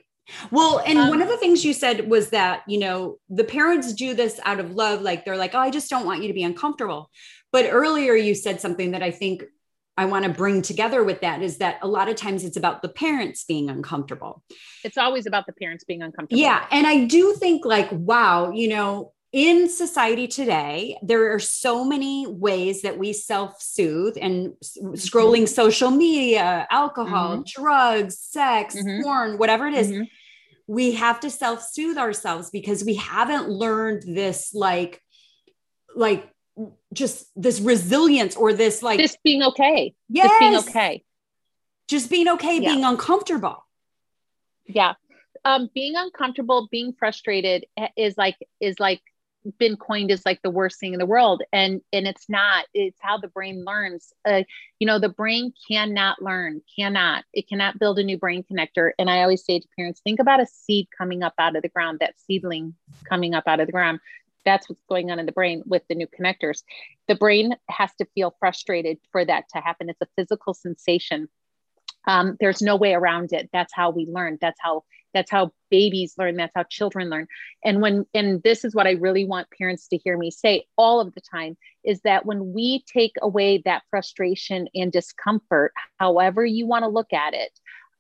Well, 0.52 0.80
and 0.86 0.98
um, 0.98 1.10
one 1.10 1.22
of 1.22 1.28
the 1.28 1.38
things 1.38 1.66
you 1.66 1.74
said 1.74 2.10
was 2.10 2.30
that, 2.30 2.64
you 2.68 2.80
know, 2.80 3.18
the 3.30 3.44
parents 3.44 3.94
do 3.94 4.14
this 4.14 4.40
out 4.46 4.60
of 4.60 4.72
love. 4.72 5.02
Like 5.02 5.26
they're 5.26 5.36
like, 5.38 5.56
oh, 5.56 5.60
I 5.60 5.72
just 5.72 5.90
don't 5.90 6.06
want 6.06 6.22
you 6.22 6.28
to 6.28 6.34
be 6.34 6.44
uncomfortable. 6.44 7.10
But 7.52 7.66
earlier 7.70 8.14
you 8.14 8.36
said 8.36 8.62
something 8.62 8.92
that 8.92 9.04
I 9.04 9.12
think 9.12 9.44
I 9.98 10.06
want 10.06 10.24
to 10.24 10.32
bring 10.32 10.62
together 10.62 11.04
with 11.04 11.22
that 11.22 11.42
is 11.42 11.58
that 11.58 11.80
a 11.82 11.88
lot 11.88 12.08
of 12.08 12.16
times 12.16 12.46
it's 12.46 12.56
about 12.56 12.82
the 12.82 12.88
parents 12.88 13.44
being 13.44 13.70
uncomfortable. 13.70 14.42
It's 14.86 14.98
always 14.98 15.26
about 15.26 15.48
the 15.48 15.54
parents 15.54 15.84
being 15.84 16.02
uncomfortable. 16.02 16.42
Yeah. 16.42 16.66
And 16.72 16.88
I 16.88 17.06
do 17.06 17.34
think, 17.34 17.66
like, 17.66 17.90
wow, 17.92 18.52
you 18.52 18.70
know, 18.70 19.12
in 19.32 19.70
society 19.70 20.28
today, 20.28 20.98
there 21.02 21.34
are 21.34 21.40
so 21.40 21.86
many 21.86 22.28
ways 22.28 22.82
that 22.82 22.98
we 22.98 23.14
self 23.14 23.62
soothe 23.62 24.18
and 24.20 24.50
mm-hmm. 24.50 24.94
scrolling 24.94 25.48
social 25.48 25.90
media, 25.90 26.68
alcohol, 26.70 27.38
mm-hmm. 27.38 27.62
drugs, 27.62 28.20
sex, 28.20 28.76
mm-hmm. 28.76 29.04
porn, 29.04 29.38
whatever 29.38 29.68
it 29.68 29.74
is, 29.74 29.90
mm-hmm. 29.90 30.04
We 30.68 30.94
have 30.94 31.20
to 31.22 31.30
self 31.30 31.62
soothe 31.62 31.98
ourselves 31.98 32.50
because 32.50 32.82
we 32.86 32.96
haven't 32.96 33.50
learned 33.50 34.04
this, 34.04 34.54
like, 34.54 35.02
like 35.96 36.32
just 36.94 37.28
this 37.36 37.60
resilience 37.60 38.38
or 38.38 38.54
this 38.54 38.82
like 38.82 39.00
just 39.00 39.22
being 39.24 39.44
okay. 39.44 39.94
Yes. 40.08 40.30
Just 40.30 40.40
being 40.40 40.56
okay. 40.58 41.04
Just 41.88 42.10
being 42.10 42.28
okay, 42.30 42.60
yeah. 42.60 42.74
being 42.74 42.86
uncomfortable. 42.86 43.66
Yeah. 44.66 44.94
Um, 45.44 45.70
being 45.74 45.96
uncomfortable, 45.98 46.70
being 46.72 46.94
frustrated 46.94 47.66
is 47.98 48.18
like 48.18 48.38
is 48.62 48.80
like 48.80 49.02
been 49.58 49.76
coined 49.76 50.12
as 50.12 50.26
like 50.26 50.42
the 50.44 50.50
worst 50.50 50.80
thing 50.80 50.94
in 50.94 51.00
the 51.00 51.06
world 51.06 51.42
and 51.52 51.82
and 51.92 52.08
it's 52.08 52.30
not 52.30 52.66
it's 52.74 53.00
how 53.02 53.18
the 53.18 53.28
brain 53.28 53.64
learns 53.66 54.14
uh, 54.26 54.44
you 54.80 54.86
know 54.86 55.00
the 55.00 55.10
brain 55.10 55.52
cannot 55.68 56.22
learn 56.22 56.62
cannot 56.76 57.24
it 57.34 57.48
cannot 57.50 57.80
build 57.80 57.98
a 57.98 58.04
new 58.04 58.18
brain 58.18 58.44
connector 58.44 58.92
and 59.00 59.10
i 59.10 59.22
always 59.22 59.44
say 59.44 59.60
to 59.60 59.68
parents 59.76 60.00
think 60.04 60.20
about 60.20 60.42
a 60.42 60.46
seed 60.46 60.88
coming 60.96 61.24
up 61.24 61.34
out 61.40 61.56
of 61.56 61.64
the 61.64 61.70
ground 61.70 61.98
that 62.00 62.14
seedling 62.20 62.76
coming 63.10 63.34
up 63.34 63.44
out 63.48 63.60
of 63.60 63.66
the 63.66 63.72
ground 63.72 64.00
that's 64.46 64.70
what's 64.70 64.84
going 64.90 65.12
on 65.12 65.20
in 65.20 65.26
the 65.26 65.32
brain 65.32 65.64
with 65.66 65.84
the 65.88 65.96
new 65.96 66.08
connectors. 66.08 66.64
The 67.08 67.16
brain 67.16 67.56
has 67.70 67.92
to 68.00 68.06
feel 68.16 68.36
frustrated 68.40 68.98
for 69.12 69.24
that 69.26 69.46
to 69.54 69.62
happen. 69.62 69.90
It's 69.90 70.02
a 70.02 70.08
physical 70.16 70.54
sensation. 70.54 71.30
Um, 72.08 72.38
there's 72.40 72.62
no 72.62 72.76
way 72.76 72.94
around 72.94 73.34
it. 73.34 73.50
That's 73.54 73.74
how 73.74 73.92
we 73.92 74.06
learn. 74.06 74.38
That's 74.42 74.60
how 74.62 74.84
that's 75.14 75.32
how 75.32 75.52
babies 75.70 76.14
learn. 76.18 76.38
That's 76.38 76.54
how 76.56 76.64
children 76.64 77.10
learn. 77.10 77.28
And 77.64 77.82
when 77.82 78.06
and 78.14 78.42
this 78.44 78.64
is 78.64 78.74
what 78.74 78.88
I 78.88 78.92
really 78.92 79.26
want 79.26 79.48
parents 79.58 79.88
to 79.90 79.98
hear 79.98 80.18
me 80.18 80.32
say 80.32 80.66
all 80.78 81.00
of 81.00 81.14
the 81.14 81.22
time 81.22 81.58
is 81.84 82.02
that 82.02 82.26
when 82.26 82.54
we 82.54 82.84
take 82.92 83.14
away 83.22 83.62
that 83.66 83.84
frustration 83.90 84.68
and 84.74 84.92
discomfort, 84.92 85.74
however 85.98 86.46
you 86.46 86.66
want 86.66 86.84
to 86.84 86.90
look 86.90 87.12
at 87.14 87.34
it, 87.34 87.52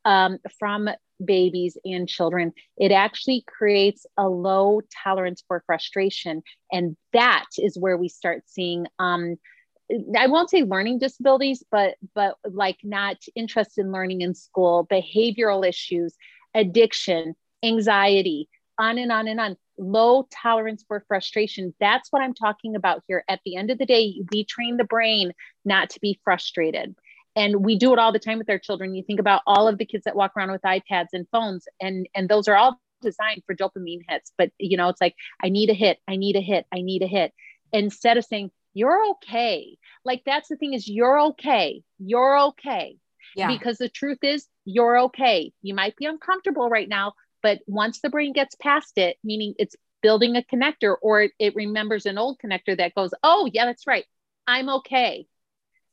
um, 0.05 0.39
from 0.57 0.89
babies 1.23 1.77
and 1.85 2.07
children, 2.07 2.53
it 2.77 2.91
actually 2.91 3.43
creates 3.47 4.05
a 4.17 4.27
low 4.27 4.81
tolerance 5.03 5.43
for 5.47 5.63
frustration. 5.65 6.41
And 6.71 6.97
that 7.13 7.45
is 7.57 7.77
where 7.77 7.97
we 7.97 8.09
start 8.09 8.43
seeing 8.47 8.87
um, 8.99 9.35
I 10.17 10.27
won't 10.27 10.49
say 10.49 10.63
learning 10.63 10.99
disabilities, 10.99 11.63
but 11.71 11.95
but 12.13 12.35
like 12.45 12.77
not 12.83 13.17
interest 13.35 13.77
in 13.77 13.91
learning 13.91 14.21
in 14.21 14.33
school, 14.33 14.87
behavioral 14.91 15.67
issues, 15.67 16.15
addiction, 16.53 17.35
anxiety, 17.63 18.49
on 18.77 18.97
and 18.97 19.11
on 19.11 19.27
and 19.27 19.39
on. 19.39 19.57
Low 19.77 20.27
tolerance 20.31 20.83
for 20.87 21.03
frustration. 21.07 21.73
That's 21.79 22.11
what 22.11 22.21
I'm 22.21 22.35
talking 22.35 22.75
about 22.75 23.01
here. 23.07 23.23
At 23.27 23.39
the 23.45 23.55
end 23.55 23.71
of 23.71 23.79
the 23.79 23.85
day, 23.85 24.21
we 24.31 24.43
train 24.45 24.77
the 24.77 24.83
brain 24.83 25.31
not 25.65 25.89
to 25.91 25.99
be 25.99 26.19
frustrated 26.23 26.95
and 27.35 27.63
we 27.63 27.77
do 27.77 27.93
it 27.93 27.99
all 27.99 28.11
the 28.11 28.19
time 28.19 28.37
with 28.37 28.49
our 28.49 28.59
children 28.59 28.93
you 28.93 29.03
think 29.03 29.19
about 29.19 29.41
all 29.47 29.67
of 29.67 29.77
the 29.77 29.85
kids 29.85 30.03
that 30.03 30.15
walk 30.15 30.33
around 30.35 30.51
with 30.51 30.61
ipads 30.63 31.07
and 31.13 31.27
phones 31.31 31.67
and 31.79 32.07
and 32.15 32.29
those 32.29 32.47
are 32.47 32.55
all 32.55 32.79
designed 33.01 33.41
for 33.45 33.55
dopamine 33.55 34.01
hits 34.09 34.31
but 34.37 34.51
you 34.59 34.77
know 34.77 34.89
it's 34.89 35.01
like 35.01 35.15
i 35.43 35.49
need 35.49 35.69
a 35.69 35.73
hit 35.73 35.97
i 36.07 36.15
need 36.15 36.35
a 36.35 36.41
hit 36.41 36.65
i 36.73 36.81
need 36.81 37.01
a 37.01 37.07
hit 37.07 37.31
instead 37.73 38.17
of 38.17 38.25
saying 38.25 38.51
you're 38.73 39.09
okay 39.11 39.77
like 40.05 40.21
that's 40.25 40.49
the 40.49 40.55
thing 40.55 40.73
is 40.73 40.87
you're 40.87 41.19
okay 41.19 41.83
you're 41.99 42.39
okay 42.39 42.97
yeah. 43.35 43.47
because 43.47 43.77
the 43.77 43.89
truth 43.89 44.19
is 44.23 44.47
you're 44.65 44.99
okay 44.99 45.51
you 45.61 45.73
might 45.73 45.95
be 45.95 46.05
uncomfortable 46.05 46.69
right 46.69 46.89
now 46.89 47.13
but 47.41 47.59
once 47.67 47.99
the 48.01 48.09
brain 48.09 48.33
gets 48.33 48.55
past 48.55 48.97
it 48.97 49.17
meaning 49.23 49.53
it's 49.57 49.75
building 50.01 50.35
a 50.35 50.41
connector 50.41 50.95
or 51.01 51.23
it, 51.23 51.31
it 51.39 51.55
remembers 51.55 52.05
an 52.05 52.17
old 52.17 52.37
connector 52.43 52.75
that 52.77 52.95
goes 52.95 53.11
oh 53.23 53.49
yeah 53.53 53.65
that's 53.65 53.87
right 53.87 54.05
i'm 54.47 54.69
okay 54.69 55.25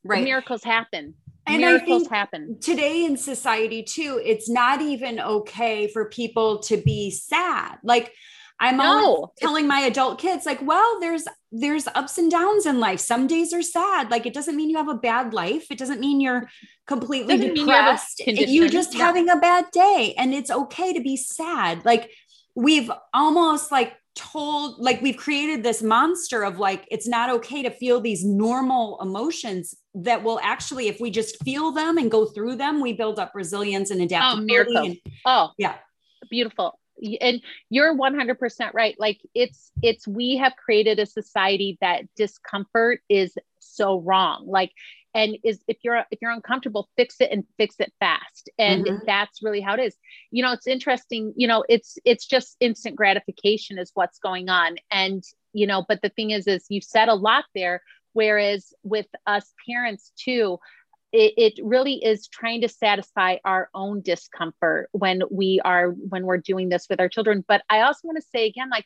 right. 0.04 0.20
The 0.20 0.24
miracles 0.24 0.64
happen 0.64 1.14
and 1.48 1.60
miracles 1.60 2.02
I 2.02 2.04
think 2.04 2.12
happen 2.12 2.58
today 2.60 3.04
in 3.04 3.16
society 3.16 3.82
too. 3.82 4.20
It's 4.22 4.48
not 4.48 4.80
even 4.80 5.18
okay 5.18 5.88
for 5.88 6.04
people 6.04 6.58
to 6.60 6.76
be 6.76 7.10
sad. 7.10 7.78
Like 7.82 8.12
I'm 8.60 8.76
no, 8.76 9.32
telling 9.38 9.68
my 9.68 9.80
adult 9.80 10.18
kids, 10.18 10.44
like, 10.44 10.60
well, 10.62 10.98
there's 11.00 11.24
there's 11.52 11.86
ups 11.94 12.18
and 12.18 12.30
downs 12.30 12.66
in 12.66 12.80
life. 12.80 13.00
Some 13.00 13.26
days 13.26 13.52
are 13.52 13.62
sad. 13.62 14.10
Like 14.10 14.26
it 14.26 14.34
doesn't 14.34 14.56
mean 14.56 14.68
you 14.68 14.76
have 14.76 14.88
a 14.88 14.94
bad 14.94 15.32
life. 15.32 15.66
It 15.70 15.78
doesn't 15.78 16.00
mean 16.00 16.20
you're 16.20 16.48
completely 16.86 17.36
depressed. 17.54 18.20
You, 18.26 18.46
you 18.46 18.68
just 18.68 18.94
yeah. 18.94 19.04
having 19.04 19.28
a 19.28 19.36
bad 19.36 19.66
day, 19.72 20.14
and 20.18 20.34
it's 20.34 20.50
okay 20.50 20.92
to 20.92 21.00
be 21.00 21.16
sad. 21.16 21.84
Like 21.84 22.10
we've 22.54 22.90
almost 23.14 23.70
like 23.70 23.94
told 24.18 24.80
like 24.80 25.00
we've 25.00 25.16
created 25.16 25.62
this 25.62 25.80
monster 25.80 26.42
of 26.42 26.58
like 26.58 26.84
it's 26.90 27.06
not 27.06 27.30
okay 27.30 27.62
to 27.62 27.70
feel 27.70 28.00
these 28.00 28.24
normal 28.24 28.98
emotions 29.00 29.76
that 29.94 30.24
will 30.24 30.40
actually 30.42 30.88
if 30.88 30.98
we 30.98 31.08
just 31.08 31.40
feel 31.44 31.70
them 31.70 31.98
and 31.98 32.10
go 32.10 32.26
through 32.26 32.56
them 32.56 32.80
we 32.80 32.92
build 32.92 33.20
up 33.20 33.30
resilience 33.36 33.92
and 33.92 34.02
adaptability 34.02 34.74
oh, 34.76 34.84
and, 34.84 34.98
oh 35.24 35.50
yeah 35.56 35.76
beautiful 36.28 36.80
and 37.20 37.40
you're 37.70 37.96
100% 37.96 38.74
right. 38.74 38.96
Like 38.98 39.20
it's 39.34 39.70
it's 39.82 40.06
we 40.06 40.36
have 40.36 40.54
created 40.56 40.98
a 40.98 41.06
society 41.06 41.78
that 41.80 42.02
discomfort 42.16 43.00
is 43.08 43.36
so 43.60 44.00
wrong. 44.00 44.46
Like 44.46 44.72
and 45.14 45.38
is 45.42 45.60
if 45.68 45.78
you're 45.82 46.04
if 46.10 46.18
you're 46.20 46.30
uncomfortable 46.30 46.88
fix 46.96 47.16
it 47.20 47.30
and 47.30 47.44
fix 47.56 47.76
it 47.78 47.92
fast. 48.00 48.50
And 48.58 48.84
mm-hmm. 48.84 49.04
that's 49.06 49.42
really 49.42 49.60
how 49.60 49.74
it 49.74 49.80
is. 49.80 49.96
You 50.30 50.42
know 50.42 50.52
it's 50.52 50.66
interesting 50.66 51.32
you 51.36 51.46
know 51.46 51.64
it's 51.68 51.98
it's 52.04 52.26
just 52.26 52.56
instant 52.60 52.96
gratification 52.96 53.78
is 53.78 53.90
what's 53.94 54.18
going 54.18 54.48
on. 54.48 54.76
And 54.90 55.22
you 55.52 55.66
know 55.66 55.84
but 55.88 56.02
the 56.02 56.10
thing 56.10 56.30
is 56.30 56.46
is 56.46 56.66
you 56.68 56.80
said 56.80 57.08
a 57.08 57.14
lot 57.14 57.44
there 57.54 57.82
whereas 58.12 58.72
with 58.82 59.06
us 59.26 59.52
parents 59.68 60.12
too 60.18 60.58
it, 61.12 61.34
it 61.36 61.64
really 61.64 62.04
is 62.04 62.28
trying 62.28 62.60
to 62.60 62.68
satisfy 62.68 63.36
our 63.44 63.70
own 63.74 64.02
discomfort 64.02 64.88
when 64.92 65.22
we 65.30 65.60
are 65.64 65.90
when 65.90 66.26
we're 66.26 66.38
doing 66.38 66.68
this 66.68 66.86
with 66.88 67.00
our 67.00 67.08
children. 67.08 67.44
But 67.46 67.62
i 67.70 67.80
also 67.80 68.00
want 68.04 68.16
to 68.16 68.28
say 68.30 68.46
again 68.46 68.68
like 68.70 68.84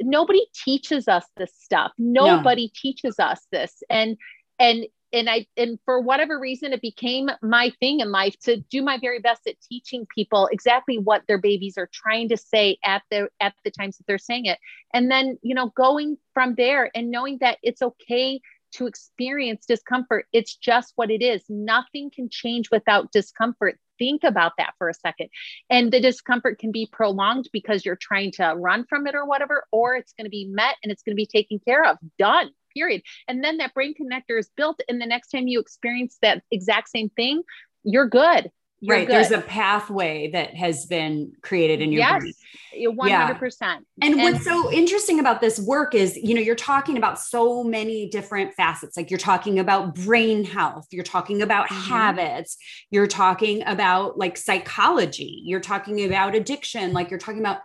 nobody 0.00 0.46
teaches 0.54 1.08
us 1.08 1.24
this 1.36 1.52
stuff. 1.58 1.92
Nobody 1.98 2.66
no. 2.66 2.70
teaches 2.74 3.18
us 3.18 3.46
this. 3.50 3.82
And 3.90 4.16
and 4.58 4.86
and 5.12 5.30
I 5.30 5.46
and 5.56 5.78
for 5.84 6.00
whatever 6.00 6.38
reason 6.38 6.72
it 6.72 6.82
became 6.82 7.30
my 7.42 7.72
thing 7.80 8.00
in 8.00 8.12
life 8.12 8.38
to 8.40 8.58
do 8.70 8.82
my 8.82 8.98
very 8.98 9.20
best 9.20 9.46
at 9.46 9.54
teaching 9.66 10.06
people 10.14 10.48
exactly 10.52 10.98
what 10.98 11.22
their 11.26 11.38
babies 11.38 11.78
are 11.78 11.88
trying 11.92 12.28
to 12.28 12.36
say 12.36 12.78
at 12.84 13.02
the 13.10 13.28
at 13.40 13.54
the 13.64 13.70
times 13.70 13.96
that 13.96 14.06
they're 14.06 14.18
saying 14.18 14.46
it. 14.46 14.58
And 14.92 15.10
then 15.10 15.38
you 15.42 15.54
know 15.54 15.72
going 15.76 16.18
from 16.34 16.54
there 16.56 16.90
and 16.94 17.10
knowing 17.10 17.38
that 17.40 17.58
it's 17.62 17.82
okay 17.82 18.40
to 18.72 18.86
experience 18.86 19.66
discomfort. 19.66 20.26
It's 20.32 20.56
just 20.56 20.92
what 20.96 21.10
it 21.10 21.22
is. 21.22 21.42
Nothing 21.48 22.10
can 22.14 22.28
change 22.30 22.70
without 22.70 23.12
discomfort. 23.12 23.78
Think 23.98 24.22
about 24.24 24.52
that 24.58 24.74
for 24.78 24.88
a 24.88 24.94
second. 24.94 25.28
And 25.68 25.92
the 25.92 26.00
discomfort 26.00 26.58
can 26.58 26.70
be 26.70 26.88
prolonged 26.90 27.48
because 27.52 27.84
you're 27.84 27.98
trying 28.00 28.32
to 28.32 28.54
run 28.56 28.84
from 28.88 29.06
it 29.06 29.14
or 29.14 29.26
whatever, 29.26 29.64
or 29.72 29.96
it's 29.96 30.12
going 30.12 30.26
to 30.26 30.30
be 30.30 30.46
met 30.46 30.76
and 30.82 30.92
it's 30.92 31.02
going 31.02 31.14
to 31.14 31.16
be 31.16 31.26
taken 31.26 31.58
care 31.58 31.84
of. 31.84 31.98
Done, 32.18 32.50
period. 32.74 33.02
And 33.26 33.42
then 33.42 33.56
that 33.58 33.74
brain 33.74 33.94
connector 33.94 34.38
is 34.38 34.50
built. 34.56 34.80
And 34.88 35.00
the 35.00 35.06
next 35.06 35.30
time 35.30 35.48
you 35.48 35.58
experience 35.60 36.16
that 36.22 36.42
exact 36.50 36.90
same 36.90 37.10
thing, 37.10 37.42
you're 37.82 38.08
good. 38.08 38.50
You're 38.80 38.96
right. 38.96 39.06
Good. 39.06 39.14
There's 39.14 39.30
a 39.32 39.40
pathway 39.40 40.30
that 40.30 40.54
has 40.54 40.86
been 40.86 41.32
created 41.42 41.80
in 41.80 41.90
your 41.90 42.00
yes, 42.00 42.20
brain. 42.20 42.96
100%. 42.96 43.06
Yeah. 43.08 43.78
And, 44.02 44.14
and 44.14 44.22
what's 44.22 44.44
so 44.44 44.72
interesting 44.72 45.18
about 45.18 45.40
this 45.40 45.58
work 45.58 45.94
is, 45.94 46.16
you 46.16 46.34
know, 46.34 46.40
you're 46.40 46.54
talking 46.54 46.96
about 46.96 47.18
so 47.18 47.64
many 47.64 48.08
different 48.08 48.54
facets. 48.54 48.96
Like 48.96 49.10
you're 49.10 49.18
talking 49.18 49.58
about 49.58 49.96
brain 49.96 50.44
health, 50.44 50.86
you're 50.90 51.02
talking 51.02 51.42
about 51.42 51.68
mm-hmm. 51.68 51.90
habits, 51.90 52.56
you're 52.90 53.08
talking 53.08 53.64
about 53.66 54.16
like 54.16 54.36
psychology, 54.36 55.42
you're 55.44 55.60
talking 55.60 56.04
about 56.04 56.36
addiction, 56.36 56.92
like 56.92 57.10
you're 57.10 57.18
talking 57.18 57.40
about, 57.40 57.58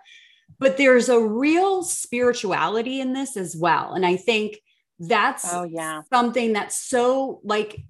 but 0.57 0.77
there's 0.77 1.09
a 1.09 1.19
real 1.19 1.83
spirituality 1.83 2.99
in 2.99 3.13
this 3.13 3.37
as 3.37 3.55
well. 3.55 3.93
And 3.93 4.05
I 4.05 4.15
think 4.15 4.57
that's 4.99 5.53
oh, 5.53 5.63
yeah. 5.63 6.01
something 6.11 6.53
that's 6.53 6.77
so 6.77 7.39
like 7.43 7.83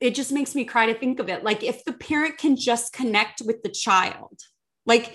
it 0.00 0.14
just 0.14 0.32
makes 0.32 0.54
me 0.54 0.64
cry 0.64 0.86
to 0.86 0.94
think 0.94 1.18
of 1.18 1.28
it. 1.28 1.44
Like 1.44 1.62
if 1.62 1.84
the 1.84 1.92
parent 1.92 2.38
can 2.38 2.56
just 2.56 2.92
connect 2.92 3.42
with 3.44 3.62
the 3.62 3.68
child, 3.68 4.40
like 4.84 5.14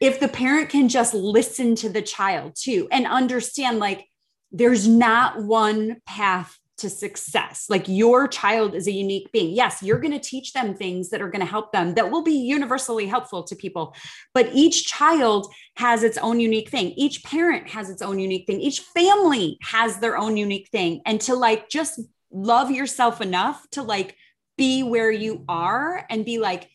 if 0.00 0.20
the 0.20 0.28
parent 0.28 0.68
can 0.68 0.88
just 0.88 1.14
listen 1.14 1.74
to 1.76 1.88
the 1.88 2.02
child 2.02 2.54
too 2.56 2.88
and 2.90 3.06
understand 3.06 3.78
like 3.78 4.06
there's 4.50 4.86
not 4.86 5.42
one 5.42 5.96
path 6.06 6.58
to 6.78 6.90
success. 6.90 7.66
Like 7.68 7.86
your 7.86 8.26
child 8.26 8.74
is 8.74 8.86
a 8.86 8.92
unique 8.92 9.30
being. 9.32 9.54
Yes, 9.54 9.82
you're 9.82 10.00
going 10.00 10.12
to 10.12 10.18
teach 10.18 10.52
them 10.52 10.74
things 10.74 11.10
that 11.10 11.22
are 11.22 11.30
going 11.30 11.44
to 11.44 11.50
help 11.50 11.72
them 11.72 11.94
that 11.94 12.10
will 12.10 12.22
be 12.22 12.32
universally 12.32 13.06
helpful 13.06 13.44
to 13.44 13.54
people. 13.54 13.94
But 14.34 14.50
each 14.52 14.86
child 14.86 15.52
has 15.76 16.02
its 16.02 16.18
own 16.18 16.40
unique 16.40 16.70
thing. 16.70 16.92
Each 16.96 17.22
parent 17.22 17.68
has 17.68 17.88
its 17.88 18.02
own 18.02 18.18
unique 18.18 18.46
thing. 18.46 18.60
Each 18.60 18.80
family 18.80 19.58
has 19.62 19.98
their 19.98 20.18
own 20.18 20.36
unique 20.36 20.68
thing. 20.70 21.02
And 21.06 21.20
to 21.22 21.34
like 21.34 21.68
just 21.68 22.00
love 22.32 22.70
yourself 22.70 23.20
enough 23.20 23.68
to 23.70 23.82
like 23.82 24.16
be 24.56 24.82
where 24.82 25.10
you 25.10 25.44
are 25.48 26.06
and 26.10 26.24
be 26.24 26.38
like, 26.38 26.68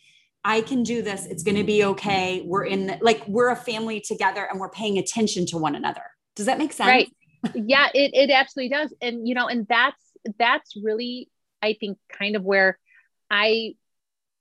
I 0.43 0.61
can 0.61 0.83
do 0.83 1.01
this. 1.01 1.25
It's 1.25 1.43
going 1.43 1.57
to 1.57 1.63
be 1.63 1.83
okay. 1.83 2.41
We're 2.45 2.65
in 2.65 2.87
the, 2.87 2.97
like 3.01 3.27
we're 3.27 3.49
a 3.49 3.55
family 3.55 3.99
together 3.99 4.47
and 4.49 4.59
we're 4.59 4.69
paying 4.69 4.97
attention 4.97 5.45
to 5.47 5.57
one 5.57 5.75
another. 5.75 6.03
Does 6.35 6.45
that 6.45 6.57
make 6.57 6.71
sense? 6.71 6.87
Right. 6.87 7.11
yeah, 7.53 7.87
it 7.93 8.11
it 8.13 8.31
absolutely 8.31 8.69
does. 8.69 8.93
And 9.01 9.27
you 9.27 9.35
know, 9.35 9.47
and 9.47 9.67
that's 9.67 10.01
that's 10.39 10.75
really 10.81 11.29
I 11.61 11.75
think 11.79 11.97
kind 12.17 12.35
of 12.35 12.43
where 12.43 12.79
I 13.29 13.75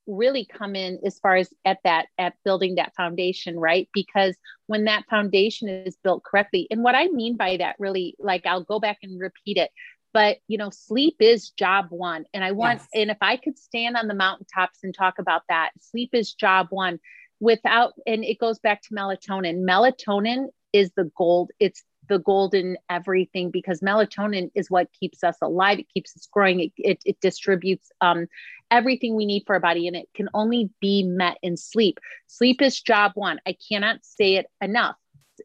really 0.06 0.44
come 0.44 0.76
in 0.76 1.00
as 1.04 1.18
far 1.18 1.36
as 1.36 1.52
at 1.64 1.78
that 1.84 2.06
at 2.18 2.34
building 2.44 2.76
that 2.76 2.94
foundation 2.94 3.58
right 3.58 3.88
because 3.92 4.36
when 4.66 4.84
that 4.84 5.04
foundation 5.10 5.68
is 5.68 5.96
built 6.04 6.22
correctly 6.22 6.68
and 6.70 6.82
what 6.84 6.94
i 6.94 7.08
mean 7.08 7.36
by 7.36 7.56
that 7.56 7.74
really 7.80 8.14
like 8.20 8.46
i'll 8.46 8.62
go 8.62 8.78
back 8.78 8.98
and 9.02 9.20
repeat 9.20 9.56
it 9.56 9.70
but 10.16 10.38
you 10.48 10.56
know 10.56 10.70
sleep 10.70 11.16
is 11.20 11.50
job 11.50 11.88
one 11.90 12.24
and 12.32 12.42
i 12.42 12.50
want 12.50 12.78
yes. 12.78 12.88
and 12.94 13.10
if 13.10 13.18
i 13.20 13.36
could 13.36 13.58
stand 13.58 13.98
on 13.98 14.08
the 14.08 14.14
mountaintops 14.14 14.78
and 14.82 14.94
talk 14.94 15.18
about 15.18 15.42
that 15.50 15.72
sleep 15.78 16.10
is 16.14 16.32
job 16.32 16.68
one. 16.70 16.98
Without 17.38 17.92
and 18.06 18.24
it 18.24 18.38
goes 18.38 18.58
back 18.58 18.80
to 18.84 18.94
melatonin. 18.94 19.62
Melatonin 19.68 20.46
is 20.72 20.90
the 20.96 21.10
gold 21.18 21.50
it's 21.60 21.84
the 22.08 22.18
golden 22.18 22.78
everything 22.88 23.50
because 23.50 23.80
melatonin 23.80 24.50
is 24.54 24.70
what 24.70 24.88
keeps 24.98 25.22
us 25.22 25.36
alive 25.42 25.80
it 25.80 25.88
keeps 25.92 26.16
us 26.16 26.26
growing 26.32 26.60
it, 26.60 26.72
it, 26.78 26.98
it 27.04 27.20
distributes 27.20 27.90
um, 28.00 28.26
everything 28.70 29.16
we 29.16 29.26
need 29.26 29.42
for 29.46 29.54
our 29.56 29.60
body 29.60 29.86
and 29.86 29.96
it 29.96 30.08
can 30.14 30.30
only 30.32 30.70
be 30.80 31.02
met 31.02 31.36
in 31.42 31.58
sleep. 31.58 32.00
Sleep 32.26 32.62
is 32.62 32.80
job 32.80 33.12
one. 33.16 33.38
I 33.46 33.54
cannot 33.68 33.98
say 34.02 34.36
it 34.36 34.46
enough. 34.62 34.96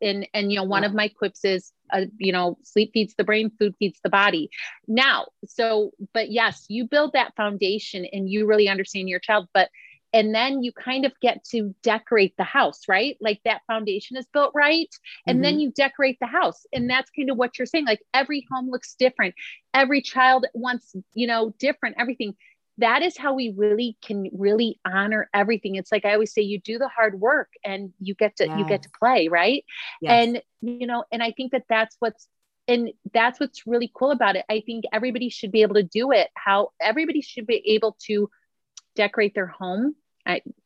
And 0.02 0.26
and 0.34 0.50
you 0.50 0.60
know 0.60 0.64
one 0.64 0.84
yeah. 0.84 0.90
of 0.90 0.96
my 0.96 1.10
quips 1.10 1.44
is 1.44 1.74
uh, 1.92 2.06
you 2.18 2.32
know, 2.32 2.58
sleep 2.64 2.92
feeds 2.94 3.14
the 3.18 3.24
brain, 3.24 3.52
food 3.60 3.76
feeds 3.80 4.00
the 4.04 4.10
body. 4.10 4.50
Now, 4.88 5.28
so, 5.46 5.92
but 6.14 6.32
yes, 6.32 6.66
you 6.70 6.88
build 6.88 7.14
that 7.14 7.36
foundation 7.36 8.06
and 8.12 8.30
you 8.30 8.46
really 8.46 8.68
understand 8.68 9.10
your 9.10 9.20
child, 9.20 9.48
but 9.54 9.70
and 10.14 10.36
then 10.36 10.62
you 10.62 10.74
kind 10.74 11.06
of 11.06 11.14
get 11.22 11.44
to 11.46 11.74
decorate 11.84 12.36
the 12.38 12.44
house, 12.44 12.82
right? 12.88 13.16
Like 13.22 13.40
that 13.46 13.62
foundation 13.66 14.18
is 14.18 14.26
built 14.34 14.52
right. 14.54 14.94
And 15.26 15.38
mm-hmm. 15.38 15.44
then 15.44 15.60
you 15.60 15.72
decorate 15.72 16.18
the 16.20 16.28
house. 16.28 16.66
And 16.74 16.90
that's 16.90 17.10
kind 17.12 17.32
of 17.32 17.38
what 17.38 17.58
you're 17.58 17.66
saying. 17.66 17.86
Like 17.86 18.02
every 18.14 18.46
home 18.52 18.70
looks 18.70 18.96
different. 18.96 19.36
Every 19.74 20.02
child 20.02 20.48
wants, 20.54 20.94
you 21.14 21.28
know, 21.28 21.54
different 21.60 21.96
everything 21.98 22.36
that 22.78 23.02
is 23.02 23.18
how 23.18 23.34
we 23.34 23.54
really 23.56 23.98
can 24.02 24.30
really 24.34 24.80
honor 24.86 25.30
everything 25.34 25.76
it's 25.76 25.92
like 25.92 26.06
i 26.06 26.14
always 26.14 26.34
say 26.34 26.42
you 26.42 26.60
do 26.60 26.78
the 26.78 26.88
hard 26.88 27.20
work 27.20 27.50
and 27.64 27.92
you 28.00 28.14
get 28.14 28.36
to 28.36 28.46
yes. 28.46 28.60
you 28.60 28.66
get 28.66 28.84
to 28.84 28.90
play 28.98 29.28
right 29.28 29.66
yes. 30.02 30.12
and 30.12 30.42
you 30.62 30.88
know 30.88 31.04
and 31.12 31.22
i 31.22 31.32
think 31.32 31.52
that 31.52 31.64
that's 31.70 31.96
what's 32.00 32.28
and 32.68 32.92
that's 33.14 33.40
what's 33.40 33.68
really 33.68 33.92
cool 33.94 34.12
about 34.12 34.36
it 34.36 34.46
i 34.50 34.62
think 34.66 34.86
everybody 34.94 35.30
should 35.30 35.52
be 35.52 35.62
able 35.62 35.76
to 35.76 35.84
do 35.84 36.12
it 36.12 36.30
how 36.36 36.70
everybody 36.80 37.22
should 37.22 37.46
be 37.46 37.62
able 37.74 37.98
to 38.00 38.30
decorate 38.96 39.34
their 39.34 39.48
home 39.48 39.96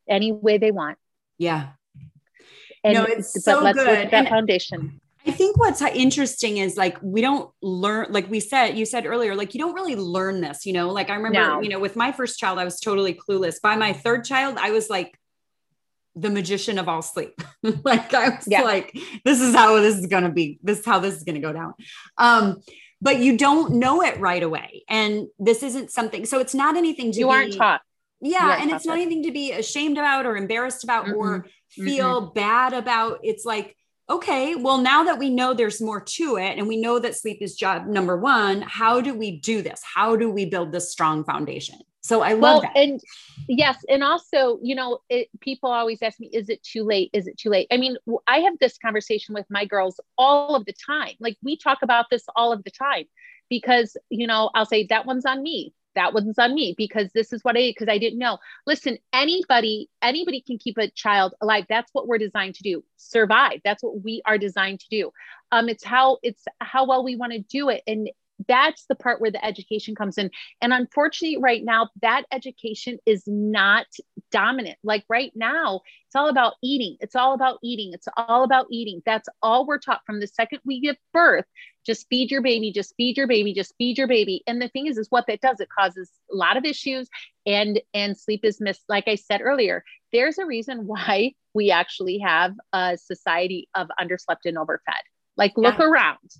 any 0.07 0.31
way 0.31 0.57
they 0.57 0.71
want 0.71 0.97
yeah 1.37 1.69
and 2.83 2.93
no, 2.93 3.03
it's 3.03 3.43
so 3.43 3.61
let's 3.61 3.77
good. 3.77 3.87
that 3.87 4.13
and 4.13 4.27
foundation 4.27 5.01
I 5.27 5.31
think 5.31 5.57
what's 5.57 5.81
interesting 5.81 6.57
is 6.57 6.77
like 6.77 6.97
we 7.01 7.21
don't 7.21 7.49
learn, 7.61 8.07
like 8.11 8.29
we 8.29 8.39
said, 8.39 8.77
you 8.77 8.85
said 8.85 9.05
earlier, 9.05 9.35
like 9.35 9.53
you 9.53 9.59
don't 9.59 9.73
really 9.73 9.95
learn 9.95 10.41
this, 10.41 10.65
you 10.65 10.73
know. 10.73 10.91
Like 10.91 11.09
I 11.09 11.15
remember, 11.15 11.39
no. 11.39 11.61
you 11.61 11.69
know, 11.69 11.79
with 11.79 11.95
my 11.95 12.11
first 12.11 12.39
child, 12.39 12.59
I 12.59 12.65
was 12.65 12.79
totally 12.79 13.13
clueless. 13.13 13.61
By 13.61 13.75
my 13.75 13.93
third 13.93 14.23
child, 14.23 14.57
I 14.59 14.71
was 14.71 14.89
like 14.89 15.17
the 16.15 16.29
magician 16.29 16.77
of 16.77 16.87
all 16.87 17.01
sleep. 17.01 17.41
like 17.83 18.13
I 18.13 18.29
was 18.29 18.47
yeah. 18.47 18.61
like, 18.61 18.97
this 19.23 19.41
is 19.41 19.55
how 19.55 19.79
this 19.79 19.97
is 19.97 20.07
gonna 20.07 20.31
be, 20.31 20.59
this 20.61 20.79
is 20.79 20.85
how 20.85 20.99
this 20.99 21.15
is 21.15 21.23
gonna 21.23 21.39
go 21.39 21.53
down. 21.53 21.73
Um, 22.17 22.61
but 23.01 23.19
you 23.19 23.37
don't 23.37 23.75
know 23.75 24.01
it 24.01 24.19
right 24.19 24.41
away. 24.41 24.83
And 24.87 25.27
this 25.39 25.63
isn't 25.63 25.91
something, 25.91 26.25
so 26.25 26.39
it's 26.39 26.55
not 26.55 26.77
anything 26.77 27.11
to 27.11 27.19
you 27.19 27.27
be, 27.27 27.31
aren't 27.31 27.53
taught. 27.55 27.81
Yeah, 28.21 28.61
and 28.61 28.71
it's 28.71 28.85
not 28.85 28.97
anything 28.97 29.23
to 29.23 29.31
be 29.31 29.51
ashamed 29.51 29.97
about 29.97 30.25
or 30.25 30.37
embarrassed 30.37 30.83
about 30.83 31.05
mm-hmm. 31.05 31.17
or 31.17 31.45
feel 31.69 32.21
mm-hmm. 32.21 32.33
bad 32.33 32.73
about. 32.73 33.19
It's 33.23 33.45
like 33.45 33.75
okay, 34.09 34.55
well, 34.55 34.77
now 34.77 35.03
that 35.03 35.17
we 35.17 35.29
know 35.29 35.53
there's 35.53 35.81
more 35.81 36.01
to 36.01 36.37
it 36.37 36.57
and 36.57 36.67
we 36.67 36.77
know 36.77 36.99
that 36.99 37.15
sleep 37.15 37.39
is 37.41 37.55
job 37.55 37.87
number 37.87 38.17
one, 38.17 38.61
how 38.61 39.01
do 39.01 39.13
we 39.13 39.39
do 39.39 39.61
this? 39.61 39.81
How 39.83 40.15
do 40.15 40.29
we 40.29 40.45
build 40.45 40.71
this 40.71 40.91
strong 40.91 41.23
foundation? 41.23 41.79
So 42.01 42.21
I 42.21 42.33
love 42.33 42.41
well, 42.41 42.61
that. 42.61 42.77
And 42.77 43.01
yes, 43.47 43.83
and 43.89 44.03
also, 44.03 44.59
you 44.61 44.75
know, 44.75 44.99
it, 45.09 45.27
people 45.39 45.71
always 45.71 46.03
ask 46.03 46.19
me, 46.19 46.29
is 46.31 46.49
it 46.49 46.61
too 46.61 46.83
late? 46.83 47.09
Is 47.13 47.25
it 47.25 47.35
too 47.35 47.49
late? 47.49 47.65
I 47.71 47.77
mean, 47.77 47.97
I 48.27 48.41
have 48.41 48.53
this 48.59 48.77
conversation 48.77 49.33
with 49.33 49.47
my 49.49 49.65
girls 49.65 49.99
all 50.15 50.55
of 50.55 50.65
the 50.65 50.73
time. 50.73 51.13
Like 51.19 51.35
we 51.41 51.57
talk 51.57 51.79
about 51.81 52.05
this 52.11 52.23
all 52.35 52.51
of 52.51 52.63
the 52.63 52.69
time 52.69 53.05
because, 53.49 53.97
you 54.09 54.27
know, 54.27 54.51
I'll 54.53 54.67
say 54.67 54.85
that 54.87 55.07
one's 55.07 55.25
on 55.25 55.41
me 55.41 55.73
that 55.95 56.13
one's 56.13 56.37
on 56.37 56.53
me 56.53 56.75
because 56.77 57.09
this 57.13 57.33
is 57.33 57.43
what 57.43 57.57
I 57.57 57.61
because 57.61 57.89
I 57.89 57.97
didn't 57.97 58.19
know. 58.19 58.37
Listen, 58.65 58.97
anybody 59.13 59.89
anybody 60.01 60.41
can 60.41 60.57
keep 60.57 60.77
a 60.77 60.89
child 60.89 61.33
alive. 61.41 61.65
That's 61.67 61.91
what 61.93 62.07
we're 62.07 62.17
designed 62.17 62.55
to 62.55 62.63
do. 62.63 62.83
Survive. 62.97 63.61
That's 63.63 63.83
what 63.83 64.03
we 64.03 64.21
are 64.25 64.37
designed 64.37 64.79
to 64.81 64.87
do. 64.89 65.11
Um, 65.51 65.69
it's 65.69 65.83
how 65.83 66.17
it's 66.23 66.43
how 66.61 66.85
well 66.85 67.03
we 67.03 67.15
want 67.15 67.33
to 67.33 67.39
do 67.39 67.69
it, 67.69 67.83
and 67.87 68.09
that's 68.47 68.85
the 68.87 68.95
part 68.95 69.21
where 69.21 69.31
the 69.31 69.43
education 69.43 69.95
comes 69.95 70.17
in. 70.17 70.29
And 70.61 70.73
unfortunately, 70.73 71.37
right 71.41 71.63
now, 71.63 71.89
that 72.01 72.23
education 72.31 72.97
is 73.05 73.23
not 73.27 73.87
dominant. 74.31 74.77
Like 74.83 75.05
right 75.09 75.31
now, 75.35 75.81
it's 76.07 76.15
all 76.15 76.29
about 76.29 76.53
eating. 76.63 76.97
It's 76.99 77.15
all 77.15 77.33
about 77.33 77.59
eating. 77.63 77.91
It's 77.93 78.07
all 78.17 78.43
about 78.43 78.67
eating. 78.69 79.01
That's 79.05 79.29
all 79.41 79.65
we're 79.65 79.79
taught 79.79 80.01
from 80.05 80.19
the 80.19 80.27
second 80.27 80.59
we 80.65 80.81
give 80.81 80.97
birth. 81.13 81.45
Just 81.85 82.07
feed 82.09 82.31
your 82.31 82.41
baby, 82.41 82.71
just 82.71 82.95
feed 82.97 83.15
your 83.15 83.27
baby, 83.27 83.53
just 83.53 83.73
feed 83.77 83.97
your 83.97 84.07
baby. 84.07 84.41
And 84.47 84.61
the 84.61 84.69
thing 84.69 84.87
is, 84.87 84.97
is 84.97 85.07
what 85.11 85.25
that 85.27 85.41
does, 85.41 85.59
it 85.59 85.69
causes 85.77 86.09
a 86.31 86.35
lot 86.35 86.57
of 86.57 86.65
issues 86.65 87.07
and 87.45 87.79
and 87.93 88.17
sleep 88.17 88.41
is 88.43 88.59
missed. 88.59 88.83
Like 88.89 89.07
I 89.07 89.15
said 89.15 89.41
earlier, 89.41 89.83
there's 90.11 90.37
a 90.37 90.45
reason 90.45 90.87
why 90.87 91.33
we 91.53 91.71
actually 91.71 92.19
have 92.19 92.53
a 92.73 92.97
society 92.97 93.69
of 93.75 93.87
underslept 93.99 94.45
and 94.45 94.57
overfed. 94.57 95.03
Like 95.37 95.53
look 95.57 95.77
yeah. 95.77 95.85
around 95.85 96.31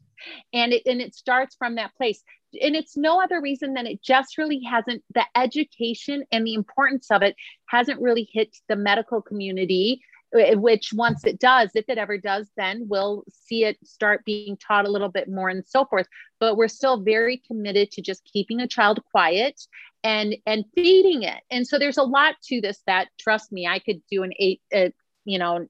and 0.54 0.74
it 0.74 0.84
and 0.86 1.02
it 1.02 1.16
starts 1.16 1.56
from 1.56 1.76
that 1.76 1.96
place. 1.96 2.24
And 2.62 2.76
it's 2.76 2.96
no 2.96 3.22
other 3.22 3.42
reason 3.42 3.74
than 3.74 3.86
it 3.86 4.02
just 4.02 4.38
really 4.38 4.62
hasn't 4.62 5.04
the 5.14 5.26
education 5.36 6.24
and 6.32 6.46
the 6.46 6.54
importance 6.54 7.12
of 7.12 7.22
it 7.22 7.36
hasn't 7.68 8.02
really 8.02 8.30
hit 8.32 8.56
the 8.70 8.76
medical 8.76 9.22
community 9.22 10.02
uh, 10.36 10.58
which 10.58 10.92
once 10.94 11.26
it 11.26 11.40
does 11.40 11.70
if 11.76 11.86
it 11.88 11.98
ever 11.98 12.18
does 12.18 12.50
then 12.58 12.88
we'll 12.90 13.24
see 13.30 13.64
it 13.64 13.78
start 13.84 14.26
being 14.26 14.58
taught 14.58 14.88
a 14.88 14.92
little 14.92 15.10
bit 15.10 15.30
more 15.30 15.50
and 15.50 15.66
so 15.66 15.86
forth. 15.86 16.08
But 16.40 16.56
we're 16.56 16.68
still 16.68 17.02
very 17.02 17.38
committed 17.38 17.92
to 17.92 18.02
just 18.02 18.24
keeping 18.26 18.62
a 18.62 18.68
child 18.68 19.04
quiet 19.12 19.62
and 20.04 20.36
and 20.46 20.66
feeding 20.76 21.24
it. 21.24 21.42
And 21.52 21.68
so 21.68 21.78
there's 21.78 21.98
a 21.98 22.04
lot 22.04 22.36
to 22.46 22.62
this 22.62 22.80
that 22.88 23.08
trust 23.20 23.52
me 23.52 23.68
i 23.68 23.80
could 23.80 24.02
do 24.10 24.24
an 24.24 24.32
eight 24.40 24.62
uh, 24.74 24.90
you 25.26 25.40
know 25.40 25.68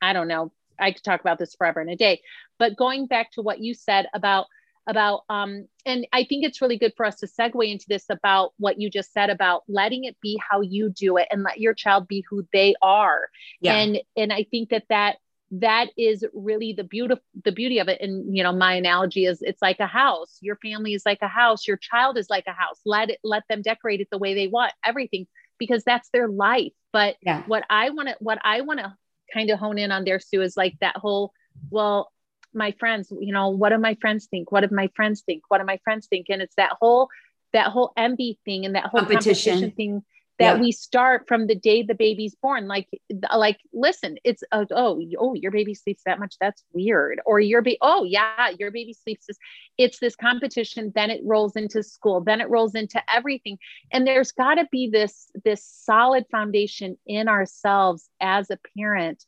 i 0.00 0.12
don't 0.12 0.28
know 0.28 0.52
I 0.78 0.92
could 0.92 1.04
talk 1.04 1.20
about 1.20 1.38
this 1.38 1.54
forever 1.54 1.80
and 1.80 1.90
a 1.90 1.96
day. 1.96 2.22
But 2.58 2.76
going 2.76 3.06
back 3.06 3.32
to 3.32 3.42
what 3.42 3.60
you 3.60 3.74
said 3.74 4.06
about 4.14 4.46
about 4.86 5.22
um 5.30 5.66
and 5.86 6.06
i 6.12 6.24
think 6.24 6.44
it's 6.44 6.60
really 6.60 6.76
good 6.76 6.92
for 6.96 7.06
us 7.06 7.16
to 7.16 7.26
segue 7.26 7.70
into 7.70 7.86
this 7.88 8.04
about 8.10 8.52
what 8.58 8.80
you 8.80 8.90
just 8.90 9.12
said 9.12 9.30
about 9.30 9.62
letting 9.68 10.04
it 10.04 10.16
be 10.20 10.38
how 10.50 10.60
you 10.60 10.90
do 10.90 11.16
it 11.16 11.26
and 11.30 11.42
let 11.42 11.58
your 11.58 11.74
child 11.74 12.06
be 12.06 12.24
who 12.28 12.46
they 12.52 12.74
are 12.82 13.28
yeah. 13.60 13.74
and 13.76 13.98
and 14.16 14.32
i 14.32 14.44
think 14.50 14.68
that 14.68 14.84
that 14.88 15.16
that 15.50 15.88
is 15.96 16.24
really 16.32 16.72
the 16.72 16.84
beautiful 16.84 17.24
the 17.44 17.52
beauty 17.52 17.78
of 17.78 17.88
it 17.88 18.00
and 18.00 18.36
you 18.36 18.42
know 18.42 18.52
my 18.52 18.74
analogy 18.74 19.24
is 19.24 19.40
it's 19.42 19.62
like 19.62 19.78
a 19.80 19.86
house 19.86 20.38
your 20.40 20.56
family 20.56 20.94
is 20.94 21.06
like 21.06 21.18
a 21.22 21.28
house 21.28 21.66
your 21.66 21.76
child 21.76 22.18
is 22.18 22.28
like 22.28 22.44
a 22.46 22.52
house 22.52 22.80
let 22.84 23.10
it 23.10 23.18
let 23.22 23.44
them 23.48 23.62
decorate 23.62 24.00
it 24.00 24.08
the 24.10 24.18
way 24.18 24.34
they 24.34 24.48
want 24.48 24.72
everything 24.84 25.26
because 25.58 25.84
that's 25.84 26.08
their 26.10 26.28
life 26.28 26.72
but 26.92 27.16
yeah. 27.22 27.42
what 27.46 27.64
i 27.70 27.90
want 27.90 28.08
to 28.08 28.16
what 28.20 28.38
i 28.42 28.62
want 28.62 28.80
to 28.80 28.92
kind 29.34 29.50
of 29.50 29.58
hone 29.58 29.78
in 29.78 29.92
on 29.92 30.04
there 30.04 30.20
sue 30.20 30.40
is 30.40 30.56
like 30.56 30.76
that 30.80 30.96
whole 30.96 31.32
well 31.70 32.10
my 32.54 32.70
friends 32.78 33.12
you 33.20 33.32
know 33.32 33.50
what 33.50 33.70
do 33.70 33.78
my 33.78 33.96
friends 34.00 34.26
think? 34.30 34.52
What 34.52 34.68
do 34.68 34.74
my 34.74 34.88
friends 34.94 35.22
think? 35.26 35.42
What 35.48 35.58
do 35.58 35.64
my 35.64 35.78
friends 35.84 36.06
think? 36.06 36.26
And 36.30 36.40
it's 36.40 36.54
that 36.56 36.72
whole 36.80 37.08
that 37.52 37.68
whole 37.68 37.92
envy 37.96 38.38
thing 38.44 38.64
and 38.64 38.74
that 38.74 38.86
whole 38.86 39.00
competition, 39.00 39.52
competition 39.54 39.76
thing 39.76 40.04
that 40.38 40.56
yeah. 40.56 40.60
we 40.60 40.72
start 40.72 41.28
from 41.28 41.46
the 41.46 41.54
day 41.54 41.82
the 41.82 41.94
baby's 41.94 42.34
born. 42.34 42.66
Like 42.66 42.88
like 43.34 43.58
listen 43.72 44.16
it's 44.24 44.42
uh, 44.50 44.64
oh 44.72 45.00
oh 45.18 45.34
your 45.34 45.52
baby 45.52 45.74
sleeps 45.74 46.02
that 46.06 46.18
much. 46.18 46.36
That's 46.40 46.64
weird. 46.72 47.20
Or 47.24 47.38
your 47.38 47.62
baby 47.62 47.78
oh 47.80 48.04
yeah 48.04 48.50
your 48.58 48.70
baby 48.70 48.92
sleeps 48.94 49.26
this 49.26 49.38
it's 49.78 49.98
this 49.98 50.16
competition. 50.16 50.92
Then 50.94 51.10
it 51.10 51.20
rolls 51.24 51.56
into 51.56 51.82
school. 51.82 52.20
Then 52.20 52.40
it 52.40 52.50
rolls 52.50 52.74
into 52.74 53.02
everything. 53.12 53.58
And 53.92 54.06
there's 54.06 54.32
got 54.32 54.56
to 54.56 54.66
be 54.72 54.88
this 54.90 55.30
this 55.44 55.64
solid 55.64 56.24
foundation 56.30 56.98
in 57.06 57.28
ourselves 57.28 58.08
as 58.20 58.50
a 58.50 58.58
parent 58.76 59.24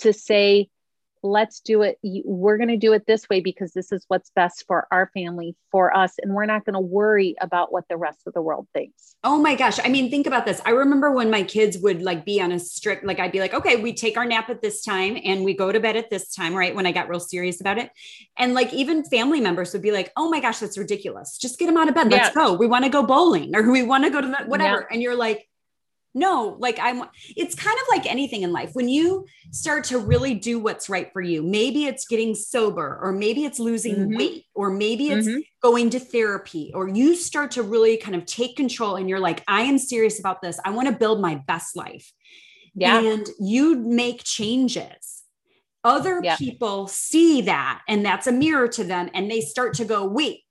to 0.00 0.12
say 0.12 0.68
let's 1.22 1.60
do 1.60 1.82
it 1.82 1.98
we're 2.02 2.56
going 2.56 2.68
to 2.68 2.76
do 2.76 2.92
it 2.92 3.06
this 3.06 3.28
way 3.28 3.40
because 3.40 3.72
this 3.72 3.92
is 3.92 4.04
what's 4.08 4.30
best 4.34 4.64
for 4.66 4.86
our 4.90 5.10
family 5.14 5.54
for 5.70 5.96
us 5.96 6.14
and 6.20 6.34
we're 6.34 6.46
not 6.46 6.64
going 6.64 6.74
to 6.74 6.80
worry 6.80 7.34
about 7.40 7.72
what 7.72 7.84
the 7.88 7.96
rest 7.96 8.20
of 8.26 8.34
the 8.34 8.42
world 8.42 8.66
thinks. 8.74 9.14
Oh 9.24 9.38
my 9.38 9.54
gosh 9.54 9.78
i 9.84 9.88
mean 9.88 10.10
think 10.10 10.26
about 10.26 10.46
this. 10.46 10.60
I 10.64 10.70
remember 10.70 11.12
when 11.12 11.30
my 11.30 11.42
kids 11.42 11.78
would 11.78 12.02
like 12.02 12.24
be 12.24 12.40
on 12.40 12.52
a 12.52 12.58
strict 12.58 13.04
like 13.04 13.20
i'd 13.20 13.32
be 13.32 13.40
like 13.40 13.54
okay 13.54 13.76
we 13.76 13.92
take 13.92 14.16
our 14.16 14.24
nap 14.24 14.50
at 14.50 14.62
this 14.62 14.82
time 14.82 15.18
and 15.24 15.44
we 15.44 15.54
go 15.54 15.70
to 15.70 15.80
bed 15.80 15.96
at 15.96 16.10
this 16.10 16.34
time 16.34 16.54
right 16.54 16.74
when 16.74 16.86
i 16.86 16.92
got 16.92 17.08
real 17.08 17.20
serious 17.20 17.60
about 17.60 17.78
it. 17.78 17.90
And 18.36 18.54
like 18.54 18.72
even 18.72 19.04
family 19.04 19.40
members 19.40 19.72
would 19.72 19.82
be 19.82 19.92
like 19.92 20.12
oh 20.16 20.28
my 20.28 20.40
gosh 20.40 20.58
that's 20.58 20.78
ridiculous. 20.78 21.38
Just 21.38 21.58
get 21.58 21.66
them 21.66 21.76
out 21.76 21.88
of 21.88 21.94
bed. 21.94 22.10
Let's 22.10 22.28
yeah. 22.28 22.42
go. 22.42 22.54
We 22.54 22.66
want 22.66 22.84
to 22.84 22.90
go 22.90 23.02
bowling 23.02 23.54
or 23.54 23.70
we 23.70 23.82
want 23.82 24.04
to 24.04 24.10
go 24.10 24.20
to 24.20 24.26
the 24.26 24.38
whatever. 24.46 24.80
Yeah. 24.80 24.94
and 24.94 25.02
you're 25.02 25.16
like 25.16 25.48
no 26.14 26.56
like 26.58 26.78
i'm 26.80 27.04
it's 27.36 27.54
kind 27.54 27.76
of 27.76 27.86
like 27.88 28.10
anything 28.10 28.42
in 28.42 28.52
life 28.52 28.70
when 28.74 28.88
you 28.88 29.26
start 29.50 29.84
to 29.84 29.98
really 29.98 30.34
do 30.34 30.58
what's 30.58 30.88
right 30.88 31.12
for 31.12 31.22
you 31.22 31.42
maybe 31.42 31.84
it's 31.86 32.06
getting 32.06 32.34
sober 32.34 32.98
or 33.02 33.12
maybe 33.12 33.44
it's 33.44 33.58
losing 33.58 33.96
mm-hmm. 33.96 34.16
weight 34.16 34.44
or 34.54 34.70
maybe 34.70 35.08
it's 35.08 35.26
mm-hmm. 35.26 35.40
going 35.62 35.90
to 35.90 35.98
therapy 35.98 36.70
or 36.74 36.88
you 36.88 37.14
start 37.14 37.50
to 37.52 37.62
really 37.62 37.96
kind 37.96 38.14
of 38.14 38.26
take 38.26 38.56
control 38.56 38.96
and 38.96 39.08
you're 39.08 39.20
like 39.20 39.42
i 39.48 39.62
am 39.62 39.78
serious 39.78 40.18
about 40.18 40.42
this 40.42 40.60
i 40.64 40.70
want 40.70 40.86
to 40.86 40.94
build 40.94 41.20
my 41.20 41.36
best 41.46 41.76
life 41.76 42.12
yeah 42.74 43.00
and 43.00 43.28
you 43.40 43.76
make 43.76 44.22
changes 44.22 45.22
other 45.84 46.20
yeah. 46.22 46.36
people 46.36 46.86
see 46.86 47.42
that 47.42 47.82
and 47.88 48.04
that's 48.04 48.26
a 48.26 48.32
mirror 48.32 48.68
to 48.68 48.84
them 48.84 49.10
and 49.14 49.30
they 49.30 49.40
start 49.40 49.74
to 49.74 49.84
go 49.84 50.06
wait 50.06 50.41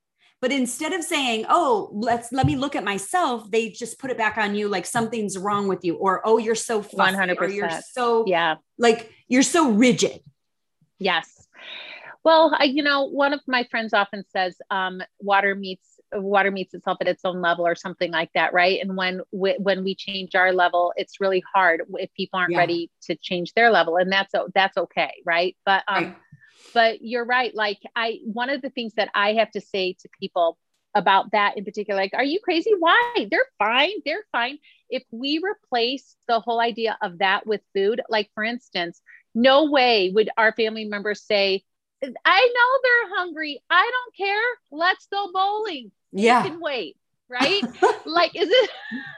but 0.41 0.51
instead 0.51 0.91
of 0.91 1.03
saying, 1.03 1.45
"Oh, 1.47 1.89
let's 1.93 2.31
let 2.31 2.47
me 2.47 2.55
look 2.55 2.75
at 2.75 2.83
myself," 2.83 3.49
they 3.51 3.69
just 3.69 3.99
put 3.99 4.09
it 4.09 4.17
back 4.17 4.37
on 4.37 4.55
you 4.55 4.67
like 4.67 4.87
something's 4.87 5.37
wrong 5.37 5.67
with 5.67 5.85
you, 5.85 5.95
or 5.95 6.21
"Oh, 6.25 6.39
you're 6.39 6.55
so 6.55 6.81
one 6.81 7.13
hundred 7.13 7.37
percent, 7.37 7.55
you're 7.55 7.69
so 7.91 8.25
yeah, 8.27 8.55
like 8.79 9.11
you're 9.27 9.43
so 9.43 9.71
rigid." 9.71 10.21
Yes. 10.97 11.47
Well, 12.23 12.55
I, 12.57 12.65
you 12.65 12.83
know, 12.83 13.05
one 13.05 13.33
of 13.33 13.41
my 13.47 13.63
friends 13.69 13.93
often 13.93 14.23
says, 14.35 14.57
um, 14.71 15.01
"Water 15.19 15.53
meets 15.53 15.87
water 16.13 16.51
meets 16.51 16.73
itself 16.73 16.97
at 17.01 17.07
its 17.07 17.23
own 17.23 17.39
level," 17.39 17.67
or 17.67 17.75
something 17.75 18.11
like 18.11 18.31
that, 18.33 18.51
right? 18.51 18.81
And 18.81 18.97
when 18.97 19.21
we, 19.31 19.55
when 19.59 19.83
we 19.83 19.93
change 19.93 20.33
our 20.33 20.53
level, 20.53 20.91
it's 20.97 21.21
really 21.21 21.43
hard 21.53 21.83
if 21.93 22.11
people 22.15 22.39
aren't 22.39 22.53
yeah. 22.53 22.57
ready 22.57 22.89
to 23.03 23.15
change 23.15 23.53
their 23.53 23.69
level, 23.69 23.97
and 23.97 24.11
that's 24.11 24.33
that's 24.55 24.75
okay, 24.75 25.21
right? 25.23 25.55
But 25.65 25.83
um, 25.87 26.03
right 26.03 26.15
but 26.73 27.01
you're 27.01 27.25
right 27.25 27.53
like 27.55 27.79
i 27.95 28.19
one 28.23 28.49
of 28.49 28.61
the 28.61 28.69
things 28.69 28.93
that 28.95 29.09
i 29.15 29.33
have 29.33 29.51
to 29.51 29.61
say 29.61 29.93
to 29.99 30.09
people 30.19 30.57
about 30.95 31.31
that 31.31 31.57
in 31.57 31.63
particular 31.63 31.99
like 31.99 32.13
are 32.13 32.23
you 32.23 32.39
crazy? 32.43 32.71
Why? 32.77 33.27
They're 33.31 33.45
fine 33.57 33.91
they're 34.05 34.25
fine. 34.31 34.57
If 34.89 35.03
we 35.11 35.41
replace 35.41 36.17
the 36.27 36.41
whole 36.41 36.59
idea 36.59 36.97
of 37.01 37.19
that 37.19 37.47
with 37.47 37.61
food 37.73 38.01
like 38.09 38.29
for 38.35 38.43
instance 38.43 39.01
no 39.33 39.71
way 39.71 40.11
would 40.13 40.29
our 40.37 40.51
family 40.51 40.83
members 40.83 41.21
say 41.23 41.63
i 42.03 42.07
know 42.55 42.79
they're 42.83 43.17
hungry 43.17 43.61
i 43.69 43.89
don't 43.89 44.15
care 44.17 44.43
let's 44.71 45.07
go 45.07 45.29
bowling. 45.33 45.91
Yeah. 46.11 46.43
you 46.43 46.51
can 46.51 46.59
wait 46.59 46.97
right? 47.31 47.63
Like 48.05 48.35
is 48.35 48.49
it 48.51 48.69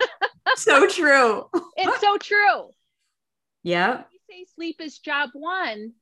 so 0.55 0.87
true. 0.87 1.49
It's 1.75 1.99
so 1.99 2.17
true. 2.17 2.69
Yeah. 3.65 4.03
You 4.11 4.19
say 4.29 4.45
sleep 4.55 4.81
is 4.81 4.99
job 4.99 5.29
one 5.31 5.93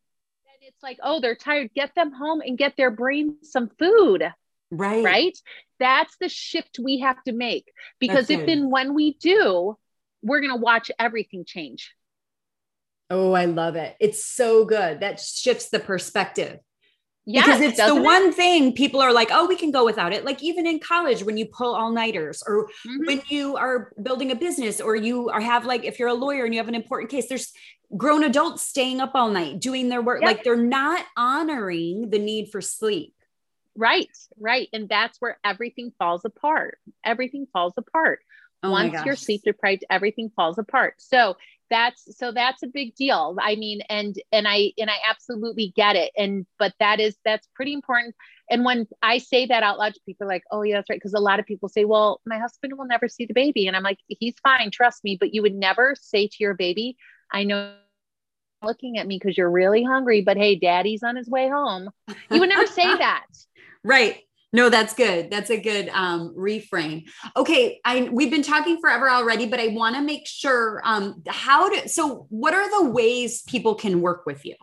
it's 0.61 0.83
like, 0.83 0.99
oh, 1.03 1.19
they're 1.19 1.35
tired. 1.35 1.71
Get 1.73 1.95
them 1.95 2.11
home 2.11 2.41
and 2.41 2.57
get 2.57 2.77
their 2.77 2.91
brain 2.91 3.37
some 3.41 3.69
food. 3.79 4.23
Right. 4.69 5.03
Right. 5.03 5.37
That's 5.79 6.15
the 6.19 6.29
shift 6.29 6.79
we 6.81 6.99
have 6.99 7.21
to 7.23 7.33
make 7.33 7.65
because 7.99 8.27
That's 8.27 8.41
if 8.41 8.47
it. 8.47 8.57
and 8.57 8.71
when 8.71 8.93
we 8.93 9.15
do, 9.15 9.77
we're 10.21 10.39
going 10.39 10.53
to 10.53 10.59
watch 10.59 10.91
everything 10.99 11.45
change. 11.45 11.91
Oh, 13.09 13.33
I 13.33 13.45
love 13.45 13.75
it. 13.75 13.95
It's 13.99 14.23
so 14.23 14.63
good. 14.63 15.01
That 15.01 15.19
shifts 15.19 15.69
the 15.69 15.79
perspective. 15.79 16.59
Yeah, 17.25 17.45
because 17.45 17.61
it's 17.61 17.85
the 17.85 17.95
one 17.95 18.29
it? 18.29 18.35
thing 18.35 18.73
people 18.73 18.99
are 18.99 19.13
like, 19.13 19.29
oh, 19.31 19.47
we 19.47 19.55
can 19.55 19.71
go 19.71 19.85
without 19.85 20.11
it. 20.13 20.25
Like 20.25 20.41
even 20.41 20.65
in 20.65 20.79
college, 20.79 21.23
when 21.23 21.37
you 21.37 21.45
pull 21.45 21.75
all 21.75 21.91
nighters, 21.91 22.41
or 22.45 22.65
mm-hmm. 22.65 23.05
when 23.05 23.21
you 23.27 23.57
are 23.57 23.93
building 24.01 24.31
a 24.31 24.35
business, 24.35 24.81
or 24.81 24.95
you 24.95 25.29
are 25.29 25.41
have 25.41 25.65
like 25.65 25.83
if 25.83 25.99
you're 25.99 26.07
a 26.07 26.15
lawyer 26.15 26.45
and 26.45 26.53
you 26.53 26.59
have 26.59 26.67
an 26.67 26.73
important 26.73 27.11
case, 27.11 27.29
there's 27.29 27.53
grown 27.95 28.23
adults 28.23 28.63
staying 28.63 29.01
up 29.01 29.11
all 29.15 29.29
night 29.29 29.59
doing 29.59 29.89
their 29.89 30.01
work. 30.01 30.21
Like 30.21 30.43
they're 30.43 30.55
not 30.55 31.05
honoring 31.17 32.09
the 32.09 32.19
need 32.19 32.51
for 32.51 32.61
sleep. 32.61 33.13
Right, 33.75 34.09
right. 34.39 34.67
And 34.73 34.89
that's 34.89 35.19
where 35.19 35.37
everything 35.43 35.93
falls 35.97 36.25
apart. 36.25 36.77
Everything 37.05 37.47
falls 37.51 37.73
apart. 37.77 38.19
Oh 38.63 38.71
Once 38.71 38.93
you're 39.05 39.15
sleep 39.15 39.41
deprived, 39.43 39.85
everything 39.89 40.31
falls 40.35 40.57
apart. 40.57 40.95
So 40.99 41.35
that's 41.71 42.17
so 42.17 42.31
that's 42.31 42.61
a 42.63 42.67
big 42.67 42.95
deal. 42.95 43.35
I 43.41 43.55
mean, 43.55 43.81
and 43.89 44.15
and 44.31 44.47
I 44.47 44.73
and 44.77 44.89
I 44.89 44.97
absolutely 45.09 45.73
get 45.75 45.95
it. 45.95 46.11
And 46.17 46.45
but 46.59 46.73
that 46.79 46.99
is 46.99 47.15
that's 47.25 47.47
pretty 47.55 47.73
important. 47.73 48.13
And 48.49 48.65
when 48.65 48.87
I 49.01 49.17
say 49.17 49.45
that 49.45 49.63
out 49.63 49.79
loud 49.79 49.93
to 49.93 49.99
people, 50.05 50.27
like, 50.27 50.43
oh 50.51 50.61
yeah, 50.61 50.75
that's 50.75 50.89
right. 50.89 50.97
Because 50.97 51.13
a 51.13 51.19
lot 51.19 51.39
of 51.39 51.45
people 51.45 51.69
say, 51.69 51.85
well, 51.85 52.19
my 52.25 52.37
husband 52.37 52.73
will 52.77 52.85
never 52.85 53.07
see 53.07 53.25
the 53.25 53.33
baby, 53.33 53.67
and 53.67 53.75
I'm 53.75 53.83
like, 53.83 53.99
he's 54.07 54.35
fine, 54.43 54.69
trust 54.69 55.03
me. 55.03 55.17
But 55.19 55.33
you 55.33 55.41
would 55.41 55.55
never 55.55 55.95
say 55.99 56.27
to 56.27 56.35
your 56.39 56.53
baby, 56.53 56.97
I 57.31 57.43
know 57.43 57.73
looking 58.63 58.97
at 58.97 59.07
me 59.07 59.17
because 59.17 59.37
you're 59.37 59.49
really 59.49 59.83
hungry, 59.83 60.21
but 60.21 60.37
hey, 60.37 60.55
daddy's 60.55 61.03
on 61.03 61.15
his 61.15 61.27
way 61.27 61.49
home. 61.49 61.89
You 62.29 62.39
would 62.39 62.49
never 62.49 62.67
say 62.67 62.83
that. 62.97 63.25
right. 63.83 64.19
No, 64.53 64.69
that's 64.69 64.93
good. 64.93 65.31
That's 65.31 65.49
a 65.49 65.57
good 65.57 65.87
um, 65.93 66.35
reframe. 66.37 67.05
Okay, 67.37 67.79
I 67.85 68.09
we've 68.11 68.29
been 68.29 68.43
talking 68.43 68.79
forever 68.81 69.09
already, 69.09 69.45
but 69.45 69.61
I 69.61 69.67
want 69.69 69.95
to 69.95 70.01
make 70.01 70.27
sure 70.27 70.81
um, 70.83 71.23
how 71.25 71.69
to. 71.69 71.87
So, 71.87 72.25
what 72.29 72.53
are 72.53 72.83
the 72.83 72.89
ways 72.89 73.43
people 73.43 73.75
can 73.75 74.01
work 74.01 74.25
with 74.25 74.45
you? 74.45 74.55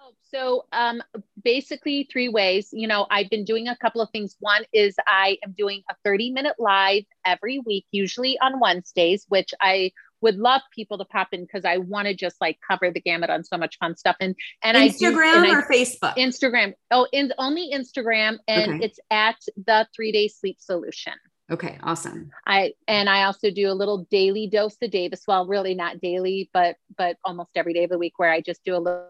Oh, 0.00 0.12
so, 0.22 0.66
um, 0.70 1.02
basically, 1.42 2.08
three 2.08 2.28
ways. 2.28 2.68
You 2.72 2.86
know, 2.86 3.08
I've 3.10 3.30
been 3.30 3.44
doing 3.44 3.66
a 3.66 3.76
couple 3.78 4.00
of 4.00 4.10
things. 4.10 4.36
One 4.38 4.62
is 4.72 4.94
I 5.08 5.38
am 5.44 5.56
doing 5.58 5.82
a 5.90 5.96
30 6.04 6.30
minute 6.30 6.54
live 6.60 7.02
every 7.26 7.58
week, 7.58 7.86
usually 7.90 8.38
on 8.38 8.60
Wednesdays, 8.60 9.26
which 9.28 9.52
I 9.60 9.90
would 10.24 10.36
love 10.36 10.62
people 10.74 10.98
to 10.98 11.04
pop 11.04 11.28
in 11.32 11.42
because 11.42 11.64
I 11.64 11.76
want 11.76 12.08
to 12.08 12.14
just 12.14 12.40
like 12.40 12.58
cover 12.66 12.90
the 12.90 13.00
gamut 13.00 13.30
on 13.30 13.44
so 13.44 13.56
much 13.56 13.78
fun 13.78 13.94
stuff. 13.94 14.16
And 14.18 14.34
and 14.62 14.76
Instagram 14.76 15.42
I 15.42 15.46
do, 15.46 15.52
or 15.52 15.58
I, 15.58 15.68
Facebook? 15.68 16.16
Instagram. 16.16 16.72
Oh, 16.90 17.06
in 17.12 17.32
only 17.38 17.70
Instagram, 17.72 18.38
and 18.48 18.74
okay. 18.74 18.86
it's 18.86 18.98
at 19.10 19.36
the 19.56 19.86
three 19.94 20.10
day 20.10 20.28
sleep 20.28 20.56
solution. 20.58 21.12
Okay, 21.52 21.78
awesome. 21.82 22.30
I 22.46 22.72
and 22.88 23.08
I 23.08 23.24
also 23.24 23.50
do 23.50 23.70
a 23.70 23.74
little 23.74 24.06
daily 24.10 24.48
dose 24.48 24.76
of 24.82 24.90
Davis. 24.90 25.22
Well, 25.28 25.46
really 25.46 25.74
not 25.74 26.00
daily, 26.00 26.50
but 26.54 26.76
but 26.96 27.16
almost 27.22 27.50
every 27.54 27.74
day 27.74 27.84
of 27.84 27.90
the 27.90 27.98
week 27.98 28.14
where 28.16 28.32
I 28.32 28.40
just 28.40 28.64
do 28.64 28.74
a 28.74 28.78
little 28.78 29.08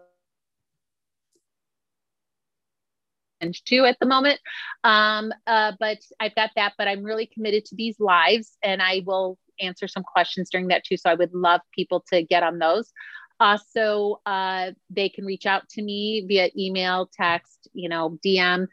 and 3.41 3.55
two 3.65 3.85
at 3.85 3.97
the 3.99 4.05
moment. 4.05 4.39
Um, 4.83 5.31
uh, 5.47 5.73
but 5.79 5.99
I've 6.19 6.35
got 6.35 6.51
that, 6.55 6.73
but 6.77 6.87
I'm 6.87 7.03
really 7.03 7.25
committed 7.25 7.65
to 7.65 7.75
these 7.75 7.99
lives 7.99 8.57
and 8.63 8.81
I 8.81 9.03
will 9.05 9.37
answer 9.59 9.87
some 9.87 10.03
questions 10.03 10.49
during 10.49 10.67
that 10.67 10.83
too. 10.83 10.97
So 10.97 11.09
I 11.09 11.15
would 11.15 11.33
love 11.33 11.61
people 11.73 12.03
to 12.11 12.23
get 12.23 12.43
on 12.43 12.59
those. 12.59 12.91
Also, 13.39 14.21
uh, 14.25 14.71
they 14.89 15.09
can 15.09 15.25
reach 15.25 15.45
out 15.45 15.67
to 15.69 15.81
me 15.81 16.25
via 16.27 16.49
email, 16.57 17.09
text, 17.11 17.67
you 17.73 17.89
know, 17.89 18.17
DM. 18.25 18.67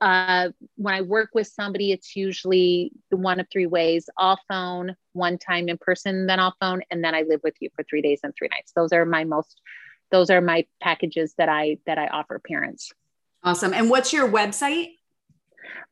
Uh, 0.00 0.48
when 0.76 0.94
I 0.94 1.02
work 1.02 1.30
with 1.34 1.48
somebody, 1.48 1.92
it's 1.92 2.16
usually 2.16 2.92
the 3.10 3.16
one 3.16 3.40
of 3.40 3.46
three 3.52 3.66
ways 3.66 4.08
all 4.16 4.38
phone, 4.48 4.96
one 5.12 5.38
time 5.38 5.68
in 5.68 5.78
person, 5.78 6.26
then 6.26 6.40
all 6.40 6.54
phone, 6.60 6.82
and 6.90 7.02
then 7.04 7.14
I 7.14 7.22
live 7.22 7.40
with 7.42 7.54
you 7.60 7.68
for 7.74 7.84
three 7.84 8.02
days 8.02 8.20
and 8.22 8.32
three 8.36 8.48
nights. 8.48 8.72
Those 8.74 8.92
are 8.92 9.04
my 9.04 9.24
most, 9.24 9.60
those 10.10 10.30
are 10.30 10.40
my 10.40 10.66
packages 10.80 11.34
that 11.38 11.48
I 11.48 11.78
that 11.86 11.98
I 11.98 12.06
offer 12.06 12.38
parents. 12.38 12.92
Awesome. 13.42 13.74
And 13.74 13.90
what's 13.90 14.12
your 14.12 14.28
website? 14.28 14.94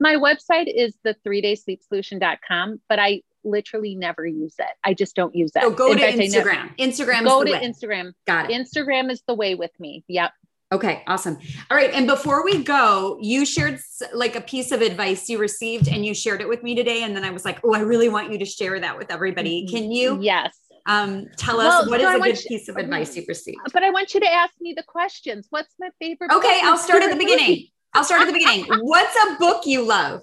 My 0.00 0.14
website 0.16 0.72
is 0.72 0.94
the 1.04 1.14
three 1.24 1.40
day 1.40 1.54
sleep 1.54 1.82
solution.com, 1.82 2.80
but 2.88 2.98
I 2.98 3.22
literally 3.44 3.94
never 3.94 4.26
use 4.26 4.54
it. 4.58 4.66
I 4.84 4.94
just 4.94 5.14
don't 5.14 5.34
use 5.34 5.52
it. 5.54 5.62
So 5.62 5.70
go 5.70 5.92
In 5.92 5.98
to 5.98 6.04
fact, 6.04 6.18
Instagram. 6.18 6.76
Instagram. 6.78 7.24
Go 7.24 7.44
to 7.44 7.52
way. 7.52 7.60
Instagram. 7.60 8.12
Got 8.26 8.50
it. 8.50 8.54
Instagram 8.54 9.10
is 9.10 9.22
the 9.26 9.34
way 9.34 9.54
with 9.54 9.72
me. 9.78 10.04
Yep. 10.08 10.32
Okay, 10.72 11.04
awesome. 11.06 11.38
All 11.70 11.76
right. 11.76 11.92
And 11.92 12.06
before 12.06 12.44
we 12.44 12.64
go, 12.64 13.18
you 13.20 13.46
shared 13.46 13.78
like 14.12 14.34
a 14.34 14.40
piece 14.40 14.72
of 14.72 14.80
advice 14.80 15.28
you 15.28 15.38
received 15.38 15.88
and 15.88 16.04
you 16.04 16.14
shared 16.14 16.40
it 16.40 16.48
with 16.48 16.62
me 16.64 16.74
today. 16.74 17.04
And 17.04 17.14
then 17.14 17.24
I 17.24 17.30
was 17.30 17.44
like, 17.44 17.60
oh, 17.62 17.74
I 17.74 17.80
really 17.80 18.08
want 18.08 18.32
you 18.32 18.38
to 18.38 18.44
share 18.44 18.80
that 18.80 18.98
with 18.98 19.12
everybody. 19.12 19.64
Mm-hmm. 19.64 19.76
Can 19.76 19.92
you? 19.92 20.18
Yes. 20.20 20.58
Um, 20.86 21.28
tell 21.36 21.60
us 21.60 21.86
well, 21.86 21.90
what 21.90 22.00
is 22.00 22.14
a 22.14 22.18
good 22.18 22.42
you, 22.42 22.58
piece 22.58 22.68
of 22.68 22.76
advice 22.76 23.16
you've 23.16 23.28
received? 23.28 23.58
But 23.72 23.82
I 23.82 23.90
want 23.90 24.14
you 24.14 24.20
to 24.20 24.30
ask 24.30 24.52
me 24.60 24.74
the 24.76 24.82
questions. 24.82 25.46
What's 25.50 25.74
my 25.78 25.90
favorite? 26.00 26.32
Okay, 26.32 26.60
I'll 26.62 26.76
start 26.76 27.02
at 27.02 27.10
the 27.10 27.16
beginning. 27.16 27.68
I'll 27.94 28.04
start 28.04 28.22
at 28.22 28.26
the 28.26 28.32
beginning. 28.32 28.64
What's 28.80 29.16
a 29.26 29.36
book 29.36 29.66
you 29.66 29.86
love? 29.86 30.22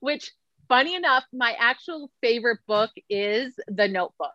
Which, 0.00 0.32
funny 0.70 0.94
enough, 0.94 1.24
my 1.34 1.54
actual 1.58 2.10
favorite 2.22 2.60
book 2.66 2.90
is 3.10 3.52
The 3.68 3.88
Notebook. 3.88 4.30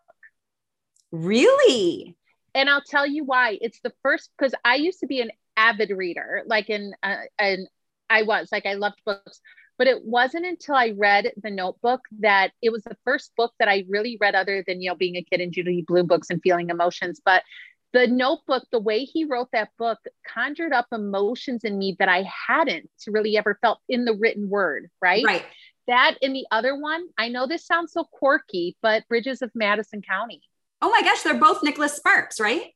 Really? 1.12 2.16
and 2.56 2.70
I'll 2.70 2.82
tell 2.82 3.06
you 3.06 3.24
why. 3.24 3.60
It's 3.62 3.80
the 3.82 3.94
first 4.02 4.32
because 4.36 4.56
I 4.64 4.76
used 4.76 5.02
to 5.02 5.08
be 5.08 5.22
an 5.22 5.32
avid 5.58 5.92
reader, 5.92 6.42
like 6.48 6.70
in 6.70 6.96
uh, 7.04 7.18
and 7.38 7.68
I 8.10 8.24
was 8.24 8.48
like 8.52 8.66
I 8.66 8.76
loved 8.76 9.02
books, 9.06 9.42
but 9.78 9.88
it 9.88 10.04
wasn't 10.04 10.46
until 10.46 10.76
I 10.76 10.94
read 10.98 11.34
The 11.44 11.52
Notebook 11.52 12.02
that 12.20 12.54
it 12.62 12.72
was 12.72 12.84
the 12.84 12.98
first 13.04 13.36
book 13.36 13.54
that 13.60 13.68
I 13.68 13.84
really 13.90 14.18
read, 14.20 14.34
other 14.34 14.64
than 14.66 14.82
you 14.82 14.90
know 14.90 14.96
being 14.96 15.18
a 15.18 15.24
kid 15.24 15.42
in 15.42 15.52
Judy 15.52 15.84
Blume 15.86 16.08
books 16.08 16.30
and 16.30 16.42
feeling 16.42 16.70
emotions. 16.70 17.22
But 17.24 17.44
the 17.92 18.08
Notebook, 18.08 18.64
the 18.72 18.80
way 18.80 19.04
he 19.04 19.26
wrote 19.26 19.50
that 19.52 19.70
book, 19.78 20.00
conjured 20.26 20.72
up 20.72 20.88
emotions 20.94 21.66
in 21.66 21.78
me 21.78 21.98
that 22.00 22.10
I 22.10 22.24
hadn't 22.48 22.90
really 23.06 23.38
ever 23.38 23.60
felt 23.62 23.80
in 23.90 24.06
the 24.06 24.14
written 24.14 24.50
word. 24.50 24.90
Right. 25.02 25.26
Right. 25.26 25.46
That 25.88 26.16
and 26.22 26.36
the 26.36 26.46
other 26.52 26.76
one, 26.76 27.08
I 27.18 27.30
know 27.30 27.48
this 27.48 27.66
sounds 27.66 27.94
so 27.94 28.06
quirky, 28.06 28.76
but 28.82 29.08
Bridges 29.08 29.42
of 29.42 29.52
Madison 29.54 30.02
County. 30.02 30.42
Oh 30.82 30.90
my 30.90 31.02
gosh, 31.02 31.22
they're 31.22 31.40
both 31.40 31.64
Nicholas 31.64 31.96
Sparks, 31.96 32.40
right? 32.40 32.72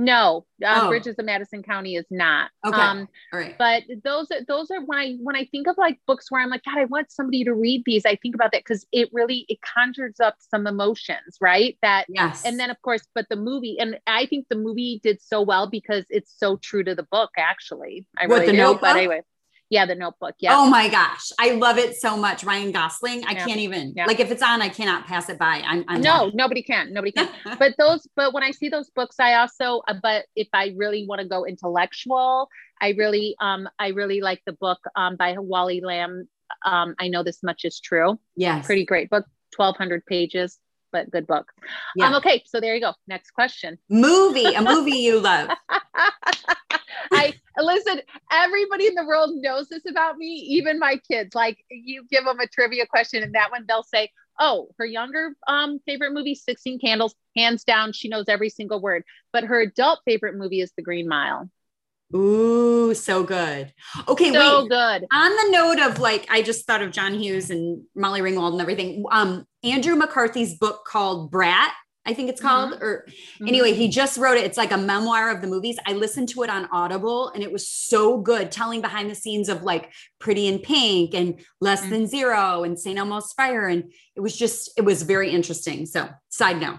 No, 0.00 0.46
uh, 0.64 0.82
oh. 0.82 0.88
Bridges 0.90 1.16
of 1.18 1.24
Madison 1.24 1.64
County 1.64 1.96
is 1.96 2.06
not. 2.08 2.52
Okay. 2.64 2.80
Um, 2.80 3.08
All 3.32 3.40
right. 3.40 3.56
But 3.58 3.82
those 4.04 4.30
are 4.30 4.44
those 4.46 4.70
are 4.70 4.80
when 4.84 4.96
I 4.96 5.16
when 5.20 5.34
I 5.34 5.46
think 5.46 5.66
of 5.66 5.76
like 5.76 5.98
books 6.06 6.30
where 6.30 6.40
I'm 6.40 6.50
like, 6.50 6.62
God, 6.62 6.78
I 6.78 6.84
want 6.84 7.10
somebody 7.10 7.42
to 7.42 7.52
read 7.52 7.82
these. 7.84 8.06
I 8.06 8.14
think 8.14 8.36
about 8.36 8.52
that 8.52 8.60
because 8.60 8.86
it 8.92 9.08
really 9.12 9.44
it 9.48 9.58
conjures 9.76 10.20
up 10.20 10.36
some 10.38 10.68
emotions, 10.68 11.38
right? 11.40 11.76
That 11.82 12.06
yes. 12.08 12.44
And 12.44 12.60
then 12.60 12.70
of 12.70 12.80
course, 12.82 13.02
but 13.12 13.26
the 13.28 13.34
movie, 13.34 13.76
and 13.80 13.98
I 14.06 14.26
think 14.26 14.46
the 14.48 14.56
movie 14.56 15.00
did 15.02 15.20
so 15.20 15.42
well 15.42 15.68
because 15.68 16.04
it's 16.10 16.32
so 16.36 16.58
true 16.58 16.84
to 16.84 16.94
the 16.94 17.06
book. 17.10 17.30
Actually, 17.36 18.06
I 18.16 18.28
what, 18.28 18.36
really 18.36 18.46
the 18.46 18.52
do. 18.52 18.58
Notebook? 18.58 18.82
But 18.82 18.96
anyway, 18.98 19.22
yeah, 19.70 19.84
the 19.86 19.94
notebook. 19.94 20.34
Yeah. 20.38 20.56
Oh 20.56 20.68
my 20.68 20.88
gosh. 20.88 21.30
I 21.38 21.52
love 21.52 21.78
it 21.78 21.96
so 21.96 22.16
much. 22.16 22.44
Ryan 22.44 22.72
Gosling. 22.72 23.24
I 23.26 23.32
yeah. 23.32 23.46
can't 23.46 23.60
even 23.60 23.92
yeah. 23.94 24.06
like 24.06 24.20
if 24.20 24.30
it's 24.30 24.42
on, 24.42 24.62
I 24.62 24.68
cannot 24.68 25.06
pass 25.06 25.28
it 25.28 25.38
by. 25.38 25.62
I'm, 25.66 25.84
I'm 25.88 26.00
no, 26.00 26.30
nobody 26.32 26.62
can. 26.62 26.92
Nobody 26.92 27.12
can. 27.12 27.28
but 27.58 27.74
those, 27.78 28.06
but 28.16 28.32
when 28.32 28.42
I 28.42 28.50
see 28.50 28.68
those 28.68 28.90
books, 28.90 29.16
I 29.20 29.34
also, 29.34 29.82
uh, 29.86 29.94
but 30.02 30.26
if 30.34 30.48
I 30.52 30.72
really 30.76 31.06
want 31.06 31.20
to 31.20 31.28
go 31.28 31.44
intellectual, 31.44 32.48
I 32.80 32.90
really, 32.90 33.36
um, 33.40 33.68
I 33.78 33.88
really 33.88 34.20
like 34.20 34.40
the 34.46 34.52
book 34.52 34.78
um 34.96 35.16
by 35.16 35.36
Wally 35.38 35.80
Lamb. 35.80 36.28
Um, 36.64 36.94
I 36.98 37.08
know 37.08 37.22
this 37.22 37.42
much 37.42 37.64
is 37.64 37.78
true. 37.78 38.18
Yes. 38.36 38.64
Pretty 38.64 38.86
great 38.86 39.10
book, 39.10 39.26
1200 39.56 40.06
pages 40.06 40.58
but 40.92 41.10
good 41.10 41.26
book. 41.26 41.50
Yeah. 41.96 42.06
Um, 42.06 42.14
okay, 42.16 42.42
so 42.46 42.60
there 42.60 42.74
you 42.74 42.80
go. 42.80 42.94
Next 43.06 43.32
question. 43.32 43.78
Movie, 43.88 44.54
a 44.54 44.62
movie 44.62 44.98
you 44.98 45.20
love. 45.20 45.50
I 47.12 47.34
listen, 47.58 48.00
everybody 48.30 48.86
in 48.86 48.94
the 48.94 49.04
world 49.04 49.30
knows 49.34 49.68
this 49.68 49.86
about 49.88 50.16
me, 50.16 50.26
even 50.26 50.78
my 50.78 50.96
kids. 51.10 51.34
Like 51.34 51.58
you 51.70 52.04
give 52.10 52.24
them 52.24 52.40
a 52.40 52.46
trivia 52.46 52.86
question 52.86 53.22
and 53.22 53.34
that 53.34 53.50
one 53.50 53.64
they'll 53.68 53.82
say, 53.82 54.10
"Oh, 54.38 54.68
her 54.78 54.86
younger 54.86 55.34
um 55.46 55.80
favorite 55.86 56.12
movie 56.12 56.34
16 56.34 56.78
Candles, 56.80 57.14
hands 57.36 57.64
down, 57.64 57.92
she 57.92 58.08
knows 58.08 58.26
every 58.28 58.50
single 58.50 58.80
word. 58.80 59.04
But 59.32 59.44
her 59.44 59.60
adult 59.60 60.00
favorite 60.04 60.36
movie 60.36 60.60
is 60.60 60.72
The 60.76 60.82
Green 60.82 61.08
Mile." 61.08 61.50
Ooh, 62.14 62.94
so 62.94 63.22
good. 63.22 63.72
Okay, 64.08 64.32
so 64.32 64.62
wait. 64.62 64.70
good. 64.70 65.06
On 65.12 65.30
the 65.30 65.50
note 65.50 65.78
of 65.80 65.98
like, 65.98 66.26
I 66.30 66.42
just 66.42 66.66
thought 66.66 66.82
of 66.82 66.90
John 66.90 67.14
Hughes 67.14 67.50
and 67.50 67.82
Molly 67.94 68.20
Ringwald 68.20 68.52
and 68.52 68.60
everything. 68.60 69.04
Um, 69.10 69.46
Andrew 69.62 69.94
McCarthy's 69.94 70.56
book 70.56 70.84
called 70.86 71.30
Brat 71.30 71.72
I 72.08 72.14
think 72.14 72.30
it's 72.30 72.40
called. 72.40 72.72
Mm-hmm. 72.72 72.82
Or 72.82 73.04
mm-hmm. 73.06 73.48
anyway, 73.48 73.74
he 73.74 73.88
just 73.88 74.16
wrote 74.16 74.38
it. 74.38 74.44
It's 74.44 74.56
like 74.56 74.72
a 74.72 74.78
memoir 74.78 75.30
of 75.30 75.42
the 75.42 75.46
movies. 75.46 75.76
I 75.86 75.92
listened 75.92 76.30
to 76.30 76.42
it 76.42 76.48
on 76.48 76.66
Audible 76.72 77.28
and 77.28 77.42
it 77.42 77.52
was 77.52 77.68
so 77.68 78.18
good, 78.18 78.50
telling 78.50 78.80
behind 78.80 79.10
the 79.10 79.14
scenes 79.14 79.50
of 79.50 79.62
like 79.62 79.92
Pretty 80.18 80.46
in 80.46 80.58
Pink 80.60 81.14
and 81.14 81.38
Less 81.60 81.82
mm-hmm. 81.82 81.90
Than 81.90 82.06
Zero 82.06 82.64
and 82.64 82.78
St. 82.78 82.98
Elmo's 82.98 83.34
Fire. 83.34 83.68
And 83.68 83.92
it 84.16 84.20
was 84.20 84.34
just, 84.34 84.72
it 84.78 84.82
was 84.82 85.02
very 85.02 85.30
interesting. 85.30 85.84
So, 85.84 86.08
side 86.30 86.60
note. 86.60 86.78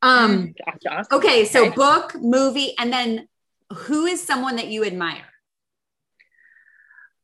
Um, 0.00 0.54
mm, 0.78 1.12
okay, 1.12 1.44
so 1.44 1.70
book, 1.70 2.14
movie, 2.20 2.74
and 2.78 2.92
then 2.92 3.28
who 3.72 4.06
is 4.06 4.22
someone 4.22 4.56
that 4.56 4.68
you 4.68 4.84
admire? 4.84 5.26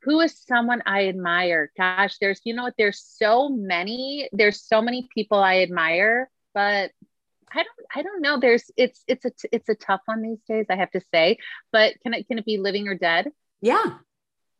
who 0.03 0.20
is 0.20 0.36
someone 0.49 0.82
I 0.84 1.09
admire? 1.09 1.70
Gosh, 1.76 2.18
there's, 2.18 2.40
you 2.45 2.55
know 2.55 2.64
what, 2.64 2.74
there's 2.76 3.01
so 3.01 3.49
many, 3.49 4.28
there's 4.32 4.61
so 4.61 4.82
many 4.82 5.09
people 5.14 5.38
I 5.38 5.61
admire, 5.61 6.28
but 6.55 6.90
I 7.55 7.62
don't 7.62 7.86
I 7.95 8.03
don't 8.03 8.22
know. 8.22 8.40
There's 8.40 8.70
it's 8.78 9.03
it's 9.07 9.26
a 9.26 9.32
it's 9.53 9.68
a 9.68 9.74
tough 9.74 10.01
one 10.07 10.22
these 10.22 10.40
days, 10.49 10.66
I 10.70 10.76
have 10.76 10.90
to 10.93 11.03
say. 11.12 11.36
But 11.70 12.01
can 12.03 12.14
it 12.14 12.26
can 12.26 12.38
it 12.38 12.47
be 12.47 12.57
living 12.57 12.88
or 12.88 12.95
dead? 12.95 13.30
Yeah. 13.61 13.99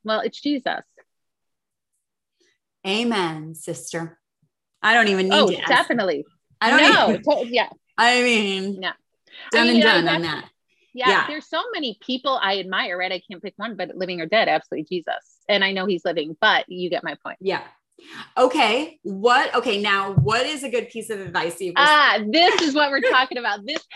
Well, 0.05 0.20
it's 0.20 0.39
Jesus. 0.39 0.83
Amen, 2.87 3.55
sister. 3.55 4.18
I 4.83 4.93
don't 4.93 5.09
even 5.09 5.28
need 5.30 5.41
oh, 5.41 5.49
to. 5.49 5.57
definitely. 5.66 6.26
I 6.61 6.70
don't 6.70 7.24
know. 7.24 7.43
yeah. 7.45 7.70
I 7.97 8.22
mean, 8.22 8.83
yeah. 8.83 8.93
Done 9.53 9.62
I 9.62 9.64
mean, 9.64 9.74
and 9.76 9.83
done 9.83 10.09
on 10.09 10.22
that. 10.22 10.51
Yeah, 10.95 11.09
yeah, 11.09 11.26
there's 11.26 11.49
so 11.49 11.62
many 11.72 11.99
people 12.01 12.38
I 12.43 12.59
admire, 12.59 12.99
right? 12.99 13.12
I 13.12 13.22
can't 13.30 13.43
pick 13.43 13.55
one, 13.57 13.76
but 13.76 13.97
living 13.97 14.20
or 14.20 14.26
dead, 14.26 14.49
absolutely 14.49 14.84
Jesus. 14.84 15.38
And 15.49 15.64
I 15.64 15.72
know 15.72 15.86
he's 15.86 16.05
living, 16.05 16.36
but 16.40 16.68
you 16.68 16.90
get 16.90 17.03
my 17.03 17.16
point. 17.24 17.38
Yeah. 17.40 17.62
Okay. 18.36 18.99
What? 19.03 19.55
Okay. 19.55 19.80
Now, 19.80 20.12
what 20.12 20.45
is 20.47 20.64
a 20.64 20.68
good 20.68 20.88
piece 20.88 21.11
of 21.11 21.20
advice 21.20 21.61
you? 21.61 21.72
Ah, 21.76 22.18
this 22.26 22.61
is 22.62 22.74
what 22.74 22.90
we're 22.90 23.01
talking 23.01 23.38
about. 23.38 23.61
This, 23.66 23.86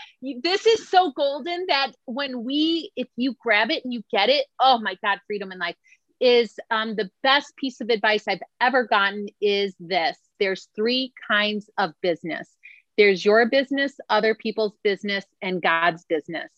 this 0.41 0.65
is 0.65 0.89
so 0.89 1.11
golden 1.11 1.65
that 1.67 1.91
when 2.05 2.43
we, 2.43 2.91
if 2.95 3.07
you 3.15 3.35
grab 3.39 3.69
it 3.69 3.83
and 3.83 3.93
you 3.93 4.01
get 4.11 4.29
it, 4.29 4.45
oh 4.59 4.79
my 4.79 4.95
God, 5.03 5.19
freedom 5.27 5.51
and 5.51 5.59
life 5.59 5.75
is 6.19 6.55
um, 6.71 6.95
the 6.95 7.09
best 7.21 7.55
piece 7.57 7.81
of 7.81 7.89
advice 7.89 8.23
I've 8.27 8.41
ever 8.61 8.85
gotten. 8.85 9.27
Is 9.41 9.75
this? 9.79 10.17
There's 10.39 10.69
three 10.75 11.13
kinds 11.27 11.69
of 11.77 11.91
business. 12.01 12.49
There's 12.97 13.23
your 13.23 13.47
business, 13.47 13.93
other 14.09 14.33
people's 14.33 14.73
business, 14.83 15.25
and 15.41 15.61
God's 15.61 16.05
business. 16.05 16.49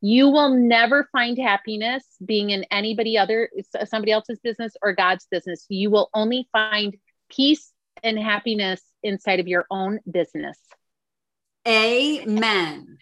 You 0.00 0.28
will 0.28 0.50
never 0.50 1.08
find 1.10 1.36
happiness 1.36 2.04
being 2.24 2.50
in 2.50 2.64
anybody 2.70 3.18
other 3.18 3.50
somebody 3.86 4.12
else's 4.12 4.38
business 4.38 4.74
or 4.82 4.92
God's 4.92 5.26
business. 5.30 5.66
You 5.68 5.90
will 5.90 6.08
only 6.14 6.48
find 6.52 6.96
peace 7.28 7.72
and 8.02 8.18
happiness 8.18 8.80
inside 9.02 9.40
of 9.40 9.48
your 9.48 9.66
own 9.70 9.98
business. 10.08 10.58
Amen. 11.66 12.98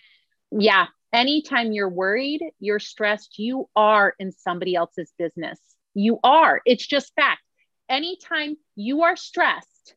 Yeah. 0.50 0.86
Anytime 1.12 1.72
you're 1.72 1.88
worried, 1.88 2.42
you're 2.58 2.80
stressed, 2.80 3.38
you 3.38 3.68
are 3.76 4.14
in 4.18 4.32
somebody 4.32 4.74
else's 4.74 5.12
business. 5.18 5.58
You 5.94 6.18
are. 6.24 6.60
It's 6.66 6.86
just 6.86 7.14
fact. 7.14 7.40
Anytime 7.88 8.56
you 8.74 9.02
are 9.02 9.16
stressed 9.16 9.94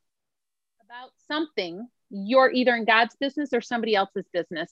about 0.85 1.09
something, 1.27 1.87
you're 2.09 2.51
either 2.51 2.75
in 2.75 2.85
God's 2.85 3.15
business 3.19 3.49
or 3.53 3.61
somebody 3.61 3.95
else's 3.95 4.25
business. 4.31 4.71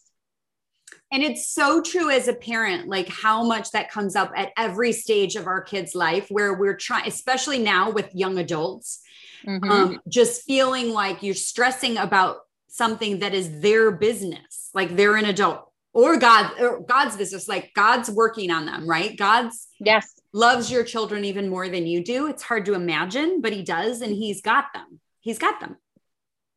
And 1.11 1.23
it's 1.23 1.47
so 1.47 1.81
true 1.81 2.09
as 2.09 2.27
a 2.27 2.33
parent, 2.33 2.87
like 2.87 3.07
how 3.07 3.43
much 3.43 3.71
that 3.71 3.89
comes 3.89 4.15
up 4.15 4.31
at 4.35 4.51
every 4.57 4.91
stage 4.91 5.35
of 5.35 5.47
our 5.47 5.61
kids' 5.61 5.95
life, 5.95 6.27
where 6.29 6.53
we're 6.53 6.75
trying, 6.75 7.07
especially 7.07 7.59
now 7.59 7.91
with 7.91 8.13
young 8.13 8.37
adults, 8.37 9.01
mm-hmm. 9.45 9.71
um, 9.71 10.01
just 10.09 10.43
feeling 10.43 10.91
like 10.91 11.23
you're 11.23 11.33
stressing 11.33 11.97
about 11.97 12.37
something 12.67 13.19
that 13.19 13.33
is 13.33 13.61
their 13.61 13.91
business, 13.91 14.69
like 14.73 14.95
they're 14.95 15.15
an 15.15 15.25
adult 15.25 15.71
or 15.93 16.17
God 16.17 16.51
or 16.59 16.81
God's 16.81 17.15
business, 17.15 17.47
like 17.47 17.71
God's 17.73 18.11
working 18.11 18.51
on 18.51 18.65
them, 18.65 18.87
right? 18.87 19.17
God's 19.17 19.67
yes 19.79 20.17
loves 20.33 20.71
your 20.71 20.83
children 20.83 21.25
even 21.25 21.49
more 21.49 21.67
than 21.67 21.87
you 21.87 22.03
do. 22.03 22.27
It's 22.27 22.43
hard 22.43 22.65
to 22.65 22.73
imagine, 22.73 23.41
but 23.41 23.53
He 23.53 23.63
does, 23.63 24.01
and 24.01 24.13
He's 24.13 24.41
got 24.41 24.65
them. 24.73 24.99
He's 25.19 25.39
got 25.39 25.59
them. 25.59 25.77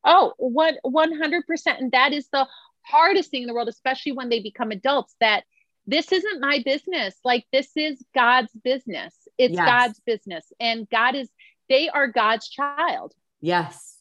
Oh, 0.05 0.35
what 0.39 0.77
100%. 0.85 1.43
And 1.67 1.93
that 1.93 2.13
is 2.13 2.29
the 2.33 2.47
hardest 2.83 3.31
thing 3.31 3.43
in 3.43 3.49
the 3.49 3.55
world, 3.55 3.69
especially 3.69 4.13
when 4.13 4.29
they 4.29 4.41
become 4.41 4.71
adults, 4.71 5.15
that 5.21 5.45
this 5.87 6.13
isn't 6.13 6.41
my 6.41 6.63
business. 6.65 7.15
Like 7.25 7.47
this 7.53 7.71
is 7.77 8.03
God's 8.15 8.53
business. 8.53 9.15
It's 9.39 9.55
yes. 9.55 9.67
God's 9.67 10.01
business. 10.07 10.53
And 10.61 10.89
God 10.91 11.15
is, 11.15 11.29
they 11.69 11.89
are 11.89 12.07
God's 12.07 12.49
child. 12.49 13.13
Yes. 13.41 13.99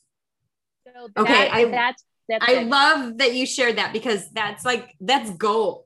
So 0.86 1.10
that, 1.16 1.22
okay. 1.22 1.50
I, 1.50 1.66
that's, 1.66 2.04
that's 2.28 2.46
I 2.48 2.62
it. 2.62 2.68
love 2.68 3.18
that 3.18 3.34
you 3.34 3.46
shared 3.46 3.78
that 3.78 3.92
because 3.94 4.30
that's 4.32 4.64
like, 4.66 4.96
that's 5.02 5.32
gold. 5.32 5.86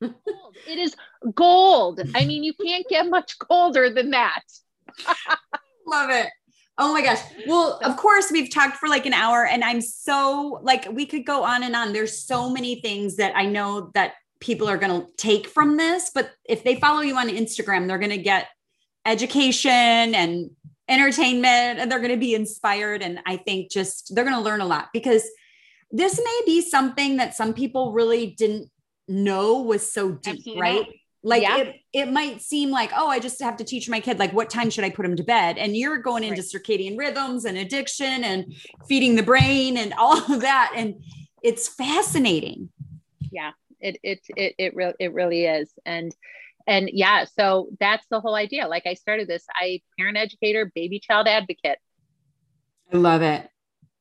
gold. 0.00 0.56
It 0.68 0.78
is 0.78 0.94
gold. 1.34 2.00
I 2.14 2.24
mean, 2.24 2.44
you 2.44 2.54
can't 2.54 2.86
get 2.88 3.08
much 3.08 3.38
colder 3.40 3.90
than 3.90 4.10
that. 4.10 4.42
Love 5.86 6.10
it. 6.10 6.28
Oh 6.82 6.92
my 6.92 7.00
gosh. 7.00 7.20
Well, 7.46 7.78
of 7.84 7.96
course, 7.96 8.32
we've 8.32 8.52
talked 8.52 8.76
for 8.76 8.88
like 8.88 9.06
an 9.06 9.12
hour, 9.12 9.46
and 9.46 9.62
I'm 9.62 9.80
so 9.80 10.58
like, 10.62 10.90
we 10.90 11.06
could 11.06 11.24
go 11.24 11.44
on 11.44 11.62
and 11.62 11.76
on. 11.76 11.92
There's 11.92 12.18
so 12.18 12.50
many 12.50 12.80
things 12.80 13.16
that 13.18 13.36
I 13.36 13.46
know 13.46 13.92
that 13.94 14.14
people 14.40 14.68
are 14.68 14.76
going 14.76 15.00
to 15.00 15.06
take 15.16 15.46
from 15.46 15.76
this, 15.76 16.10
but 16.12 16.32
if 16.44 16.64
they 16.64 16.74
follow 16.74 17.00
you 17.00 17.16
on 17.16 17.28
Instagram, 17.28 17.86
they're 17.86 18.00
going 18.00 18.10
to 18.10 18.18
get 18.18 18.48
education 19.06 19.62
and 19.70 20.50
entertainment 20.88 21.78
and 21.78 21.90
they're 21.90 22.00
going 22.00 22.10
to 22.10 22.16
be 22.16 22.34
inspired. 22.34 23.00
And 23.00 23.20
I 23.26 23.36
think 23.36 23.70
just 23.70 24.12
they're 24.12 24.24
going 24.24 24.36
to 24.36 24.42
learn 24.42 24.60
a 24.60 24.66
lot 24.66 24.88
because 24.92 25.24
this 25.92 26.18
may 26.18 26.40
be 26.44 26.62
something 26.62 27.18
that 27.18 27.36
some 27.36 27.54
people 27.54 27.92
really 27.92 28.34
didn't 28.36 28.68
know 29.06 29.62
was 29.62 29.88
so 29.90 30.10
deep, 30.10 30.58
right? 30.58 30.86
Like 31.24 31.42
yeah. 31.42 31.58
it, 31.58 31.76
it 31.92 32.12
might 32.12 32.42
seem 32.42 32.70
like, 32.70 32.90
oh, 32.96 33.08
I 33.08 33.20
just 33.20 33.40
have 33.40 33.56
to 33.58 33.64
teach 33.64 33.88
my 33.88 34.00
kid, 34.00 34.18
like, 34.18 34.32
what 34.32 34.50
time 34.50 34.70
should 34.70 34.82
I 34.82 34.90
put 34.90 35.06
him 35.06 35.14
to 35.16 35.22
bed? 35.22 35.56
And 35.56 35.76
you're 35.76 35.98
going 35.98 36.24
into 36.24 36.42
right. 36.42 36.50
circadian 36.50 36.98
rhythms 36.98 37.44
and 37.44 37.56
addiction 37.56 38.24
and 38.24 38.52
feeding 38.88 39.14
the 39.14 39.22
brain 39.22 39.76
and 39.76 39.94
all 39.96 40.18
of 40.32 40.40
that. 40.40 40.72
And 40.74 40.96
it's 41.42 41.68
fascinating. 41.68 42.70
Yeah, 43.30 43.52
it, 43.80 43.98
it, 44.02 44.20
it, 44.36 44.54
it, 44.58 44.74
re- 44.74 44.94
it 44.98 45.12
really 45.12 45.46
is. 45.46 45.72
And, 45.86 46.12
and 46.66 46.90
yeah, 46.92 47.24
so 47.24 47.68
that's 47.78 48.04
the 48.10 48.20
whole 48.20 48.34
idea. 48.34 48.66
Like 48.66 48.86
I 48.86 48.94
started 48.94 49.28
this, 49.28 49.44
I 49.54 49.80
parent 49.96 50.16
educator, 50.16 50.72
baby 50.74 50.98
child 50.98 51.28
advocate. 51.28 51.78
I 52.92 52.96
love 52.96 53.22
it. 53.22 53.48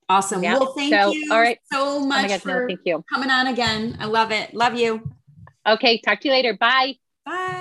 Awesome. 0.09 0.43
Yeah. 0.43 0.57
Well, 0.57 0.73
thank 0.73 0.93
so, 0.93 1.11
you 1.11 1.29
all 1.31 1.39
right. 1.39 1.59
so 1.71 1.79
oh 1.81 2.05
much 2.05 2.25
oh 2.25 2.27
God, 2.29 2.41
for 2.41 2.61
no, 2.61 2.67
thank 2.67 2.79
you. 2.83 3.05
coming 3.09 3.29
on 3.29 3.47
again. 3.47 3.95
I 3.99 4.05
love 4.05 4.31
it. 4.31 4.53
Love 4.53 4.75
you. 4.75 5.13
Okay. 5.65 6.01
Talk 6.01 6.19
to 6.21 6.27
you 6.27 6.33
later. 6.33 6.57
Bye. 6.57 6.95
Bye. 7.25 7.60